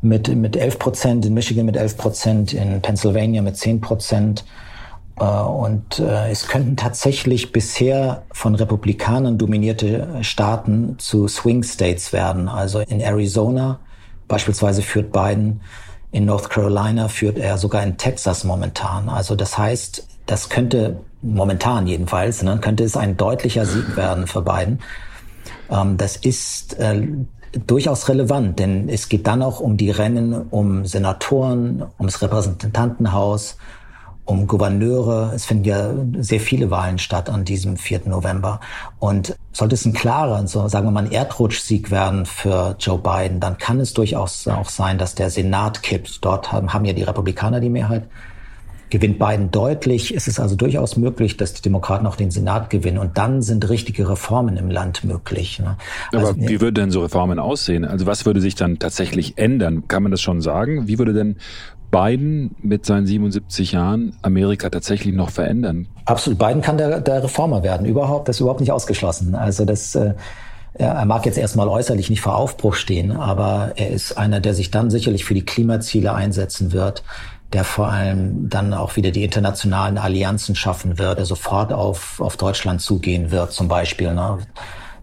mit 0.00 0.34
mit 0.34 0.56
11 0.56 0.78
Prozent, 0.78 1.26
in 1.26 1.34
Michigan 1.34 1.66
mit 1.66 1.76
11 1.76 1.96
Prozent, 1.96 2.52
in 2.52 2.80
Pennsylvania 2.80 3.42
mit 3.42 3.56
10 3.56 3.80
Prozent. 3.80 4.44
Äh, 5.18 5.24
und 5.24 5.98
äh, 5.98 6.30
es 6.30 6.48
könnten 6.48 6.76
tatsächlich 6.76 7.52
bisher 7.52 8.22
von 8.32 8.54
Republikanern 8.54 9.38
dominierte 9.38 10.18
Staaten 10.22 10.98
zu 10.98 11.28
Swing 11.28 11.62
States 11.62 12.12
werden. 12.12 12.48
Also 12.48 12.80
in 12.80 13.00
Arizona 13.00 13.78
beispielsweise 14.28 14.82
führt 14.82 15.12
Biden 15.12 15.60
in 16.12 16.26
North 16.26 16.50
Carolina 16.50 17.08
führt 17.08 17.38
er 17.38 17.58
sogar 17.58 17.82
in 17.82 17.96
Texas 17.96 18.44
momentan. 18.44 19.08
Also 19.08 19.34
das 19.34 19.56
heißt, 19.56 20.06
das 20.26 20.50
könnte 20.50 21.00
momentan 21.22 21.86
jedenfalls, 21.86 22.42
ne, 22.42 22.58
könnte 22.60 22.84
es 22.84 22.96
ein 22.96 23.16
deutlicher 23.16 23.64
Sieg 23.64 23.96
werden 23.96 24.26
für 24.26 24.42
Biden. 24.42 24.80
Ähm, 25.70 25.96
das 25.96 26.16
ist 26.16 26.78
äh, 26.78 27.06
durchaus 27.66 28.08
relevant, 28.08 28.58
denn 28.58 28.88
es 28.88 29.08
geht 29.08 29.26
dann 29.26 29.42
auch 29.42 29.60
um 29.60 29.76
die 29.76 29.90
Rennen 29.90 30.34
um 30.50 30.84
Senatoren, 30.86 31.84
ums 31.98 32.22
Repräsentantenhaus, 32.22 33.56
um 34.24 34.46
Gouverneure. 34.46 35.32
Es 35.34 35.44
finden 35.44 35.64
ja 35.64 35.90
sehr 36.20 36.40
viele 36.40 36.70
Wahlen 36.70 36.98
statt 36.98 37.28
an 37.28 37.44
diesem 37.44 37.76
4. 37.76 38.02
November. 38.06 38.60
Und 38.98 39.36
sollte 39.52 39.74
es 39.74 39.84
ein 39.84 39.92
klarer, 39.92 40.46
so 40.46 40.66
sagen 40.68 40.86
wir 40.86 40.90
mal, 40.90 41.04
ein 41.04 41.12
Erdrutschsieg 41.12 41.90
werden 41.90 42.24
für 42.24 42.76
Joe 42.78 42.98
Biden, 42.98 43.40
dann 43.40 43.58
kann 43.58 43.80
es 43.80 43.92
durchaus 43.92 44.46
auch 44.48 44.68
sein, 44.68 44.98
dass 44.98 45.14
der 45.14 45.30
Senat 45.30 45.82
kippt. 45.82 46.24
Dort 46.24 46.52
haben, 46.52 46.72
haben 46.72 46.84
ja 46.84 46.92
die 46.92 47.02
Republikaner 47.02 47.60
die 47.60 47.68
Mehrheit. 47.68 48.04
Gewinnt 48.92 49.18
Biden 49.18 49.50
deutlich, 49.50 50.12
ist 50.12 50.28
es 50.28 50.38
also 50.38 50.54
durchaus 50.54 50.98
möglich, 50.98 51.38
dass 51.38 51.54
die 51.54 51.62
Demokraten 51.62 52.06
auch 52.06 52.14
den 52.14 52.30
Senat 52.30 52.68
gewinnen. 52.68 52.98
Und 52.98 53.16
dann 53.16 53.40
sind 53.40 53.70
richtige 53.70 54.06
Reformen 54.06 54.58
im 54.58 54.68
Land 54.68 55.02
möglich. 55.02 55.58
Ne? 55.60 55.78
Also, 56.12 56.28
Aber 56.28 56.36
wie 56.38 56.60
würden 56.60 56.74
denn 56.74 56.90
so 56.90 57.00
Reformen 57.00 57.38
aussehen? 57.38 57.86
Also 57.86 58.04
was 58.04 58.26
würde 58.26 58.42
sich 58.42 58.54
dann 58.54 58.78
tatsächlich 58.78 59.38
ändern? 59.38 59.88
Kann 59.88 60.02
man 60.02 60.12
das 60.12 60.20
schon 60.20 60.42
sagen? 60.42 60.88
Wie 60.88 60.98
würde 60.98 61.14
denn 61.14 61.36
Biden 61.90 62.54
mit 62.60 62.84
seinen 62.84 63.06
77 63.06 63.72
Jahren 63.72 64.14
Amerika 64.20 64.68
tatsächlich 64.68 65.14
noch 65.14 65.30
verändern? 65.30 65.88
Absolut. 66.04 66.38
Biden 66.38 66.60
kann 66.60 66.76
der, 66.76 67.00
der 67.00 67.24
Reformer 67.24 67.62
werden. 67.62 67.86
Überhaupt, 67.86 68.28
das 68.28 68.36
ist 68.36 68.40
überhaupt 68.40 68.60
nicht 68.60 68.72
ausgeschlossen. 68.72 69.34
Also 69.34 69.64
das, 69.64 69.94
äh, 69.94 70.12
er 70.74 71.06
mag 71.06 71.24
jetzt 71.24 71.38
erstmal 71.38 71.68
äußerlich 71.68 72.10
nicht 72.10 72.20
vor 72.20 72.36
Aufbruch 72.36 72.74
stehen, 72.74 73.12
aber 73.12 73.72
er 73.76 73.88
ist 73.88 74.18
einer, 74.18 74.40
der 74.40 74.52
sich 74.52 74.70
dann 74.70 74.90
sicherlich 74.90 75.24
für 75.24 75.32
die 75.32 75.46
Klimaziele 75.46 76.12
einsetzen 76.12 76.72
wird, 76.72 77.02
der 77.52 77.64
vor 77.64 77.88
allem 77.88 78.48
dann 78.48 78.72
auch 78.72 78.96
wieder 78.96 79.10
die 79.10 79.24
internationalen 79.24 79.98
Allianzen 79.98 80.54
schaffen 80.54 80.98
wird, 80.98 81.18
der 81.18 81.26
sofort 81.26 81.72
auf, 81.72 82.20
auf 82.20 82.36
Deutschland 82.36 82.80
zugehen 82.80 83.30
wird, 83.30 83.52
zum 83.52 83.68
Beispiel. 83.68 84.14
Ne? 84.14 84.38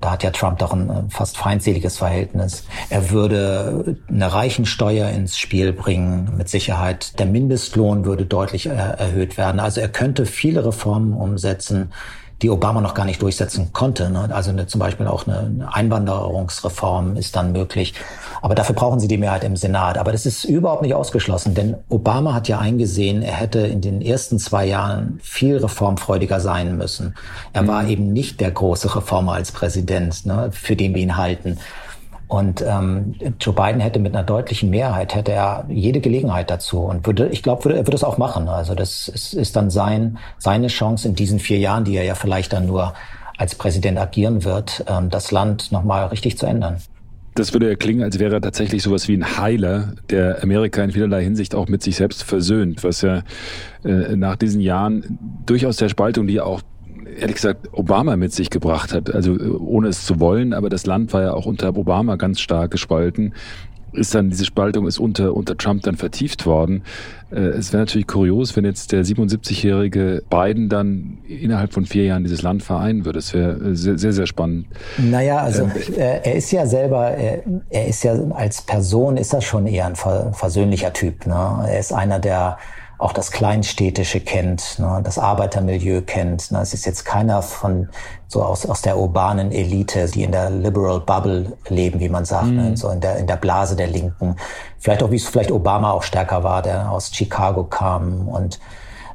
Da 0.01 0.11
hat 0.11 0.23
ja 0.23 0.31
Trump 0.31 0.59
doch 0.59 0.71
ein 0.71 1.09
fast 1.09 1.37
feindseliges 1.37 1.97
Verhältnis. 1.97 2.63
Er 2.89 3.09
würde 3.09 3.97
eine 4.07 4.33
Reichensteuer 4.33 5.09
ins 5.09 5.37
Spiel 5.37 5.73
bringen, 5.73 6.31
mit 6.37 6.47
Sicherheit. 6.47 7.19
Der 7.19 7.25
Mindestlohn 7.25 8.05
würde 8.05 8.25
deutlich 8.25 8.67
erhöht 8.67 9.37
werden. 9.37 9.59
Also 9.59 9.81
er 9.81 9.89
könnte 9.89 10.25
viele 10.25 10.65
Reformen 10.65 11.13
umsetzen, 11.13 11.91
die 12.41 12.49
Obama 12.49 12.81
noch 12.81 12.93
gar 12.93 13.05
nicht 13.05 13.21
durchsetzen 13.21 13.71
konnte. 13.73 14.09
Ne? 14.09 14.29
Also 14.31 14.51
eine, 14.51 14.67
zum 14.67 14.79
Beispiel 14.79 15.07
auch 15.07 15.27
eine 15.27 15.69
Einwanderungsreform 15.71 17.17
ist 17.17 17.35
dann 17.35 17.51
möglich. 17.51 17.93
Aber 18.41 18.55
dafür 18.55 18.75
brauchen 18.75 18.99
sie 18.99 19.07
die 19.07 19.17
Mehrheit 19.17 19.43
im 19.43 19.55
Senat. 19.55 19.97
Aber 19.97 20.11
das 20.11 20.25
ist 20.25 20.45
überhaupt 20.45 20.81
nicht 20.81 20.93
ausgeschlossen, 20.93 21.53
denn 21.53 21.75
Obama 21.89 22.33
hat 22.33 22.47
ja 22.47 22.59
eingesehen, 22.59 23.21
er 23.21 23.33
hätte 23.33 23.59
in 23.59 23.81
den 23.81 24.01
ersten 24.01 24.39
zwei 24.39 24.65
Jahren 24.65 25.19
viel 25.21 25.57
reformfreudiger 25.57 26.39
sein 26.39 26.77
müssen. 26.77 27.15
Er 27.53 27.67
war 27.67 27.83
mhm. 27.83 27.89
eben 27.89 28.13
nicht 28.13 28.39
der 28.39 28.51
große 28.51 28.95
Reformer 28.95 29.33
als 29.33 29.51
Präsident, 29.51 30.25
ne, 30.25 30.49
für 30.51 30.75
den 30.75 30.95
wir 30.95 31.01
ihn 31.01 31.17
halten. 31.17 31.57
Und 32.29 32.63
ähm, 32.65 33.15
Joe 33.39 33.55
Biden 33.55 33.81
hätte 33.81 33.97
mit 33.99 34.15
einer 34.15 34.23
deutlichen 34.23 34.69
Mehrheit 34.69 35.15
hätte 35.15 35.31
er 35.31 35.65
jede 35.67 35.99
Gelegenheit 35.99 36.51
dazu 36.51 36.81
und 36.81 37.07
würde, 37.07 37.27
ich 37.29 37.41
glaube, 37.41 37.65
würde, 37.65 37.79
er 37.79 37.87
würde 37.87 37.95
es 37.95 38.03
auch 38.03 38.19
machen. 38.19 38.47
Also 38.47 38.75
das 38.75 39.07
ist, 39.07 39.33
ist 39.33 39.55
dann 39.55 39.71
sein 39.71 40.19
seine 40.37 40.67
Chance 40.67 41.07
in 41.07 41.15
diesen 41.15 41.39
vier 41.39 41.57
Jahren, 41.57 41.85
die 41.85 41.97
er 41.97 42.03
ja 42.03 42.13
vielleicht 42.13 42.53
dann 42.53 42.67
nur 42.67 42.93
als 43.39 43.55
Präsident 43.55 43.97
agieren 43.97 44.43
wird, 44.43 44.85
ähm, 44.87 45.09
das 45.09 45.31
Land 45.31 45.71
nochmal 45.71 46.05
richtig 46.09 46.37
zu 46.37 46.45
ändern. 46.45 46.77
Das 47.33 47.53
würde 47.53 47.67
ja 47.67 47.75
klingen, 47.75 48.03
als 48.03 48.19
wäre 48.19 48.35
er 48.35 48.41
tatsächlich 48.41 48.83
sowas 48.83 49.07
wie 49.07 49.15
ein 49.15 49.37
Heiler, 49.39 49.93
der 50.11 50.43
Amerika 50.43 50.83
in 50.83 50.91
vielerlei 50.91 51.23
Hinsicht 51.23 51.55
auch 51.55 51.67
mit 51.67 51.81
sich 51.81 51.95
selbst 51.95 52.21
versöhnt, 52.21 52.83
was 52.83 53.01
ja 53.01 53.23
äh, 53.83 54.15
nach 54.15 54.35
diesen 54.35 54.61
Jahren 54.61 55.17
durchaus 55.47 55.77
der 55.77 55.89
Spaltung, 55.89 56.27
die 56.27 56.35
ja 56.35 56.43
auch 56.43 56.61
ehrlich 57.19 57.35
gesagt 57.35 57.69
Obama 57.71 58.15
mit 58.15 58.33
sich 58.33 58.49
gebracht 58.49 58.93
hat. 58.93 59.13
Also 59.13 59.35
äh, 59.35 59.49
ohne 59.49 59.89
es 59.89 60.05
zu 60.05 60.19
wollen, 60.19 60.53
aber 60.53 60.69
das 60.69 60.85
Land 60.85 61.13
war 61.13 61.21
ja 61.21 61.33
auch 61.33 61.45
unter 61.45 61.75
Obama 61.75 62.15
ganz 62.15 62.39
stark 62.39 62.71
gespalten. 62.71 63.33
Ist 63.91 64.13
dann 64.13 64.29
diese 64.29 64.45
Spaltung 64.45 64.85
ist 64.85 64.99
unter 64.99 65.33
unter 65.33 65.57
Trump 65.57 65.81
dann 65.81 65.95
vertieft 65.95 66.45
worden. 66.45 66.83
Äh, 67.31 67.39
es 67.39 67.73
wäre 67.73 67.81
natürlich 67.81 68.05
kurios, 68.05 68.55
wenn 68.55 68.63
jetzt 68.63 68.91
der 68.91 69.03
77-jährige 69.03 70.21
Biden 70.29 70.69
dann 70.69 71.17
innerhalb 71.27 71.73
von 71.73 71.85
vier 71.85 72.05
Jahren 72.05 72.23
dieses 72.23 72.43
Land 72.43 72.61
vereinen 72.61 73.05
würde. 73.05 73.17
Das 73.17 73.33
wäre 73.33 73.53
äh, 73.53 73.75
sehr, 73.75 73.97
sehr, 73.97 74.13
sehr 74.13 74.27
spannend. 74.27 74.67
Naja, 74.97 75.39
also 75.39 75.63
ähm, 75.63 75.71
er 75.97 76.35
ist 76.35 76.51
ja 76.51 76.67
selber, 76.67 77.09
er, 77.09 77.43
er, 77.69 77.87
ist 77.87 78.03
ja 78.03 78.13
als 78.31 78.61
Person 78.61 79.17
ist 79.17 79.33
er 79.33 79.41
schon 79.41 79.65
eher 79.65 79.87
ein 79.87 79.95
versöhnlicher 79.95 80.93
Typ. 80.93 81.25
Ne? 81.25 81.65
Er 81.67 81.79
ist 81.79 81.91
einer, 81.91 82.19
der 82.19 82.57
auch 82.99 83.13
das 83.13 83.31
Kleinstädtische 83.31 84.19
kennt, 84.19 84.77
ne, 84.77 84.99
das 85.03 85.17
Arbeitermilieu 85.17 86.01
kennt. 86.01 86.51
Ne. 86.51 86.59
Es 86.59 86.73
ist 86.73 86.85
jetzt 86.85 87.05
keiner 87.05 87.41
von 87.41 87.87
so 88.27 88.43
aus, 88.43 88.65
aus 88.65 88.81
der 88.81 88.97
urbanen 88.97 89.53
Elite, 89.53 90.07
die 90.09 90.23
in 90.23 90.33
der 90.33 90.49
Liberal 90.49 90.99
Bubble 90.99 91.53
leben, 91.69 92.01
wie 92.01 92.09
man 92.09 92.25
sagt, 92.25 92.47
ne, 92.47 92.51
mhm. 92.51 92.69
ne, 92.71 92.77
so 92.77 92.89
in 92.89 92.99
der, 92.99 93.15
in 93.15 93.25
der 93.25 93.37
Blase 93.37 93.77
der 93.77 93.87
Linken. 93.87 94.35
Vielleicht 94.79 95.01
auch, 95.01 95.11
wie 95.11 95.15
es 95.15 95.27
vielleicht 95.27 95.51
Obama 95.51 95.91
auch 95.91 96.03
stärker 96.03 96.43
war, 96.43 96.61
der 96.61 96.91
aus 96.91 97.11
Chicago 97.13 97.63
kam 97.63 98.27
und 98.27 98.59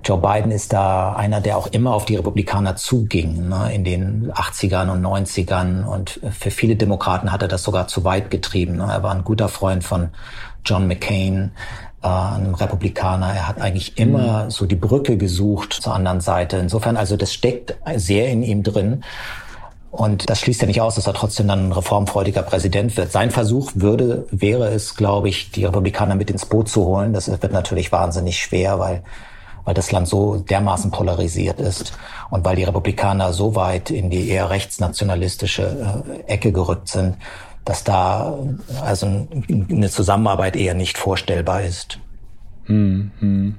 Joe 0.03 0.19
Biden 0.19 0.51
ist 0.51 0.75
da 0.75 1.15
einer, 1.15 1.41
der 1.41 1.57
auch 1.57 1.67
immer 1.69 1.95
auf 1.95 2.05
die 2.05 2.17
Republikaner 2.17 2.77
zuging, 2.77 3.49
ne, 3.49 3.71
in 3.75 3.85
den 3.85 4.33
80ern 4.33 4.91
und 4.91 5.03
90ern. 5.03 5.85
Und 5.85 6.21
für 6.31 6.51
viele 6.51 6.77
Demokraten 6.77 7.33
hat 7.33 7.41
er 7.41 7.49
das 7.49 7.63
sogar 7.63 7.89
zu 7.89 8.05
weit 8.05 8.31
getrieben. 8.31 8.77
Ne. 8.77 8.89
Er 8.91 9.03
war 9.03 9.15
ein 9.15 9.25
guter 9.25 9.49
Freund 9.49 9.83
von 9.83 10.11
John 10.65 10.87
McCain 10.87 11.53
einem 12.05 12.55
Republikaner. 12.55 13.33
Er 13.35 13.49
hat 13.49 13.61
eigentlich 13.61 13.99
immer 13.99 14.45
mhm. 14.45 14.51
so 14.51 14.67
die 14.67 14.77
Brücke 14.77 15.17
gesucht 15.17 15.73
zur 15.73 15.95
anderen 15.95 16.21
Seite. 16.21 16.59
Insofern, 16.59 16.97
also 16.97 17.17
das 17.17 17.33
steckt 17.33 17.77
sehr 17.97 18.29
in 18.29 18.43
ihm 18.43 18.63
drin. 18.63 19.03
Und 19.91 20.29
das 20.29 20.41
schließt 20.41 20.61
ja 20.61 20.67
nicht 20.67 20.81
aus, 20.81 20.97
dass 20.97 21.07
er 21.07 21.15
trotzdem 21.15 21.47
dann 21.47 21.69
ein 21.69 21.73
reformfreudiger 21.73 22.43
Präsident 22.43 22.97
wird. 22.97 23.13
Sein 23.13 23.31
Versuch 23.31 23.71
würde, 23.77 24.27
wäre 24.33 24.69
es, 24.69 24.97
glaube 24.97 25.29
ich, 25.29 25.53
die 25.53 25.65
Republikaner 25.65 26.17
mit 26.17 26.31
ins 26.31 26.47
Boot 26.47 26.69
zu 26.69 26.85
holen. 26.85 27.13
Das 27.13 27.31
wird 27.31 27.53
natürlich 27.53 27.93
wahnsinnig 27.93 28.41
schwer, 28.41 28.81
weil, 28.81 29.05
weil 29.65 29.75
das 29.75 29.93
Land 29.93 30.09
so 30.09 30.39
dermaßen 30.39 30.91
polarisiert 30.91 31.61
ist 31.61 31.93
und 32.31 32.45
weil 32.45 32.57
die 32.57 32.65
Republikaner 32.65 33.33
so 33.33 33.55
weit 33.55 33.91
in 33.91 34.11
die 34.11 34.29
eher 34.29 34.51
rechtsnationalistische 34.51 36.03
äh, 36.27 36.33
Ecke 36.33 36.51
gerückt 36.51 36.89
sind, 36.89 37.17
dass 37.65 37.85
da 37.85 38.39
also 38.83 39.29
eine 39.71 39.89
Zusammenarbeit 39.91 40.57
eher 40.57 40.75
nicht 40.75 40.99
vorstellbar 40.99 41.63
ist. 41.63 41.99
Hm, 42.65 43.11
hm. 43.21 43.55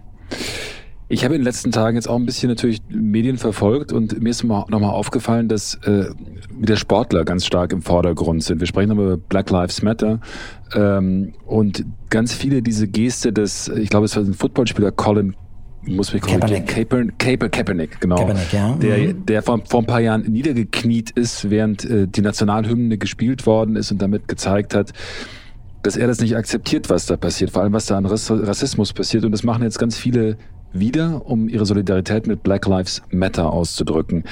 Ich 1.07 1.23
habe 1.23 1.35
in 1.35 1.41
den 1.41 1.45
letzten 1.45 1.71
Tagen 1.71 1.97
jetzt 1.97 2.09
auch 2.09 2.15
ein 2.15 2.25
bisschen 2.25 2.49
natürlich 2.49 2.81
Medien 2.89 3.37
verfolgt 3.37 3.93
und 3.93 4.19
mir 4.21 4.29
ist 4.29 4.43
nochmal 4.43 4.89
aufgefallen, 4.89 5.47
dass 5.47 5.75
äh, 5.83 6.09
wieder 6.49 6.77
Sportler 6.77 7.25
ganz 7.25 7.45
stark 7.45 7.71
im 7.73 7.83
Vordergrund 7.83 8.43
sind. 8.43 8.59
Wir 8.59 8.65
sprechen 8.65 8.91
über 8.91 9.15
Black 9.15 9.51
Lives 9.51 9.83
Matter 9.83 10.19
ähm, 10.73 11.33
und 11.45 11.85
ganz 12.09 12.33
viele 12.33 12.63
diese 12.63 12.87
Geste 12.87 13.31
des, 13.31 13.67
ich 13.67 13.89
glaube, 13.89 14.05
es 14.05 14.15
war 14.15 14.23
ein 14.23 14.33
Footballspieler 14.33 14.91
Colin 14.91 15.35
muss 15.87 16.13
mich 16.13 16.21
korrigieren. 16.21 16.65
Kaepernick. 16.65 17.19
Kaeper, 17.19 17.49
Kaepernick, 17.49 18.01
genau. 18.01 18.15
Kaepernick, 18.17 18.53
ja. 18.53 18.73
Der, 18.75 18.97
mhm. 18.97 19.25
der 19.25 19.41
vor, 19.41 19.61
vor 19.67 19.81
ein 19.81 19.85
paar 19.85 20.01
Jahren 20.01 20.23
niedergekniet 20.23 21.11
ist, 21.11 21.49
während 21.49 21.85
äh, 21.85 22.07
die 22.07 22.21
Nationalhymne 22.21 22.97
gespielt 22.97 23.45
worden 23.45 23.75
ist 23.75 23.91
und 23.91 24.01
damit 24.01 24.27
gezeigt 24.27 24.73
hat, 24.73 24.91
dass 25.83 25.97
er 25.97 26.07
das 26.07 26.19
nicht 26.19 26.35
akzeptiert, 26.35 26.89
was 26.89 27.05
da 27.05 27.15
passiert, 27.15 27.51
vor 27.51 27.61
allem 27.61 27.73
was 27.73 27.85
da 27.85 27.97
an 27.97 28.05
Rassismus 28.05 28.93
passiert. 28.93 29.23
Und 29.23 29.31
das 29.31 29.43
machen 29.43 29.63
jetzt 29.63 29.77
ganz 29.77 29.97
viele 29.97 30.37
wieder, 30.73 31.25
um 31.25 31.47
ihre 31.47 31.65
Solidarität 31.65 32.27
mit 32.27 32.43
Black 32.43 32.65
Lives 32.65 33.01
Matter 33.11 33.51
auszudrücken. 33.51 34.23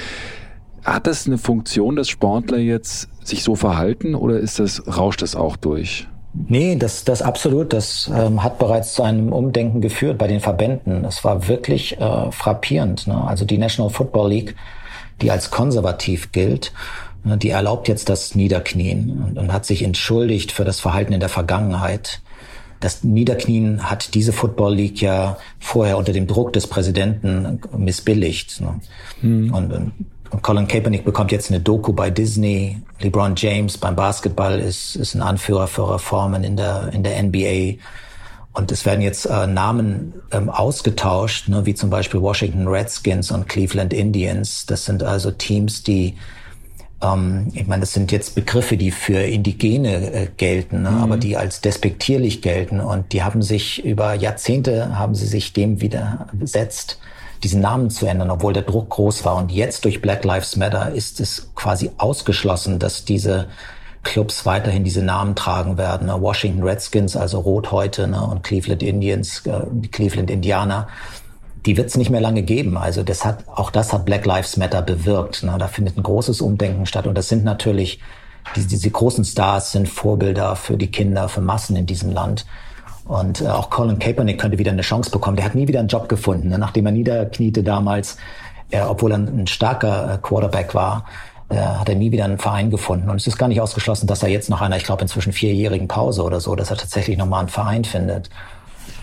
Hat 0.84 1.06
das 1.06 1.26
eine 1.26 1.38
Funktion, 1.38 1.96
dass 1.96 2.08
Sportler 2.08 2.58
jetzt 2.58 3.08
sich 3.26 3.42
so 3.42 3.54
verhalten 3.54 4.14
oder 4.14 4.38
ist 4.38 4.58
das, 4.58 4.86
rauscht 4.86 5.22
das 5.22 5.36
auch 5.36 5.56
durch? 5.56 6.08
Nee, 6.34 6.76
das, 6.76 7.04
das 7.04 7.22
absolut. 7.22 7.72
Das 7.72 8.10
ähm, 8.12 8.42
hat 8.42 8.58
bereits 8.58 8.94
zu 8.94 9.02
einem 9.02 9.32
Umdenken 9.32 9.80
geführt 9.80 10.18
bei 10.18 10.26
den 10.26 10.40
Verbänden. 10.40 11.04
Es 11.04 11.22
war 11.24 11.46
wirklich 11.46 11.98
äh, 12.00 12.32
frappierend. 12.32 13.06
Ne? 13.06 13.22
Also 13.24 13.44
die 13.44 13.58
National 13.58 13.90
Football 13.90 14.30
League, 14.30 14.56
die 15.22 15.30
als 15.30 15.50
konservativ 15.50 16.32
gilt, 16.32 16.72
ne, 17.22 17.38
die 17.38 17.50
erlaubt 17.50 17.86
jetzt 17.86 18.08
das 18.08 18.34
Niederknien 18.34 19.22
und, 19.24 19.38
und 19.38 19.52
hat 19.52 19.64
sich 19.64 19.82
entschuldigt 19.82 20.50
für 20.50 20.64
das 20.64 20.80
Verhalten 20.80 21.12
in 21.12 21.20
der 21.20 21.28
Vergangenheit. 21.28 22.20
Das 22.80 23.04
Niederknien 23.04 23.88
hat 23.88 24.14
diese 24.14 24.32
Football 24.32 24.74
League 24.74 25.00
ja 25.00 25.38
vorher 25.60 25.96
unter 25.96 26.12
dem 26.12 26.26
Druck 26.26 26.52
des 26.52 26.66
Präsidenten 26.66 27.60
missbilligt. 27.78 28.60
Ne? 28.60 28.80
Mhm. 29.22 29.54
Und, 29.54 29.72
und 29.72 29.92
und 30.30 30.42
Colin 30.42 30.66
Kaepernick 30.66 31.04
bekommt 31.04 31.32
jetzt 31.32 31.50
eine 31.50 31.60
Doku 31.60 31.92
bei 31.92 32.10
Disney. 32.10 32.82
LeBron 33.00 33.34
James 33.36 33.78
beim 33.78 33.94
Basketball 33.94 34.58
ist, 34.58 34.96
ist 34.96 35.14
ein 35.14 35.22
Anführer 35.22 35.66
für 35.66 35.88
Reformen 35.94 36.44
in 36.44 36.56
der, 36.56 36.90
in 36.92 37.02
der 37.02 37.22
NBA. 37.22 37.78
Und 38.52 38.70
es 38.70 38.86
werden 38.86 39.00
jetzt 39.00 39.26
äh, 39.26 39.46
Namen 39.46 40.14
ähm, 40.30 40.48
ausgetauscht, 40.48 41.48
ne, 41.48 41.66
wie 41.66 41.74
zum 41.74 41.90
Beispiel 41.90 42.20
Washington 42.20 42.68
Redskins 42.68 43.30
und 43.30 43.48
Cleveland 43.48 43.92
Indians. 43.92 44.64
Das 44.66 44.84
sind 44.84 45.02
also 45.02 45.32
Teams, 45.32 45.82
die, 45.82 46.16
ähm, 47.02 47.48
ich 47.52 47.66
meine, 47.66 47.80
das 47.80 47.92
sind 47.92 48.12
jetzt 48.12 48.36
Begriffe, 48.36 48.76
die 48.76 48.92
für 48.92 49.18
Indigene 49.18 50.12
äh, 50.12 50.28
gelten, 50.36 50.82
ne, 50.82 50.92
mhm. 50.92 51.02
aber 51.02 51.16
die 51.16 51.36
als 51.36 51.62
despektierlich 51.62 52.42
gelten. 52.42 52.80
Und 52.80 53.12
die 53.12 53.24
haben 53.24 53.42
sich 53.42 53.84
über 53.84 54.14
Jahrzehnte, 54.14 54.98
haben 54.98 55.16
sie 55.16 55.26
sich 55.26 55.52
dem 55.52 55.80
widersetzt 55.80 56.98
diesen 57.44 57.60
Namen 57.60 57.90
zu 57.90 58.06
ändern, 58.06 58.30
obwohl 58.30 58.52
der 58.52 58.62
Druck 58.62 58.90
groß 58.90 59.24
war. 59.24 59.36
Und 59.36 59.52
jetzt 59.52 59.84
durch 59.84 60.00
Black 60.00 60.24
Lives 60.24 60.56
Matter 60.56 60.90
ist 60.92 61.20
es 61.20 61.50
quasi 61.54 61.90
ausgeschlossen, 61.98 62.78
dass 62.78 63.04
diese 63.04 63.48
Clubs 64.02 64.46
weiterhin 64.46 64.84
diese 64.84 65.02
Namen 65.02 65.34
tragen 65.34 65.78
werden. 65.78 66.08
Washington 66.08 66.62
Redskins, 66.62 67.16
also 67.16 67.40
Rot 67.40 67.70
heute, 67.72 68.08
ne, 68.08 68.22
und 68.22 68.42
Cleveland 68.42 68.82
Indians, 68.82 69.42
äh, 69.46 69.88
Cleveland 69.90 70.30
Indianer. 70.30 70.88
Die 71.66 71.76
wird 71.76 71.88
es 71.88 71.96
nicht 71.96 72.10
mehr 72.10 72.20
lange 72.20 72.42
geben. 72.42 72.76
Also 72.76 73.02
das 73.02 73.24
hat, 73.24 73.44
auch 73.48 73.70
das 73.70 73.92
hat 73.92 74.04
Black 74.04 74.26
Lives 74.26 74.56
Matter 74.56 74.82
bewirkt. 74.82 75.42
Ne. 75.42 75.56
Da 75.58 75.68
findet 75.68 75.96
ein 75.96 76.02
großes 76.02 76.40
Umdenken 76.40 76.86
statt. 76.86 77.06
Und 77.06 77.16
das 77.16 77.28
sind 77.28 77.44
natürlich, 77.44 78.00
diese, 78.54 78.68
diese 78.68 78.90
großen 78.90 79.24
Stars 79.24 79.72
sind 79.72 79.88
Vorbilder 79.88 80.56
für 80.56 80.76
die 80.76 80.90
Kinder, 80.90 81.28
für 81.28 81.40
Massen 81.40 81.76
in 81.76 81.86
diesem 81.86 82.10
Land. 82.10 82.44
Und 83.06 83.40
äh, 83.40 83.48
auch 83.48 83.70
Colin 83.70 83.98
Kaepernick 83.98 84.40
könnte 84.40 84.58
wieder 84.58 84.72
eine 84.72 84.82
Chance 84.82 85.10
bekommen. 85.10 85.36
Der 85.36 85.44
hat 85.44 85.54
nie 85.54 85.68
wieder 85.68 85.80
einen 85.80 85.88
Job 85.88 86.08
gefunden, 86.08 86.48
ne? 86.48 86.58
nachdem 86.58 86.86
er 86.86 86.92
niederkniete 86.92 87.62
damals, 87.62 88.16
äh, 88.70 88.80
obwohl 88.80 89.12
er 89.12 89.18
ein, 89.18 89.46
starker 89.46 90.14
äh, 90.14 90.18
Quarterback 90.18 90.74
war. 90.74 91.04
Äh, 91.50 91.56
hat 91.56 91.88
er 91.88 91.94
nie 91.94 92.10
wieder 92.10 92.24
einen 92.24 92.38
Verein 92.38 92.70
gefunden. 92.70 93.10
Und 93.10 93.16
es 93.16 93.26
ist 93.26 93.36
gar 93.36 93.48
nicht 93.48 93.60
ausgeschlossen, 93.60 94.06
dass 94.06 94.22
er 94.22 94.30
jetzt 94.30 94.48
nach 94.48 94.62
einer, 94.62 94.76
ich 94.76 94.84
glaube, 94.84 95.02
inzwischen 95.02 95.32
vierjährigen 95.32 95.88
Pause 95.88 96.22
oder 96.22 96.40
so, 96.40 96.54
dass 96.56 96.70
er 96.70 96.76
tatsächlich 96.78 97.18
nochmal 97.18 97.40
einen 97.40 97.48
Verein 97.50 97.84
findet. 97.84 98.30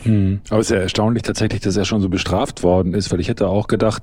Hm. 0.03 0.41
Aber 0.49 0.59
es 0.59 0.71
ist 0.71 0.75
ja 0.75 0.81
erstaunlich 0.81 1.21
tatsächlich, 1.21 1.61
dass 1.61 1.77
er 1.77 1.85
schon 1.85 2.01
so 2.01 2.09
bestraft 2.09 2.63
worden 2.63 2.95
ist, 2.95 3.11
weil 3.11 3.19
ich 3.19 3.27
hätte 3.27 3.47
auch 3.47 3.67
gedacht, 3.67 4.01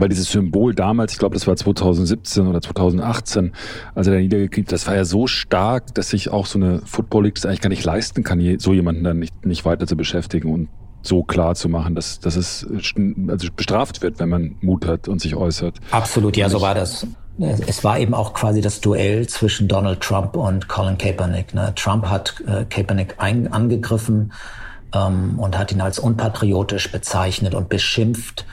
weil 0.00 0.08
dieses 0.08 0.30
Symbol 0.30 0.74
damals, 0.74 1.12
ich 1.12 1.18
glaube, 1.18 1.34
das 1.34 1.46
war 1.46 1.56
2017 1.56 2.46
oder 2.46 2.60
2018, 2.60 3.52
als 3.94 4.06
er 4.06 4.14
da 4.14 4.20
niedergekniet, 4.20 4.70
das 4.72 4.86
war 4.86 4.94
ja 4.94 5.04
so 5.04 5.26
stark, 5.26 5.94
dass 5.94 6.10
sich 6.10 6.30
auch 6.30 6.46
so 6.46 6.58
eine 6.58 6.80
Football 6.84 7.24
League 7.24 7.34
das 7.36 7.46
eigentlich 7.46 7.60
gar 7.60 7.68
nicht 7.68 7.84
leisten 7.84 8.24
kann, 8.24 8.58
so 8.58 8.72
jemanden 8.72 9.04
dann 9.04 9.18
nicht, 9.18 9.46
nicht 9.46 9.64
weiter 9.64 9.86
zu 9.86 9.96
beschäftigen 9.96 10.52
und 10.52 10.68
so 11.02 11.22
klar 11.22 11.54
zu 11.54 11.68
machen, 11.68 11.94
dass, 11.94 12.20
dass 12.20 12.36
es 12.36 12.66
also 13.28 13.48
bestraft 13.54 14.02
wird, 14.02 14.18
wenn 14.18 14.28
man 14.28 14.56
Mut 14.60 14.86
hat 14.86 15.08
und 15.08 15.20
sich 15.20 15.36
äußert. 15.36 15.78
Absolut, 15.90 16.36
ja, 16.36 16.48
so 16.48 16.60
war 16.60 16.74
das. 16.74 17.06
es 17.38 17.84
war 17.84 17.98
eben 17.98 18.14
auch 18.14 18.34
quasi 18.34 18.60
das 18.60 18.80
Duell 18.80 19.26
zwischen 19.28 19.68
Donald 19.68 20.00
Trump 20.00 20.36
und 20.36 20.68
Colin 20.68 20.98
Kaepernick. 20.98 21.54
Ne? 21.54 21.72
Trump 21.76 22.06
hat 22.06 22.42
äh, 22.46 22.64
Kaepernick 22.64 23.14
ein, 23.18 23.52
angegriffen 23.52 24.32
ähm, 24.94 25.38
und 25.38 25.56
hat 25.56 25.72
ihn 25.72 25.80
als 25.80 25.98
unpatriotisch 25.98 26.90
bezeichnet 26.90 27.54
und 27.54 27.68
beschimpft. 27.68 28.44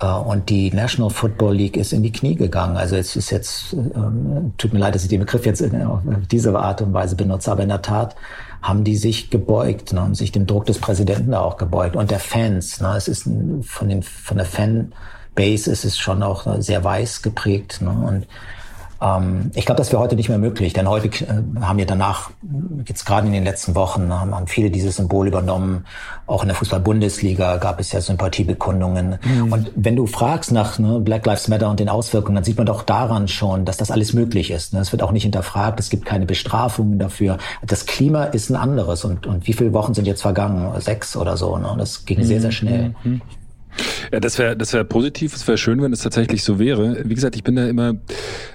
Äh, 0.00 0.06
und 0.06 0.48
die 0.48 0.70
National 0.72 1.10
Football 1.10 1.54
League 1.54 1.76
ist 1.76 1.92
in 1.92 2.02
die 2.02 2.12
Knie 2.12 2.34
gegangen. 2.34 2.76
Also 2.76 2.96
es 2.96 3.16
ist 3.16 3.30
jetzt, 3.30 3.72
ähm, 3.72 4.52
tut 4.58 4.72
mir 4.72 4.78
leid, 4.78 4.94
dass 4.94 5.02
ich 5.02 5.08
den 5.08 5.20
Begriff 5.20 5.46
jetzt 5.46 5.62
auf 5.62 6.00
diese 6.30 6.58
Art 6.58 6.82
und 6.82 6.92
Weise 6.92 7.16
benutze, 7.16 7.50
aber 7.50 7.62
in 7.62 7.68
der 7.68 7.82
Tat 7.82 8.16
haben 8.62 8.84
die 8.84 8.96
sich 8.96 9.30
gebeugt, 9.30 9.92
ne, 9.92 10.00
haben 10.00 10.14
sich 10.14 10.32
dem 10.32 10.46
Druck 10.46 10.66
des 10.66 10.78
Präsidenten 10.78 11.30
da 11.32 11.40
auch 11.40 11.56
gebeugt 11.56 11.96
und 11.96 12.10
der 12.10 12.18
Fans. 12.18 12.80
Ne, 12.80 12.94
es 12.96 13.08
ist 13.08 13.28
von 13.62 13.88
den 13.88 14.02
von 14.02 14.36
der 14.36 14.46
Fanbase 14.46 15.70
ist 15.70 15.84
es 15.84 15.98
schon 15.98 16.22
auch 16.22 16.46
sehr 16.60 16.82
weiß 16.82 17.22
geprägt. 17.22 17.80
Ne, 17.80 17.90
und 17.90 18.26
ähm, 19.00 19.50
ich 19.54 19.66
glaube, 19.66 19.78
das 19.78 19.92
wäre 19.92 20.00
heute 20.00 20.16
nicht 20.16 20.28
mehr 20.28 20.38
möglich, 20.38 20.72
denn 20.72 20.88
heute 20.88 21.08
äh, 21.08 21.60
haben 21.60 21.78
wir 21.78 21.86
danach, 21.86 22.30
jetzt 22.86 23.04
gerade 23.04 23.26
in 23.26 23.32
den 23.32 23.44
letzten 23.44 23.74
Wochen, 23.74 24.12
haben, 24.12 24.34
haben 24.34 24.46
viele 24.46 24.70
dieses 24.70 24.96
Symbol 24.96 25.28
übernommen. 25.28 25.84
Auch 26.26 26.42
in 26.42 26.48
der 26.48 26.56
Fußball-Bundesliga 26.56 27.56
gab 27.58 27.78
es 27.78 27.92
ja 27.92 28.00
Sympathiebekundungen. 28.00 29.18
Mhm. 29.22 29.52
Und 29.52 29.70
wenn 29.76 29.96
du 29.96 30.06
fragst 30.06 30.52
nach 30.52 30.78
ne, 30.78 30.98
Black 31.00 31.26
Lives 31.26 31.48
Matter 31.48 31.70
und 31.70 31.78
den 31.78 31.88
Auswirkungen, 31.88 32.36
dann 32.36 32.44
sieht 32.44 32.56
man 32.56 32.66
doch 32.66 32.82
daran 32.82 33.28
schon, 33.28 33.64
dass 33.64 33.76
das 33.76 33.90
alles 33.90 34.12
möglich 34.12 34.50
ist. 34.50 34.72
Ne? 34.72 34.80
Es 34.80 34.92
wird 34.92 35.02
auch 35.02 35.12
nicht 35.12 35.24
hinterfragt, 35.24 35.78
es 35.78 35.90
gibt 35.90 36.04
keine 36.04 36.26
Bestrafungen 36.26 36.98
dafür. 36.98 37.38
Das 37.64 37.86
Klima 37.86 38.24
ist 38.24 38.50
ein 38.50 38.56
anderes. 38.56 39.04
Und, 39.04 39.26
und 39.26 39.46
wie 39.46 39.52
viele 39.52 39.72
Wochen 39.72 39.94
sind 39.94 40.06
jetzt 40.06 40.22
vergangen? 40.22 40.80
Sechs 40.80 41.16
oder 41.16 41.36
so. 41.36 41.56
Ne? 41.58 41.74
Das 41.78 42.04
ging 42.06 42.18
mhm. 42.18 42.24
sehr, 42.24 42.40
sehr 42.40 42.52
schnell. 42.52 42.94
Mhm. 43.04 43.20
Ja, 44.12 44.20
das 44.20 44.38
wäre 44.38 44.56
das 44.56 44.72
wäre 44.72 44.84
positiv, 44.84 45.34
es 45.34 45.46
wäre 45.46 45.58
schön, 45.58 45.82
wenn 45.82 45.92
es 45.92 46.00
tatsächlich 46.00 46.42
so 46.42 46.58
wäre. 46.58 47.02
Wie 47.04 47.14
gesagt, 47.14 47.36
ich 47.36 47.44
bin 47.44 47.56
da 47.56 47.66
immer 47.66 47.94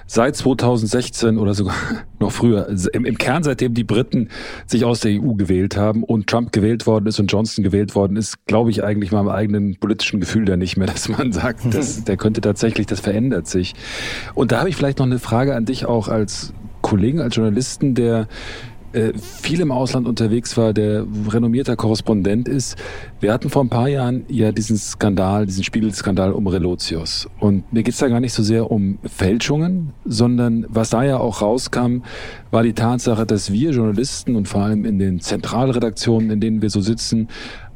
seit 0.06 0.36
2016 0.36 1.38
oder 1.38 1.54
sogar 1.54 1.74
noch 2.18 2.32
früher, 2.32 2.68
im, 2.92 3.04
im 3.04 3.18
Kern 3.18 3.42
seitdem 3.42 3.74
die 3.74 3.84
Briten 3.84 4.28
sich 4.66 4.84
aus 4.84 5.00
der 5.00 5.12
EU 5.12 5.34
gewählt 5.34 5.76
haben 5.76 6.04
und 6.04 6.26
Trump 6.26 6.52
gewählt 6.52 6.86
worden 6.86 7.06
ist 7.06 7.18
und 7.20 7.30
Johnson 7.30 7.64
gewählt 7.64 7.94
worden 7.94 8.16
ist, 8.16 8.46
glaube 8.46 8.70
ich 8.70 8.84
eigentlich 8.84 9.12
meinem 9.12 9.28
eigenen 9.28 9.76
politischen 9.76 10.20
Gefühl 10.20 10.44
da 10.44 10.56
nicht 10.56 10.76
mehr, 10.76 10.86
dass 10.92 11.08
man 11.08 11.32
sagt, 11.32 11.74
dass, 11.74 12.04
der 12.04 12.16
könnte 12.16 12.40
tatsächlich, 12.40 12.86
das 12.86 13.00
verändert 13.00 13.46
sich. 13.46 13.74
Und 14.34 14.52
da 14.52 14.60
habe 14.60 14.68
ich 14.68 14.76
vielleicht 14.76 14.98
noch 14.98 15.06
eine 15.06 15.18
Frage 15.18 15.54
an 15.54 15.64
dich 15.64 15.86
auch 15.86 16.08
als 16.08 16.52
Kollegen, 16.82 17.20
als 17.20 17.36
Journalisten, 17.36 17.94
der 17.94 18.26
äh, 18.92 19.12
viel 19.16 19.60
im 19.60 19.72
Ausland 19.72 20.06
unterwegs 20.06 20.56
war, 20.56 20.72
der 20.72 21.06
renommierter 21.28 21.76
Korrespondent 21.76 22.48
ist. 22.48 22.76
Wir 23.20 23.32
hatten 23.32 23.50
vor 23.50 23.64
ein 23.64 23.68
paar 23.68 23.88
Jahren 23.88 24.24
ja 24.28 24.52
diesen 24.52 24.76
Skandal, 24.76 25.46
diesen 25.46 25.64
Spiegelskandal 25.64 26.32
um 26.32 26.46
Relotius. 26.46 27.28
Und 27.40 27.72
mir 27.72 27.82
geht's 27.82 27.98
da 27.98 28.08
gar 28.08 28.20
nicht 28.20 28.32
so 28.32 28.42
sehr 28.42 28.70
um 28.70 28.98
Fälschungen, 29.04 29.92
sondern 30.04 30.66
was 30.68 30.90
da 30.90 31.04
ja 31.04 31.18
auch 31.18 31.42
rauskam, 31.42 32.02
war 32.50 32.62
die 32.62 32.74
Tatsache, 32.74 33.26
dass 33.26 33.52
wir 33.52 33.70
Journalisten 33.70 34.36
und 34.36 34.48
vor 34.48 34.62
allem 34.62 34.84
in 34.84 34.98
den 34.98 35.20
Zentralredaktionen, 35.20 36.30
in 36.30 36.40
denen 36.40 36.62
wir 36.62 36.70
so 36.70 36.80
sitzen, 36.80 37.28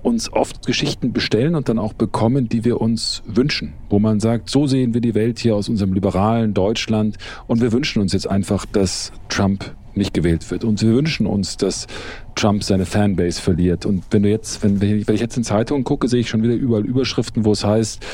uns 0.03 0.33
oft 0.33 0.65
Geschichten 0.65 1.13
bestellen 1.13 1.57
und 1.57 1.69
dann 1.69 1.81
auch 1.81 1.93
bekommen, 1.93 2.49
die 2.49 2.65
wir 2.65 2.81
uns 2.81 3.23
wünschen. 3.27 3.73
Wo 3.91 3.99
man 3.99 4.21
sagt, 4.21 4.51
so 4.51 4.67
sehen 4.67 4.95
wir 4.95 5.01
die 5.01 5.17
Welt 5.17 5.41
hier 5.41 5.57
aus 5.57 5.69
unserem 5.69 5.95
liberalen 5.95 6.55
Deutschland 6.55 7.17
und 7.49 7.61
wir 7.61 7.73
wünschen 7.73 8.01
uns 8.01 8.13
jetzt 8.13 8.31
einfach, 8.31 8.67
dass 8.67 9.11
Trump 9.29 9.75
nicht 9.97 10.15
gewählt 10.15 10.51
wird. 10.51 10.65
Und 10.65 10.83
wir 10.83 10.95
wünschen 10.95 11.27
uns, 11.27 11.57
dass 11.57 11.87
Trump 12.35 12.63
seine 12.63 12.87
Fanbase 12.87 13.41
verliert. 13.41 13.87
Und 13.87 14.05
wenn 14.11 14.23
du 14.23 14.31
jetzt, 14.31 14.63
wenn, 14.63 14.81
wenn 14.81 14.99
ich 14.99 15.21
jetzt 15.21 15.37
in 15.37 15.45
Zeitungen 15.45 15.85
gucke, 15.85 16.09
sehe 16.09 16.21
ich 16.21 16.29
schon 16.29 16.43
wieder 16.43 16.55
überall 16.55 16.85
Überschriften, 16.85 17.45
wo 17.45 17.53
es 17.53 17.65
heißt, 17.65 18.05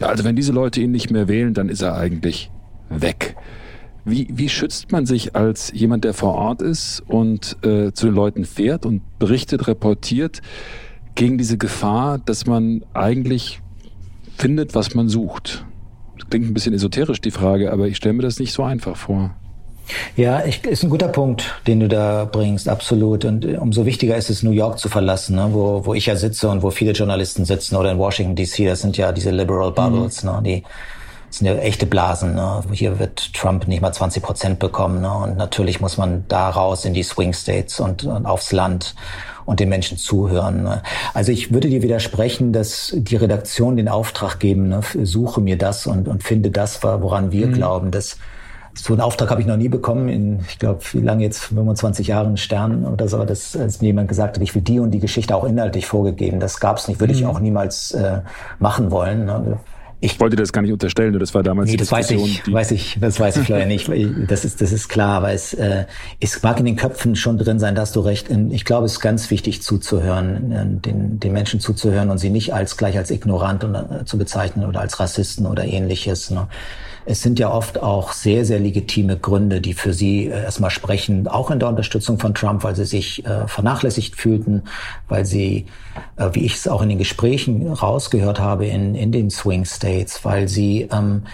ja, 0.00 0.08
also 0.08 0.24
wenn 0.24 0.36
diese 0.36 0.52
Leute 0.52 0.80
ihn 0.80 0.90
nicht 0.90 1.10
mehr 1.10 1.28
wählen, 1.28 1.54
dann 1.54 1.68
ist 1.68 1.82
er 1.82 1.96
eigentlich 1.96 2.50
weg. 2.88 3.36
Wie, 4.04 4.28
wie 4.32 4.48
schützt 4.48 4.92
man 4.92 5.06
sich 5.06 5.36
als 5.36 5.72
jemand, 5.74 6.04
der 6.04 6.14
vor 6.14 6.34
Ort 6.34 6.62
ist 6.62 7.02
und 7.06 7.56
äh, 7.62 7.92
zu 7.92 8.06
den 8.06 8.14
Leuten 8.14 8.44
fährt 8.44 8.86
und 8.86 9.02
berichtet, 9.18 9.68
reportiert, 9.68 10.40
gegen 11.14 11.36
diese 11.36 11.58
Gefahr, 11.58 12.18
dass 12.18 12.46
man 12.46 12.82
eigentlich 12.94 13.60
findet, 14.38 14.74
was 14.74 14.94
man 14.94 15.08
sucht? 15.08 15.66
Das 16.18 16.30
klingt 16.30 16.46
ein 16.46 16.54
bisschen 16.54 16.72
esoterisch, 16.72 17.20
die 17.20 17.30
Frage, 17.30 17.72
aber 17.72 17.88
ich 17.88 17.96
stelle 17.96 18.14
mir 18.14 18.22
das 18.22 18.38
nicht 18.38 18.52
so 18.52 18.62
einfach 18.62 18.96
vor. 18.96 19.34
Ja, 20.16 20.44
ich, 20.44 20.64
ist 20.64 20.82
ein 20.82 20.90
guter 20.90 21.08
Punkt, 21.08 21.54
den 21.66 21.80
du 21.80 21.88
da 21.88 22.28
bringst, 22.30 22.68
absolut. 22.68 23.24
Und 23.24 23.44
äh, 23.44 23.56
umso 23.56 23.86
wichtiger 23.86 24.16
ist 24.16 24.30
es, 24.30 24.42
New 24.42 24.50
York 24.50 24.78
zu 24.78 24.88
verlassen, 24.88 25.36
ne? 25.36 25.48
wo, 25.52 25.84
wo 25.84 25.94
ich 25.94 26.06
ja 26.06 26.16
sitze 26.16 26.48
und 26.48 26.62
wo 26.62 26.70
viele 26.70 26.92
Journalisten 26.92 27.44
sitzen 27.44 27.76
oder 27.76 27.90
in 27.90 27.98
Washington 27.98 28.36
DC. 28.36 28.66
Das 28.66 28.80
sind 28.80 28.96
ja 28.96 29.12
diese 29.12 29.30
Liberal 29.30 29.72
Bubbles, 29.72 30.22
mhm. 30.22 30.30
ne? 30.30 30.40
die 30.44 30.64
sind 31.30 31.46
ja 31.46 31.54
echte 31.54 31.86
Blasen. 31.86 32.34
Ne? 32.34 32.62
Hier 32.72 32.98
wird 32.98 33.32
Trump 33.34 33.68
nicht 33.68 33.80
mal 33.80 33.92
20 33.92 34.22
Prozent 34.22 34.58
bekommen. 34.58 35.00
Ne? 35.00 35.12
Und 35.12 35.36
natürlich 35.36 35.80
muss 35.80 35.96
man 35.96 36.24
da 36.28 36.50
raus 36.50 36.84
in 36.84 36.92
die 36.92 37.02
Swing 37.02 37.32
States 37.32 37.80
und, 37.80 38.04
und 38.04 38.26
aufs 38.26 38.52
Land 38.52 38.94
und 39.46 39.60
den 39.60 39.68
Menschen 39.68 39.96
zuhören. 39.96 40.64
Ne? 40.64 40.82
Also 41.14 41.32
ich 41.32 41.52
würde 41.52 41.68
dir 41.68 41.82
widersprechen, 41.82 42.52
dass 42.52 42.92
die 42.94 43.16
Redaktion 43.16 43.76
den 43.76 43.88
Auftrag 43.88 44.38
geben, 44.40 44.68
ne? 44.68 44.80
suche 45.02 45.40
mir 45.40 45.56
das 45.56 45.86
und, 45.86 46.08
und 46.08 46.22
finde 46.22 46.50
das, 46.50 46.82
woran 46.82 47.32
wir 47.32 47.46
mhm. 47.46 47.52
glauben, 47.52 47.90
dass 47.90 48.18
so 48.74 48.92
einen 48.92 49.00
Auftrag 49.00 49.30
habe 49.30 49.40
ich 49.40 49.46
noch 49.46 49.56
nie 49.56 49.68
bekommen 49.68 50.08
in, 50.08 50.40
ich 50.48 50.58
glaube, 50.58 50.80
wie 50.92 51.00
lange 51.00 51.24
jetzt, 51.24 51.40
25 51.44 52.06
Jahren 52.06 52.36
Stern 52.36 52.86
oder 52.86 53.08
so, 53.08 53.24
dass, 53.24 53.52
dass 53.52 53.80
mir 53.80 53.88
jemand 53.88 54.08
gesagt 54.08 54.36
hat, 54.36 54.42
ich 54.42 54.54
will 54.54 54.62
die 54.62 54.78
und 54.78 54.92
die 54.92 55.00
Geschichte 55.00 55.34
auch 55.34 55.44
inhaltlich 55.44 55.86
vorgegeben. 55.86 56.40
Das 56.40 56.60
gab 56.60 56.78
es 56.78 56.88
nicht, 56.88 57.00
würde 57.00 57.12
mhm. 57.12 57.18
ich 57.18 57.26
auch 57.26 57.40
niemals 57.40 57.92
äh, 57.92 58.20
machen 58.58 58.90
wollen. 58.90 59.26
Ne? 59.26 59.58
Ich 60.02 60.18
wollte 60.18 60.34
das 60.34 60.50
gar 60.52 60.62
nicht 60.62 60.72
unterstellen, 60.72 61.18
das 61.18 61.34
war 61.34 61.42
damals 61.42 61.66
nee, 61.66 61.72
die 61.72 61.76
das 61.76 61.92
weiß 61.92 62.12
ich, 62.12 62.50
weiß 62.50 62.70
ich, 62.70 62.96
das 63.00 63.20
weiß 63.20 63.36
ich 63.36 63.48
leider 63.48 63.66
nicht. 63.66 63.90
Das 64.28 64.44
ist, 64.44 64.62
das 64.62 64.72
ist 64.72 64.88
klar, 64.88 65.18
aber 65.18 65.32
es, 65.32 65.52
äh, 65.52 65.84
es 66.20 66.42
mag 66.42 66.58
in 66.58 66.64
den 66.64 66.76
Köpfen 66.76 67.16
schon 67.16 67.36
drin 67.36 67.58
sein, 67.58 67.74
dass 67.74 67.92
du 67.92 68.00
recht. 68.00 68.28
Ich 68.50 68.64
glaube, 68.64 68.86
es 68.86 68.92
ist 68.92 69.00
ganz 69.00 69.30
wichtig 69.30 69.62
zuzuhören, 69.62 70.52
äh, 70.52 70.64
den, 70.66 71.20
den 71.20 71.32
Menschen 71.32 71.60
zuzuhören 71.60 72.08
und 72.08 72.16
sie 72.16 72.30
nicht 72.30 72.54
als 72.54 72.78
gleich 72.78 72.96
als 72.96 73.10
ignorant 73.10 73.64
äh, 73.64 74.04
zu 74.06 74.16
bezeichnen 74.16 74.64
oder 74.64 74.80
als 74.80 75.00
Rassisten 75.00 75.46
oder 75.46 75.64
ähnliches. 75.64 76.30
Ne? 76.30 76.46
Es 77.10 77.22
sind 77.22 77.40
ja 77.40 77.50
oft 77.50 77.82
auch 77.82 78.12
sehr, 78.12 78.44
sehr 78.44 78.60
legitime 78.60 79.18
Gründe, 79.18 79.60
die 79.60 79.74
für 79.74 79.92
sie 79.92 80.26
äh, 80.26 80.44
erstmal 80.44 80.70
sprechen, 80.70 81.26
auch 81.26 81.50
in 81.50 81.58
der 81.58 81.68
Unterstützung 81.68 82.20
von 82.20 82.34
Trump, 82.34 82.62
weil 82.62 82.76
sie 82.76 82.84
sich 82.84 83.26
äh, 83.26 83.48
vernachlässigt 83.48 84.14
fühlten, 84.14 84.62
weil 85.08 85.26
sie, 85.26 85.66
äh, 86.14 86.28
wie 86.34 86.44
ich 86.44 86.54
es 86.54 86.68
auch 86.68 86.82
in 86.82 86.88
den 86.88 86.98
Gesprächen 86.98 87.66
rausgehört 87.66 88.38
habe 88.38 88.66
in, 88.66 88.94
in 88.94 89.10
den 89.10 89.28
Swing 89.28 89.64
States, 89.64 90.24
weil 90.24 90.46
sie 90.46 90.88
ähm, 90.92 91.24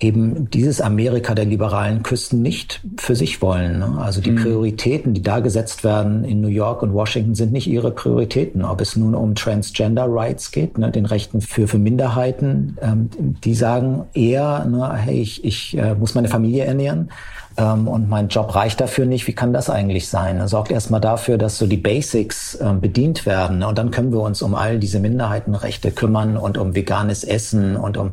eben 0.00 0.50
dieses 0.50 0.80
Amerika 0.80 1.34
der 1.34 1.44
liberalen 1.44 2.02
Küsten 2.02 2.42
nicht 2.42 2.80
für 2.96 3.14
sich 3.14 3.40
wollen. 3.40 3.78
Ne? 3.78 3.94
Also 3.98 4.20
die 4.20 4.32
mhm. 4.32 4.42
Prioritäten, 4.42 5.14
die 5.14 5.22
da 5.22 5.40
gesetzt 5.40 5.84
werden 5.84 6.24
in 6.24 6.40
New 6.40 6.48
York 6.48 6.82
und 6.82 6.92
Washington, 6.92 7.34
sind 7.34 7.52
nicht 7.52 7.68
ihre 7.68 7.92
Prioritäten. 7.92 8.64
Ob 8.64 8.80
es 8.80 8.96
nun 8.96 9.14
um 9.14 9.34
Transgender 9.34 10.06
Rights 10.08 10.50
geht, 10.50 10.78
ne, 10.78 10.90
den 10.90 11.06
Rechten 11.06 11.40
für, 11.40 11.68
für 11.68 11.78
Minderheiten, 11.78 12.76
ähm, 12.82 13.08
die 13.44 13.54
sagen 13.54 14.04
eher, 14.14 14.64
ne, 14.64 14.94
hey, 14.94 15.20
ich, 15.20 15.44
ich 15.44 15.78
äh, 15.78 15.94
muss 15.94 16.14
meine 16.14 16.28
Familie 16.28 16.64
ernähren 16.64 17.10
ähm, 17.56 17.86
und 17.86 18.08
mein 18.08 18.28
Job 18.28 18.54
reicht 18.54 18.80
dafür 18.80 19.06
nicht. 19.06 19.28
Wie 19.28 19.32
kann 19.32 19.52
das 19.52 19.70
eigentlich 19.70 20.08
sein? 20.08 20.38
Er 20.38 20.48
sorgt 20.48 20.72
erstmal 20.72 21.00
dafür, 21.00 21.38
dass 21.38 21.56
so 21.56 21.66
die 21.66 21.76
Basics 21.76 22.56
äh, 22.56 22.72
bedient 22.72 23.26
werden. 23.26 23.58
Ne? 23.58 23.68
Und 23.68 23.78
dann 23.78 23.92
können 23.92 24.12
wir 24.12 24.20
uns 24.20 24.42
um 24.42 24.56
all 24.56 24.78
diese 24.80 24.98
Minderheitenrechte 24.98 25.92
kümmern 25.92 26.36
und 26.36 26.58
um 26.58 26.74
veganes 26.74 27.22
Essen 27.22 27.76
und 27.76 27.96
um 27.96 28.12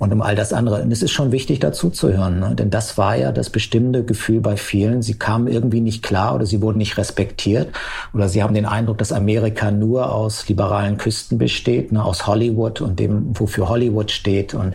und 0.00 0.14
um 0.14 0.22
all 0.22 0.34
das 0.34 0.54
andere. 0.54 0.80
Und 0.82 0.90
es 0.90 1.02
ist 1.02 1.12
schon 1.12 1.30
wichtig, 1.30 1.60
dazu 1.60 1.90
zu 1.90 2.10
hören, 2.10 2.40
ne? 2.40 2.54
denn 2.54 2.70
das 2.70 2.96
war 2.96 3.16
ja 3.16 3.32
das 3.32 3.50
bestimmte 3.50 4.02
Gefühl 4.02 4.40
bei 4.40 4.56
vielen. 4.56 5.02
Sie 5.02 5.18
kamen 5.18 5.46
irgendwie 5.46 5.82
nicht 5.82 6.02
klar 6.02 6.34
oder 6.34 6.46
sie 6.46 6.62
wurden 6.62 6.78
nicht 6.78 6.96
respektiert 6.96 7.68
oder 8.14 8.26
sie 8.30 8.42
haben 8.42 8.54
den 8.54 8.64
Eindruck, 8.64 8.96
dass 8.96 9.12
Amerika 9.12 9.70
nur 9.70 10.10
aus 10.10 10.48
liberalen 10.48 10.96
Küsten 10.96 11.36
besteht, 11.36 11.92
ne? 11.92 12.02
aus 12.02 12.26
Hollywood 12.26 12.80
und 12.80 12.98
dem, 12.98 13.38
wofür 13.38 13.68
Hollywood 13.68 14.10
steht 14.10 14.54
und 14.54 14.74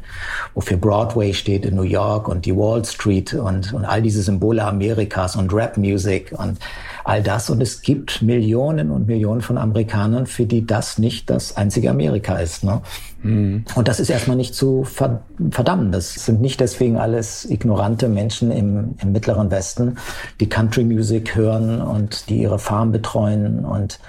wofür 0.53 0.77
Broadway 0.77 1.33
steht 1.33 1.65
in 1.65 1.75
New 1.75 1.81
York 1.81 2.27
und 2.27 2.45
die 2.45 2.55
Wall 2.55 2.85
Street 2.85 3.33
und, 3.33 3.73
und 3.73 3.83
all 3.83 4.03
diese 4.03 4.21
Symbole 4.21 4.63
Amerikas 4.63 5.35
und 5.35 5.51
Rap 5.51 5.75
Music 5.77 6.33
und 6.37 6.59
all 7.05 7.21
das. 7.21 7.49
Und 7.49 7.61
es 7.61 7.81
gibt 7.81 8.21
Millionen 8.21 8.91
und 8.91 9.07
Millionen 9.07 9.41
von 9.41 9.57
Amerikanern, 9.57 10.25
für 10.25 10.45
die 10.45 10.65
das 10.65 10.97
nicht 10.97 11.29
das 11.29 11.55
einzige 11.55 11.91
Amerika 11.91 12.37
ist. 12.37 12.63
Ne? 12.63 12.81
Mhm. 13.21 13.63
Und 13.75 13.87
das 13.87 13.99
ist 13.99 14.09
erstmal 14.09 14.35
nicht 14.35 14.55
zu 14.55 14.83
verdammen. 14.83 15.91
Das 15.91 16.13
sind 16.15 16.41
nicht 16.41 16.59
deswegen 16.59 16.97
alles 16.97 17.49
ignorante 17.49 18.09
Menschen 18.09 18.51
im, 18.51 18.95
im 19.01 19.11
mittleren 19.11 19.51
Westen, 19.51 19.97
die 20.39 20.49
Country 20.49 20.83
Music 20.83 21.35
hören 21.35 21.79
und 21.79 22.29
die 22.29 22.41
ihre 22.41 22.59
Farm 22.59 22.91
betreuen 22.91 23.63
und 23.63 23.99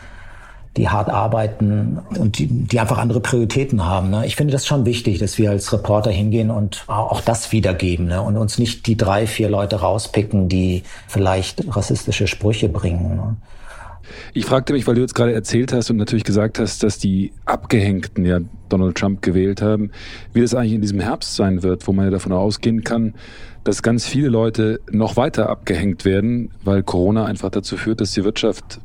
die 0.76 0.88
hart 0.88 1.08
arbeiten 1.08 1.98
und 2.18 2.38
die, 2.38 2.46
die 2.46 2.80
einfach 2.80 2.98
andere 2.98 3.20
Prioritäten 3.20 3.84
haben. 3.84 4.10
Ne? 4.10 4.26
Ich 4.26 4.36
finde 4.36 4.52
das 4.52 4.66
schon 4.66 4.84
wichtig, 4.84 5.18
dass 5.18 5.38
wir 5.38 5.50
als 5.50 5.72
Reporter 5.72 6.10
hingehen 6.10 6.50
und 6.50 6.84
auch 6.86 7.20
das 7.20 7.52
wiedergeben 7.52 8.06
ne? 8.06 8.20
und 8.22 8.36
uns 8.36 8.58
nicht 8.58 8.86
die 8.86 8.96
drei, 8.96 9.26
vier 9.26 9.48
Leute 9.48 9.76
rauspicken, 9.76 10.48
die 10.48 10.82
vielleicht 11.08 11.76
rassistische 11.76 12.26
Sprüche 12.26 12.68
bringen. 12.68 13.16
Ne? 13.16 13.36
Ich 14.34 14.46
fragte 14.46 14.72
mich, 14.72 14.86
weil 14.86 14.94
du 14.94 15.00
jetzt 15.00 15.14
gerade 15.14 15.32
erzählt 15.32 15.72
hast 15.72 15.90
und 15.90 15.96
natürlich 15.96 16.24
gesagt 16.24 16.58
hast, 16.58 16.82
dass 16.82 16.98
die 16.98 17.32
Abgehängten 17.44 18.24
ja 18.24 18.40
Donald 18.68 18.96
Trump 18.96 19.22
gewählt 19.22 19.62
haben, 19.62 19.90
wie 20.32 20.40
das 20.40 20.54
eigentlich 20.54 20.74
in 20.74 20.80
diesem 20.80 21.00
Herbst 21.00 21.34
sein 21.34 21.62
wird, 21.62 21.86
wo 21.86 21.92
man 21.92 22.06
ja 22.06 22.10
davon 22.10 22.32
ausgehen 22.32 22.84
kann, 22.84 23.14
dass 23.64 23.82
ganz 23.82 24.06
viele 24.06 24.28
Leute 24.28 24.80
noch 24.90 25.16
weiter 25.16 25.48
abgehängt 25.48 26.04
werden, 26.04 26.50
weil 26.62 26.82
Corona 26.82 27.24
einfach 27.24 27.50
dazu 27.50 27.76
führt, 27.76 28.00
dass 28.00 28.12
die 28.12 28.24
Wirtschaft 28.24 28.80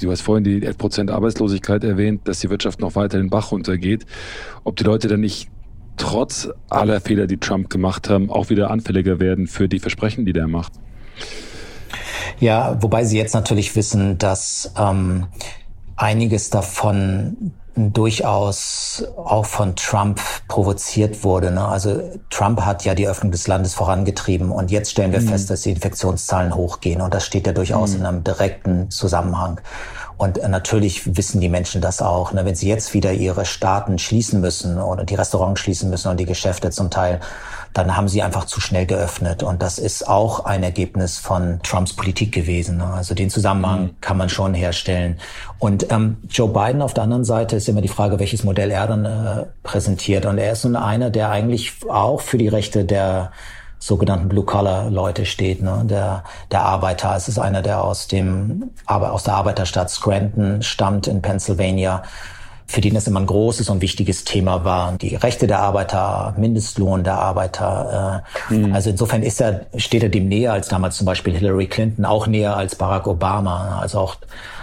Du 0.00 0.10
hast 0.10 0.22
vorhin 0.22 0.44
die 0.44 0.66
11% 0.66 1.10
Arbeitslosigkeit 1.10 1.84
erwähnt, 1.84 2.28
dass 2.28 2.40
die 2.40 2.50
Wirtschaft 2.50 2.80
noch 2.80 2.94
weiter 2.94 3.18
den 3.18 3.30
Bach 3.30 3.52
runtergeht. 3.52 4.06
Ob 4.64 4.76
die 4.76 4.84
Leute 4.84 5.08
dann 5.08 5.20
nicht 5.20 5.48
trotz 5.96 6.48
aller 6.68 7.00
Fehler, 7.00 7.26
die 7.26 7.38
Trump 7.38 7.70
gemacht 7.70 8.08
haben, 8.08 8.30
auch 8.30 8.50
wieder 8.50 8.70
anfälliger 8.70 9.20
werden 9.20 9.46
für 9.46 9.68
die 9.68 9.80
Versprechen, 9.80 10.24
die 10.24 10.32
der 10.32 10.46
macht. 10.46 10.72
Ja, 12.40 12.80
wobei 12.80 13.04
Sie 13.04 13.18
jetzt 13.18 13.34
natürlich 13.34 13.74
wissen, 13.74 14.16
dass 14.18 14.72
ähm, 14.78 15.26
einiges 15.96 16.50
davon 16.50 17.52
durchaus 17.78 19.04
auch 19.16 19.46
von 19.46 19.76
Trump 19.76 20.20
provoziert 20.48 21.24
wurde. 21.24 21.50
Ne? 21.50 21.64
Also 21.64 22.02
Trump 22.30 22.60
hat 22.62 22.84
ja 22.84 22.94
die 22.94 23.08
Öffnung 23.08 23.30
des 23.30 23.46
Landes 23.46 23.74
vorangetrieben 23.74 24.50
und 24.50 24.70
jetzt 24.70 24.90
stellen 24.90 25.12
wir 25.12 25.20
mhm. 25.20 25.28
fest, 25.28 25.50
dass 25.50 25.62
die 25.62 25.70
Infektionszahlen 25.70 26.54
hochgehen 26.54 27.00
und 27.00 27.14
das 27.14 27.24
steht 27.24 27.46
ja 27.46 27.52
durchaus 27.52 27.92
mhm. 27.92 28.00
in 28.00 28.06
einem 28.06 28.24
direkten 28.24 28.90
Zusammenhang. 28.90 29.60
Und 30.18 30.38
äh, 30.38 30.48
natürlich 30.48 31.16
wissen 31.16 31.40
die 31.40 31.48
Menschen 31.48 31.80
das 31.80 32.02
auch. 32.02 32.32
Ne? 32.32 32.44
Wenn 32.44 32.56
sie 32.56 32.68
jetzt 32.68 32.92
wieder 32.92 33.12
ihre 33.12 33.46
Staaten 33.46 33.98
schließen 33.98 34.40
müssen 34.40 34.78
oder 34.78 35.04
die 35.04 35.14
Restaurants 35.14 35.60
schließen 35.60 35.88
müssen 35.88 36.08
und 36.08 36.18
die 36.18 36.26
Geschäfte 36.26 36.70
zum 36.70 36.90
Teil, 36.90 37.20
dann 37.78 37.96
haben 37.96 38.08
sie 38.08 38.22
einfach 38.22 38.44
zu 38.44 38.60
schnell 38.60 38.86
geöffnet. 38.86 39.42
Und 39.42 39.62
das 39.62 39.78
ist 39.78 40.08
auch 40.08 40.44
ein 40.44 40.62
Ergebnis 40.62 41.18
von 41.18 41.60
Trumps 41.62 41.92
Politik 41.94 42.32
gewesen. 42.32 42.78
Ne? 42.78 42.84
Also 42.84 43.14
den 43.14 43.30
Zusammenhang 43.30 43.82
mhm. 43.82 44.00
kann 44.00 44.16
man 44.16 44.28
schon 44.28 44.52
herstellen. 44.52 45.18
Und 45.58 45.90
ähm, 45.92 46.16
Joe 46.28 46.48
Biden 46.48 46.82
auf 46.82 46.94
der 46.94 47.04
anderen 47.04 47.24
Seite 47.24 47.56
ist 47.56 47.68
immer 47.68 47.80
die 47.80 47.88
Frage, 47.88 48.18
welches 48.18 48.42
Modell 48.42 48.70
er 48.70 48.86
dann 48.88 49.04
äh, 49.04 49.44
präsentiert. 49.62 50.26
Und 50.26 50.38
er 50.38 50.52
ist 50.52 50.64
nun 50.64 50.76
einer, 50.76 51.10
der 51.10 51.30
eigentlich 51.30 51.74
auch 51.88 52.20
für 52.20 52.36
die 52.36 52.48
Rechte 52.48 52.84
der 52.84 53.30
sogenannten 53.78 54.28
Blue-Collar-Leute 54.28 55.24
steht, 55.24 55.62
ne? 55.62 55.82
der, 55.84 56.24
der 56.50 56.62
Arbeiter. 56.62 57.14
Es 57.14 57.28
ist 57.28 57.38
einer, 57.38 57.62
der 57.62 57.84
aus 57.84 58.08
dem, 58.08 58.70
aus 58.86 59.22
der 59.22 59.34
Arbeiterstadt 59.34 59.88
Scranton 59.88 60.62
stammt 60.62 61.06
in 61.06 61.22
Pennsylvania, 61.22 62.02
für 62.68 62.82
den 62.82 62.94
es 62.96 63.06
immer 63.06 63.20
ein 63.20 63.26
großes 63.26 63.70
und 63.70 63.80
wichtiges 63.80 64.24
Thema 64.24 64.62
war. 64.64 64.92
Die 64.92 65.16
Rechte 65.16 65.46
der 65.46 65.60
Arbeiter, 65.60 66.34
Mindestlohn 66.36 67.02
der 67.02 67.18
Arbeiter. 67.18 68.22
Äh, 68.50 68.54
mhm. 68.54 68.74
Also 68.74 68.90
insofern 68.90 69.22
ist 69.22 69.40
er, 69.40 69.62
steht 69.76 70.02
er 70.02 70.10
dem 70.10 70.28
näher 70.28 70.52
als 70.52 70.68
damals 70.68 70.98
zum 70.98 71.06
Beispiel 71.06 71.34
Hillary 71.34 71.66
Clinton, 71.66 72.04
auch 72.04 72.26
näher 72.26 72.56
als 72.56 72.76
Barack 72.76 73.06
Obama. 73.06 73.78
Also 73.80 73.98
auch 73.98 74.16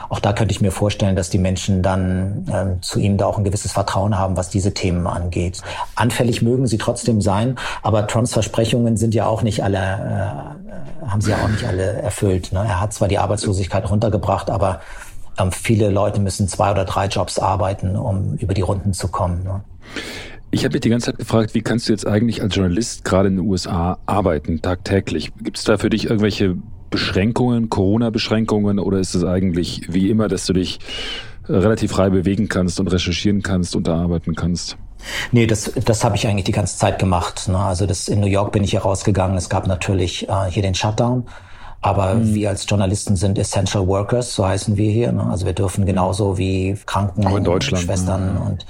auch 0.09 0.19
da 0.19 0.33
könnte 0.33 0.53
ich 0.53 0.61
mir 0.61 0.71
vorstellen, 0.71 1.15
dass 1.15 1.31
die 1.31 1.39
Menschen 1.39 1.81
dann 1.81 2.45
ähm, 2.53 2.81
zu 2.81 2.99
ihm 2.99 3.17
da 3.17 3.25
auch 3.25 3.39
ein 3.39 3.43
gewisses 3.43 3.71
Vertrauen 3.71 4.17
haben, 4.17 4.37
was 4.37 4.49
diese 4.49 4.73
Themen 4.73 5.07
angeht. 5.07 5.61
Anfällig 5.95 6.43
mögen 6.43 6.67
sie 6.67 6.77
trotzdem 6.77 7.21
sein, 7.21 7.57
aber 7.81 8.05
Trumps 8.07 8.33
Versprechungen 8.33 8.97
sind 8.97 9.15
ja 9.15 9.25
auch 9.25 9.41
nicht 9.41 9.63
alle, 9.63 9.77
äh, 9.77 11.07
haben 11.07 11.21
sie 11.21 11.31
ja 11.31 11.37
auch 11.43 11.49
nicht 11.49 11.65
alle 11.65 12.01
erfüllt. 12.01 12.51
Ne? 12.53 12.59
Er 12.59 12.81
hat 12.81 12.93
zwar 12.93 13.07
die 13.07 13.17
Arbeitslosigkeit 13.17 13.89
runtergebracht, 13.89 14.49
aber 14.49 14.81
ähm, 15.37 15.51
viele 15.51 15.89
Leute 15.89 16.19
müssen 16.19 16.47
zwei 16.47 16.71
oder 16.71 16.85
drei 16.85 17.07
Jobs 17.07 17.39
arbeiten, 17.39 17.95
um 17.95 18.35
über 18.35 18.53
die 18.53 18.61
Runden 18.61 18.93
zu 18.93 19.07
kommen. 19.07 19.43
Ne? 19.43 19.63
Ich 20.51 20.63
habe 20.63 20.73
mich 20.73 20.81
die 20.81 20.89
ganze 20.89 21.07
Zeit 21.07 21.17
gefragt, 21.17 21.53
wie 21.53 21.61
kannst 21.61 21.89
du 21.89 21.93
jetzt 21.93 22.07
eigentlich 22.07 22.41
als 22.41 22.55
Journalist 22.55 23.03
gerade 23.03 23.27
in 23.27 23.37
den 23.37 23.45
USA 23.45 23.97
arbeiten, 24.05 24.61
tagtäglich? 24.61 25.33
Gibt 25.41 25.57
es 25.57 25.63
da 25.63 25.77
für 25.77 25.89
dich 25.89 26.05
irgendwelche 26.05 26.55
Beschränkungen, 26.89 27.69
Corona-Beschränkungen 27.69 28.79
oder 28.79 28.99
ist 28.99 29.15
es 29.15 29.23
eigentlich 29.25 29.81
wie 29.89 30.09
immer, 30.09 30.27
dass 30.27 30.45
du 30.45 30.53
dich 30.53 30.79
äh, 31.47 31.53
relativ 31.53 31.91
frei 31.91 32.09
bewegen 32.09 32.47
kannst 32.47 32.79
und 32.79 32.87
recherchieren 32.87 33.41
kannst 33.41 33.75
und 33.75 33.89
arbeiten 33.89 34.35
kannst? 34.35 34.77
Nee, 35.31 35.45
das, 35.45 35.71
das 35.83 36.03
habe 36.03 36.15
ich 36.15 36.25
eigentlich 36.27 36.45
die 36.45 36.51
ganze 36.51 36.77
Zeit 36.77 36.99
gemacht. 36.99 37.47
Ne? 37.47 37.57
Also 37.57 37.85
das, 37.85 38.07
in 38.07 38.21
New 38.21 38.27
York 38.27 38.51
bin 38.51 38.63
ich 38.63 38.71
hier 38.71 38.81
rausgegangen. 38.81 39.37
Es 39.37 39.49
gab 39.49 39.67
natürlich 39.67 40.29
äh, 40.29 40.49
hier 40.49 40.63
den 40.63 40.73
Shutdown. 40.73 41.25
Aber 41.81 42.15
mhm. 42.15 42.33
wir 42.33 42.49
als 42.49 42.65
Journalisten 42.67 43.15
sind 43.15 43.37
Essential 43.37 43.87
Workers, 43.87 44.33
so 44.33 44.45
heißen 44.45 44.75
wir 44.77 44.91
hier. 44.91 45.11
Ne? 45.11 45.27
Also 45.29 45.45
wir 45.45 45.53
dürfen 45.53 45.85
genauso 45.85 46.37
wie 46.37 46.77
Kranken 46.85 47.25
und 47.25 47.63
Schwestern 47.63 48.35
ja. 48.35 48.41
und 48.41 48.65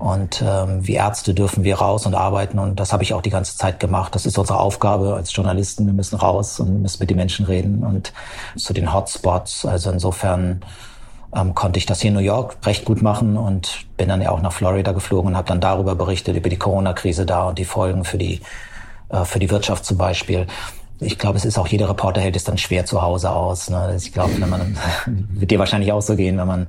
und 0.00 0.42
ähm, 0.42 0.86
wie 0.86 0.94
Ärzte 0.94 1.34
dürfen 1.34 1.62
wir 1.62 1.76
raus 1.76 2.06
und 2.06 2.14
arbeiten. 2.14 2.58
Und 2.58 2.80
das 2.80 2.94
habe 2.94 3.02
ich 3.02 3.12
auch 3.12 3.20
die 3.20 3.28
ganze 3.28 3.58
Zeit 3.58 3.78
gemacht. 3.80 4.14
Das 4.14 4.24
ist 4.24 4.38
unsere 4.38 4.58
Aufgabe 4.58 5.14
als 5.14 5.36
Journalisten. 5.36 5.84
Wir 5.84 5.92
müssen 5.92 6.16
raus 6.16 6.58
und 6.58 6.80
müssen 6.80 7.00
mit 7.00 7.10
den 7.10 7.18
Menschen 7.18 7.44
reden 7.44 7.84
und 7.84 8.14
zu 8.56 8.72
den 8.72 8.94
Hotspots. 8.94 9.66
Also 9.66 9.90
insofern 9.90 10.62
ähm, 11.36 11.54
konnte 11.54 11.78
ich 11.78 11.84
das 11.84 12.00
hier 12.00 12.08
in 12.08 12.14
New 12.14 12.20
York 12.20 12.56
recht 12.64 12.86
gut 12.86 13.02
machen 13.02 13.36
und 13.36 13.84
bin 13.98 14.08
dann 14.08 14.22
ja 14.22 14.30
auch 14.30 14.40
nach 14.40 14.54
Florida 14.54 14.92
geflogen 14.92 15.32
und 15.32 15.36
habe 15.36 15.48
dann 15.48 15.60
darüber 15.60 15.94
berichtet, 15.94 16.34
über 16.34 16.48
die 16.48 16.56
Corona-Krise 16.56 17.26
da 17.26 17.48
und 17.48 17.58
die 17.58 17.66
Folgen 17.66 18.04
für 18.04 18.16
die, 18.16 18.40
äh, 19.10 19.26
für 19.26 19.38
die 19.38 19.50
Wirtschaft 19.50 19.84
zum 19.84 19.98
Beispiel 19.98 20.46
ich 21.00 21.18
glaube, 21.18 21.38
es 21.38 21.44
ist 21.44 21.58
auch 21.58 21.66
jeder 21.66 21.88
Reporter 21.88 22.20
hält 22.20 22.36
es 22.36 22.44
dann 22.44 22.58
schwer 22.58 22.84
zu 22.84 23.00
Hause 23.00 23.30
aus. 23.30 23.70
Ne? 23.70 23.96
Ich 23.96 24.12
glaube, 24.12 24.32
wenn 24.38 24.48
man 24.48 24.76
wird 25.06 25.50
dir 25.50 25.58
wahrscheinlich 25.58 25.92
auch 25.92 26.02
so 26.02 26.16
gehen, 26.16 26.36
wenn 26.38 26.46
man 26.46 26.66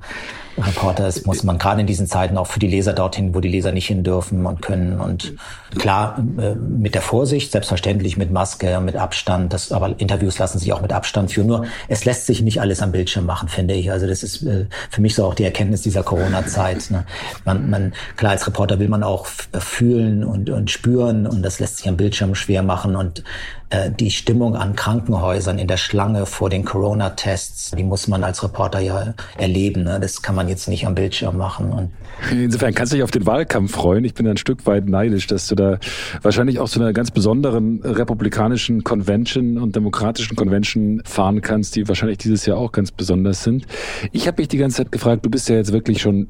Reporter 0.58 1.08
ist, 1.08 1.26
muss 1.26 1.42
man 1.44 1.58
gerade 1.58 1.80
in 1.80 1.86
diesen 1.86 2.06
Zeiten 2.06 2.36
auch 2.36 2.46
für 2.46 2.58
die 2.58 2.66
Leser 2.66 2.92
dorthin, 2.92 3.34
wo 3.34 3.40
die 3.40 3.48
Leser 3.48 3.72
nicht 3.72 3.86
hin 3.86 4.04
dürfen 4.04 4.44
und 4.46 4.60
können. 4.60 5.00
Und 5.00 5.34
klar, 5.78 6.18
äh, 6.38 6.54
mit 6.54 6.94
der 6.94 7.02
Vorsicht, 7.02 7.52
selbstverständlich 7.52 8.16
mit 8.16 8.30
Maske, 8.30 8.80
mit 8.80 8.96
Abstand. 8.96 9.52
Das, 9.52 9.72
aber 9.72 9.98
Interviews 9.98 10.38
lassen 10.38 10.58
sich 10.58 10.72
auch 10.72 10.82
mit 10.82 10.92
Abstand 10.92 11.32
führen. 11.32 11.46
Nur 11.46 11.66
es 11.88 12.04
lässt 12.04 12.26
sich 12.26 12.42
nicht 12.42 12.60
alles 12.60 12.82
am 12.82 12.92
Bildschirm 12.92 13.26
machen, 13.26 13.48
finde 13.48 13.74
ich. 13.74 13.90
Also 13.90 14.06
das 14.06 14.22
ist 14.22 14.42
äh, 14.42 14.66
für 14.90 15.00
mich 15.00 15.14
so 15.14 15.24
auch 15.24 15.34
die 15.34 15.44
Erkenntnis 15.44 15.82
dieser 15.82 16.02
Corona-Zeit. 16.02 16.90
Ne? 16.90 17.04
Man, 17.44 17.70
man, 17.70 17.92
klar, 18.16 18.32
als 18.32 18.46
Reporter 18.46 18.78
will 18.78 18.88
man 18.88 19.02
auch 19.02 19.26
fühlen 19.26 20.24
und, 20.24 20.50
und 20.50 20.70
spüren 20.70 21.26
und 21.26 21.42
das 21.42 21.60
lässt 21.60 21.78
sich 21.78 21.88
am 21.88 21.96
Bildschirm 21.96 22.34
schwer 22.34 22.62
machen. 22.62 22.96
Und 22.96 23.24
äh, 23.72 23.90
die 23.90 24.10
Stimmung 24.10 24.54
an 24.54 24.76
Krankenhäusern 24.76 25.58
in 25.58 25.66
der 25.66 25.78
Schlange 25.78 26.26
vor 26.26 26.50
den 26.50 26.64
Corona-Tests, 26.64 27.70
die 27.70 27.84
muss 27.84 28.06
man 28.06 28.22
als 28.22 28.42
Reporter 28.42 28.80
ja 28.80 29.14
erleben. 29.38 29.84
Ne? 29.84 29.98
Das 29.98 30.20
kann 30.20 30.34
man 30.34 30.41
jetzt 30.48 30.68
nicht 30.68 30.86
am 30.86 30.94
Bildschirm 30.94 31.36
machen. 31.36 31.70
Und 31.70 31.90
Insofern 32.30 32.74
kannst 32.74 32.92
du 32.92 32.96
dich 32.96 33.02
auf 33.02 33.10
den 33.10 33.26
Wahlkampf 33.26 33.72
freuen. 33.72 34.04
Ich 34.04 34.14
bin 34.14 34.26
ein 34.26 34.36
Stück 34.36 34.66
weit 34.66 34.88
neidisch, 34.88 35.26
dass 35.26 35.48
du 35.48 35.54
da 35.54 35.78
wahrscheinlich 36.22 36.58
auch 36.60 36.68
zu 36.68 36.80
einer 36.80 36.92
ganz 36.92 37.10
besonderen 37.10 37.80
republikanischen 37.82 38.84
Convention 38.84 39.58
und 39.58 39.74
demokratischen 39.74 40.36
Convention 40.36 41.02
fahren 41.04 41.40
kannst, 41.42 41.76
die 41.76 41.88
wahrscheinlich 41.88 42.18
dieses 42.18 42.46
Jahr 42.46 42.58
auch 42.58 42.72
ganz 42.72 42.90
besonders 42.92 43.42
sind. 43.42 43.66
Ich 44.12 44.26
habe 44.26 44.40
mich 44.40 44.48
die 44.48 44.58
ganze 44.58 44.78
Zeit 44.78 44.92
gefragt, 44.92 45.24
du 45.24 45.30
bist 45.30 45.48
ja 45.48 45.56
jetzt 45.56 45.72
wirklich 45.72 46.00
schon 46.00 46.28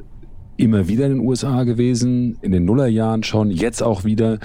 immer 0.57 0.89
wieder 0.89 1.07
in 1.07 1.13
den 1.13 1.21
USA 1.21 1.65
gewesen, 1.65 2.39
in 2.43 2.53
den 2.53 2.65
Nullerjahren 2.65 3.23
schon, 3.23 3.51
jetzt 3.51 3.83
auch 3.83 4.05
wieder. 4.05 4.39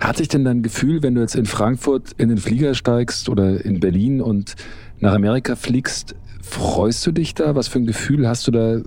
Hat 0.00 0.16
sich 0.16 0.28
denn 0.28 0.44
dein 0.44 0.62
Gefühl, 0.62 1.02
wenn 1.02 1.14
du 1.14 1.20
jetzt 1.20 1.34
in 1.34 1.44
Frankfurt 1.44 2.12
in 2.16 2.30
den 2.30 2.38
Flieger 2.38 2.74
steigst 2.74 3.28
oder 3.28 3.62
in 3.62 3.80
Berlin 3.80 4.22
und 4.22 4.54
nach 4.98 5.14
Amerika 5.14 5.56
fliegst, 5.56 6.14
freust 6.50 7.06
du 7.06 7.12
dich 7.12 7.34
da? 7.34 7.54
Was 7.54 7.68
für 7.68 7.78
ein 7.78 7.86
Gefühl 7.86 8.28
hast 8.28 8.46
du 8.46 8.50
da, 8.50 8.80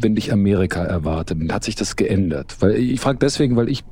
wenn 0.00 0.14
dich 0.14 0.32
Amerika 0.32 0.84
erwartet? 0.84 1.40
Und 1.40 1.52
hat 1.52 1.64
sich 1.64 1.74
das 1.74 1.96
geändert? 1.96 2.56
Weil 2.60 2.76
ich 2.76 3.00
frage 3.00 3.18
deswegen, 3.20 3.56
weil 3.56 3.68
ich 3.68 3.84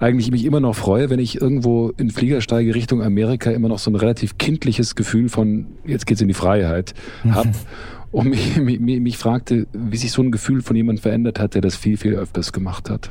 eigentlich 0.00 0.30
mich 0.30 0.44
immer 0.44 0.60
noch 0.60 0.74
freue, 0.74 1.10
wenn 1.10 1.20
ich 1.20 1.40
irgendwo 1.40 1.90
in 1.96 2.10
Flieger 2.10 2.40
steige 2.40 2.74
Richtung 2.74 3.02
Amerika, 3.02 3.50
immer 3.50 3.68
noch 3.68 3.78
so 3.78 3.90
ein 3.90 3.96
relativ 3.96 4.38
kindliches 4.38 4.94
Gefühl 4.94 5.28
von 5.28 5.66
jetzt 5.86 6.06
geht's 6.06 6.20
in 6.20 6.28
die 6.28 6.34
Freiheit 6.34 6.94
hab. 7.30 7.46
und 8.12 8.28
mich, 8.28 8.56
mich, 8.56 8.80
mich 8.80 9.18
fragte, 9.18 9.66
wie 9.72 9.96
sich 9.96 10.12
so 10.12 10.22
ein 10.22 10.30
Gefühl 10.30 10.62
von 10.62 10.76
jemandem 10.76 11.02
verändert 11.02 11.38
hat, 11.38 11.54
der 11.54 11.62
das 11.62 11.76
viel, 11.76 11.96
viel 11.96 12.14
öfters 12.14 12.52
gemacht 12.52 12.90
hat. 12.90 13.10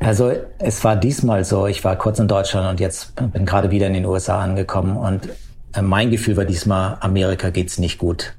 Also 0.00 0.32
es 0.58 0.82
war 0.84 0.96
diesmal 0.96 1.44
so, 1.44 1.66
ich 1.66 1.84
war 1.84 1.96
kurz 1.96 2.18
in 2.18 2.28
Deutschland 2.28 2.70
und 2.70 2.80
jetzt 2.80 3.14
bin 3.32 3.46
gerade 3.46 3.70
wieder 3.70 3.86
in 3.86 3.94
den 3.94 4.04
USA 4.04 4.40
angekommen 4.40 4.96
und 4.96 5.28
äh, 5.74 5.82
mein 5.82 6.10
Gefühl 6.10 6.36
war 6.36 6.44
diesmal, 6.44 6.96
Amerika 7.00 7.50
geht's 7.50 7.78
nicht 7.78 7.98
gut. 7.98 8.34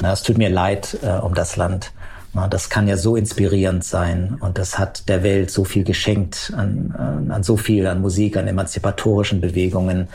Na, 0.00 0.12
es 0.12 0.22
tut 0.22 0.38
mir 0.38 0.50
leid 0.50 0.98
äh, 1.02 1.18
um 1.18 1.34
das 1.34 1.56
Land. 1.56 1.92
Na, 2.32 2.48
das 2.48 2.68
kann 2.68 2.88
ja 2.88 2.96
so 2.96 3.16
inspirierend 3.16 3.84
sein 3.84 4.36
und 4.40 4.58
das 4.58 4.78
hat 4.78 5.08
der 5.08 5.22
Welt 5.22 5.50
so 5.50 5.64
viel 5.64 5.84
geschenkt 5.84 6.52
an, 6.56 7.28
an, 7.30 7.42
so 7.42 7.56
viel, 7.56 7.86
an 7.86 8.00
Musik, 8.00 8.36
an 8.36 8.48
emanzipatorischen 8.48 9.40
Bewegungen, 9.40 10.08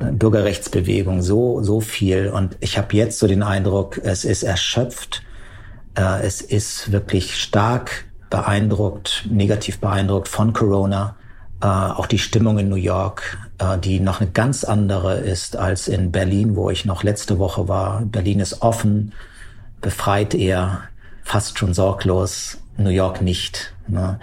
äh, 0.00 0.10
Bürgerrechtsbewegungen, 0.10 1.22
so, 1.22 1.62
so 1.62 1.80
viel. 1.80 2.28
Und 2.28 2.56
ich 2.60 2.78
habe 2.78 2.96
jetzt 2.96 3.18
so 3.18 3.26
den 3.26 3.42
Eindruck, 3.42 3.98
es 4.02 4.24
ist 4.24 4.42
erschöpft, 4.42 5.22
äh, 5.96 6.26
es 6.26 6.40
ist 6.40 6.90
wirklich 6.90 7.36
stark 7.36 8.04
beeindruckt, 8.28 9.26
negativ 9.30 9.78
beeindruckt 9.78 10.28
von 10.28 10.52
Corona. 10.52 11.16
Äh, 11.62 11.66
auch 11.66 12.06
die 12.06 12.18
Stimmung 12.18 12.58
in 12.58 12.68
New 12.68 12.76
York, 12.76 13.38
die 13.82 14.00
noch 14.00 14.20
eine 14.20 14.30
ganz 14.30 14.64
andere 14.64 15.18
ist 15.18 15.56
als 15.56 15.86
in 15.86 16.10
Berlin, 16.10 16.56
wo 16.56 16.70
ich 16.70 16.84
noch 16.84 17.02
letzte 17.02 17.38
Woche 17.38 17.68
war. 17.68 18.00
Berlin 18.02 18.40
ist 18.40 18.62
offen, 18.62 19.12
befreit 19.80 20.34
eher, 20.34 20.82
fast 21.22 21.58
schon 21.58 21.74
sorglos. 21.74 22.58
New 22.76 22.90
York 22.90 23.20
nicht. 23.20 23.74
Ne? 23.86 24.18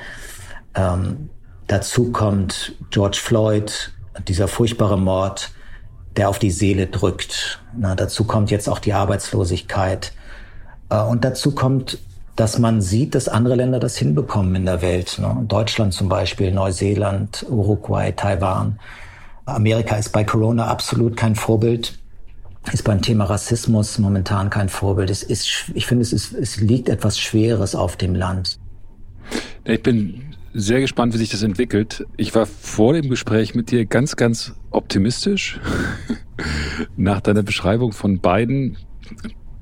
Ähm, 0.75 1.29
dazu 1.67 2.11
kommt 2.11 2.73
George 2.89 3.19
Floyd, 3.21 3.91
dieser 4.27 4.47
furchtbare 4.47 4.97
Mord, 4.97 5.51
der 6.17 6.29
auf 6.29 6.39
die 6.39 6.51
Seele 6.51 6.87
drückt. 6.87 7.61
Na, 7.77 7.95
dazu 7.95 8.23
kommt 8.23 8.51
jetzt 8.51 8.67
auch 8.67 8.79
die 8.79 8.93
Arbeitslosigkeit. 8.93 10.11
Äh, 10.89 11.01
und 11.01 11.23
dazu 11.23 11.53
kommt, 11.53 11.99
dass 12.35 12.57
man 12.57 12.81
sieht, 12.81 13.15
dass 13.15 13.27
andere 13.27 13.55
Länder 13.55 13.79
das 13.79 13.97
hinbekommen 13.97 14.55
in 14.55 14.65
der 14.65 14.81
Welt. 14.81 15.19
Ne? 15.19 15.43
Deutschland 15.47 15.93
zum 15.93 16.09
Beispiel, 16.09 16.51
Neuseeland, 16.51 17.45
Uruguay, 17.49 18.11
Taiwan. 18.11 18.79
Amerika 19.53 19.95
ist 19.95 20.09
bei 20.09 20.23
Corona 20.23 20.67
absolut 20.67 21.17
kein 21.17 21.35
Vorbild, 21.35 21.97
ist 22.71 22.83
beim 22.83 23.01
Thema 23.01 23.25
Rassismus 23.25 23.97
momentan 23.99 24.49
kein 24.49 24.69
Vorbild. 24.69 25.09
Es 25.09 25.23
ist, 25.23 25.71
ich 25.73 25.85
finde, 25.85 26.03
es, 26.03 26.13
ist, 26.13 26.33
es 26.33 26.59
liegt 26.61 26.89
etwas 26.89 27.19
Schweres 27.19 27.75
auf 27.75 27.95
dem 27.97 28.15
Land. 28.15 28.59
Ich 29.65 29.83
bin 29.83 30.35
sehr 30.53 30.81
gespannt, 30.81 31.13
wie 31.13 31.17
sich 31.17 31.29
das 31.29 31.43
entwickelt. 31.43 32.05
Ich 32.17 32.33
war 32.35 32.45
vor 32.45 32.93
dem 32.93 33.09
Gespräch 33.09 33.55
mit 33.55 33.71
dir 33.71 33.85
ganz, 33.85 34.15
ganz 34.15 34.53
optimistisch. 34.71 35.59
Nach 36.97 37.21
deiner 37.21 37.43
Beschreibung 37.43 37.91
von 37.91 38.19
beiden 38.19 38.77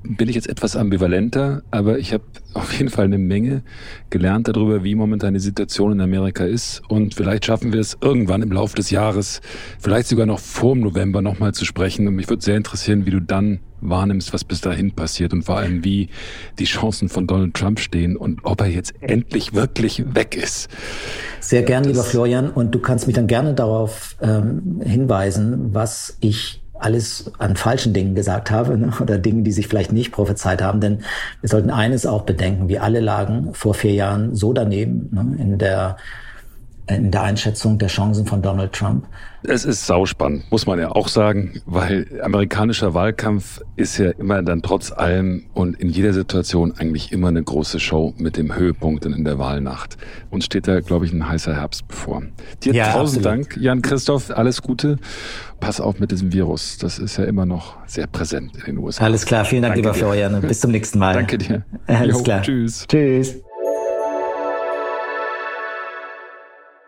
bin 0.08 0.28
ich 0.28 0.34
jetzt 0.34 0.48
etwas 0.48 0.74
ambivalenter, 0.74 1.62
aber 1.70 1.98
ich 1.98 2.12
habe 2.12 2.24
auf 2.54 2.72
jeden 2.72 2.88
Fall 2.88 3.04
eine 3.04 3.18
Menge 3.18 3.62
gelernt 4.10 4.48
darüber, 4.48 4.82
wie 4.82 4.94
momentan 4.94 5.34
die 5.34 5.40
Situation 5.40 5.92
in 5.92 6.00
Amerika 6.00 6.44
ist. 6.44 6.82
Und 6.88 7.14
vielleicht 7.14 7.44
schaffen 7.44 7.72
wir 7.72 7.80
es 7.80 7.98
irgendwann 8.00 8.42
im 8.42 8.50
Laufe 8.50 8.74
des 8.74 8.90
Jahres, 8.90 9.40
vielleicht 9.78 10.08
sogar 10.08 10.26
noch 10.26 10.38
vor 10.38 10.74
dem 10.74 10.82
November 10.82 11.20
nochmal 11.20 11.52
zu 11.52 11.64
sprechen. 11.64 12.08
Und 12.08 12.14
mich 12.14 12.28
würde 12.28 12.42
sehr 12.42 12.56
interessieren, 12.56 13.04
wie 13.04 13.10
du 13.10 13.20
dann 13.20 13.60
wahrnimmst, 13.80 14.32
was 14.32 14.44
bis 14.44 14.60
dahin 14.60 14.92
passiert 14.92 15.32
und 15.32 15.42
vor 15.42 15.58
allem, 15.58 15.84
wie 15.84 16.08
die 16.58 16.64
Chancen 16.64 17.08
von 17.08 17.26
Donald 17.26 17.54
Trump 17.54 17.78
stehen 17.78 18.16
und 18.16 18.40
ob 18.44 18.60
er 18.60 18.66
jetzt 18.66 18.94
endlich 19.00 19.54
wirklich 19.54 20.14
weg 20.14 20.36
ist. 20.36 20.68
Sehr 21.40 21.62
gern, 21.62 21.84
lieber 21.84 22.02
Florian. 22.02 22.50
Und 22.50 22.74
du 22.74 22.80
kannst 22.80 23.06
mich 23.06 23.14
dann 23.14 23.26
gerne 23.26 23.54
darauf 23.54 24.16
ähm, 24.20 24.80
hinweisen, 24.84 25.74
was 25.74 26.16
ich 26.20 26.62
alles 26.80 27.30
an 27.38 27.56
falschen 27.56 27.92
Dingen 27.92 28.14
gesagt 28.14 28.50
habe 28.50 28.76
ne? 28.76 28.92
oder 29.00 29.18
Dingen, 29.18 29.44
die 29.44 29.52
sich 29.52 29.68
vielleicht 29.68 29.92
nicht 29.92 30.12
prophezeit 30.12 30.62
haben. 30.62 30.80
Denn 30.80 30.98
wir 31.40 31.48
sollten 31.48 31.70
eines 31.70 32.06
auch 32.06 32.22
bedenken, 32.22 32.68
wir 32.68 32.82
alle 32.82 33.00
lagen 33.00 33.54
vor 33.54 33.74
vier 33.74 33.92
Jahren 33.92 34.34
so 34.34 34.52
daneben 34.52 35.08
ne? 35.12 35.36
in 35.42 35.58
der 35.58 35.96
in 36.88 37.10
der 37.10 37.22
Einschätzung 37.22 37.78
der 37.78 37.88
Chancen 37.88 38.26
von 38.26 38.42
Donald 38.42 38.72
Trump. 38.72 39.06
Es 39.44 39.64
ist 39.64 39.86
sauspannend, 39.86 40.50
muss 40.50 40.66
man 40.66 40.80
ja 40.80 40.90
auch 40.90 41.06
sagen, 41.06 41.60
weil 41.64 42.06
amerikanischer 42.22 42.92
Wahlkampf 42.92 43.60
ist 43.76 43.96
ja 43.98 44.10
immer 44.10 44.42
dann 44.42 44.62
trotz 44.62 44.90
allem 44.90 45.44
und 45.54 45.80
in 45.80 45.90
jeder 45.90 46.12
Situation 46.12 46.74
eigentlich 46.76 47.12
immer 47.12 47.28
eine 47.28 47.42
große 47.42 47.78
Show 47.78 48.14
mit 48.18 48.36
dem 48.36 48.54
Höhepunkt 48.54 49.06
in 49.06 49.24
der 49.24 49.38
Wahlnacht. 49.38 49.96
Uns 50.30 50.44
steht 50.44 50.66
da, 50.66 50.80
glaube 50.80 51.06
ich, 51.06 51.12
ein 51.12 51.28
heißer 51.28 51.54
Herbst 51.54 51.86
bevor. 51.86 52.22
Dir 52.64 52.74
ja, 52.74 52.92
tausend 52.92 53.24
absolut. 53.24 53.46
Dank, 53.46 53.56
Jan 53.62 53.82
Christoph, 53.82 54.30
alles 54.30 54.60
Gute. 54.60 54.98
Pass 55.60 55.80
auf 55.80 56.00
mit 56.00 56.10
diesem 56.10 56.32
Virus, 56.32 56.78
das 56.78 56.98
ist 56.98 57.16
ja 57.16 57.24
immer 57.24 57.46
noch 57.46 57.76
sehr 57.86 58.06
präsent 58.06 58.56
in 58.56 58.76
den 58.76 58.78
USA. 58.78 59.04
Alles 59.04 59.24
klar, 59.24 59.44
vielen 59.44 59.62
Dank, 59.62 59.74
Danke 59.74 59.88
lieber 59.88 59.92
dir. 59.92 59.98
Florian. 59.98 60.40
Bis 60.40 60.60
zum 60.60 60.72
nächsten 60.72 60.98
Mal. 60.98 61.14
Danke 61.14 61.38
dir. 61.38 61.64
Alles 61.86 62.18
jo, 62.18 62.22
klar. 62.22 62.42
Tschüss. 62.42 62.86
Tschüss. 62.88 63.47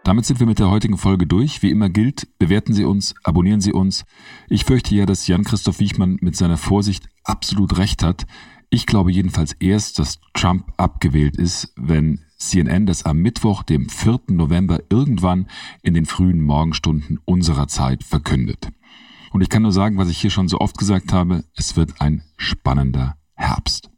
Damit 0.05 0.24
sind 0.24 0.40
wir 0.40 0.46
mit 0.46 0.59
der 0.59 0.70
heutigen 0.70 0.96
Folge 0.96 1.26
durch. 1.26 1.62
Wie 1.62 1.70
immer 1.70 1.90
gilt, 1.90 2.26
bewerten 2.38 2.72
Sie 2.72 2.84
uns, 2.84 3.14
abonnieren 3.22 3.61
Sie 3.61 3.72
uns. 3.72 4.05
Ich 4.48 4.64
fürchte 4.64 4.94
ja, 4.94 5.05
dass 5.05 5.26
Jan-Christoph 5.26 5.78
Wiechmann 5.78 6.16
mit 6.20 6.36
seiner 6.36 6.57
Vorsicht 6.57 7.09
absolut 7.22 7.76
recht 7.76 8.03
hat. 8.03 8.26
Ich 8.70 8.86
glaube 8.86 9.12
jedenfalls 9.12 9.53
erst, 9.53 9.98
dass 9.98 10.20
Trump 10.32 10.72
abgewählt 10.78 11.36
ist, 11.36 11.72
wenn 11.76 12.20
CNN 12.38 12.86
das 12.86 13.05
am 13.05 13.18
Mittwoch, 13.18 13.62
dem 13.62 13.88
4. 13.88 14.20
November 14.28 14.80
irgendwann 14.88 15.48
in 15.82 15.94
den 15.94 16.07
frühen 16.07 16.40
Morgenstunden 16.40 17.18
unserer 17.26 17.68
Zeit 17.68 18.03
verkündet. 18.03 18.70
Und 19.32 19.42
ich 19.42 19.48
kann 19.51 19.62
nur 19.62 19.72
sagen, 19.72 19.98
was 19.98 20.09
ich 20.09 20.18
hier 20.18 20.30
schon 20.30 20.48
so 20.48 20.59
oft 20.59 20.78
gesagt 20.78 21.12
habe, 21.12 21.44
es 21.57 21.76
wird 21.76 22.01
ein 22.01 22.22
spannender 22.36 23.16
Herbst. 23.34 23.89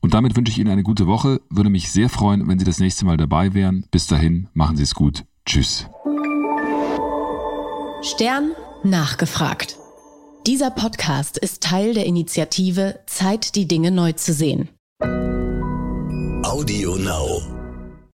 Und 0.00 0.14
damit 0.14 0.36
wünsche 0.36 0.52
ich 0.52 0.58
Ihnen 0.58 0.70
eine 0.70 0.82
gute 0.82 1.06
Woche, 1.06 1.40
würde 1.50 1.70
mich 1.70 1.90
sehr 1.90 2.08
freuen, 2.08 2.46
wenn 2.48 2.58
Sie 2.58 2.64
das 2.64 2.78
nächste 2.78 3.04
Mal 3.04 3.16
dabei 3.16 3.54
wären. 3.54 3.84
Bis 3.90 4.06
dahin, 4.06 4.48
machen 4.54 4.76
Sie 4.76 4.84
es 4.84 4.94
gut. 4.94 5.24
Tschüss. 5.44 5.86
Stern 8.02 8.52
nachgefragt. 8.84 9.76
Dieser 10.46 10.70
Podcast 10.70 11.36
ist 11.36 11.62
Teil 11.62 11.94
der 11.94 12.06
Initiative 12.06 13.00
Zeit, 13.06 13.54
die 13.56 13.66
Dinge 13.66 13.90
neu 13.90 14.12
zu 14.12 14.32
sehen. 14.32 14.68
Audio 16.44 16.96
Now. 16.96 17.57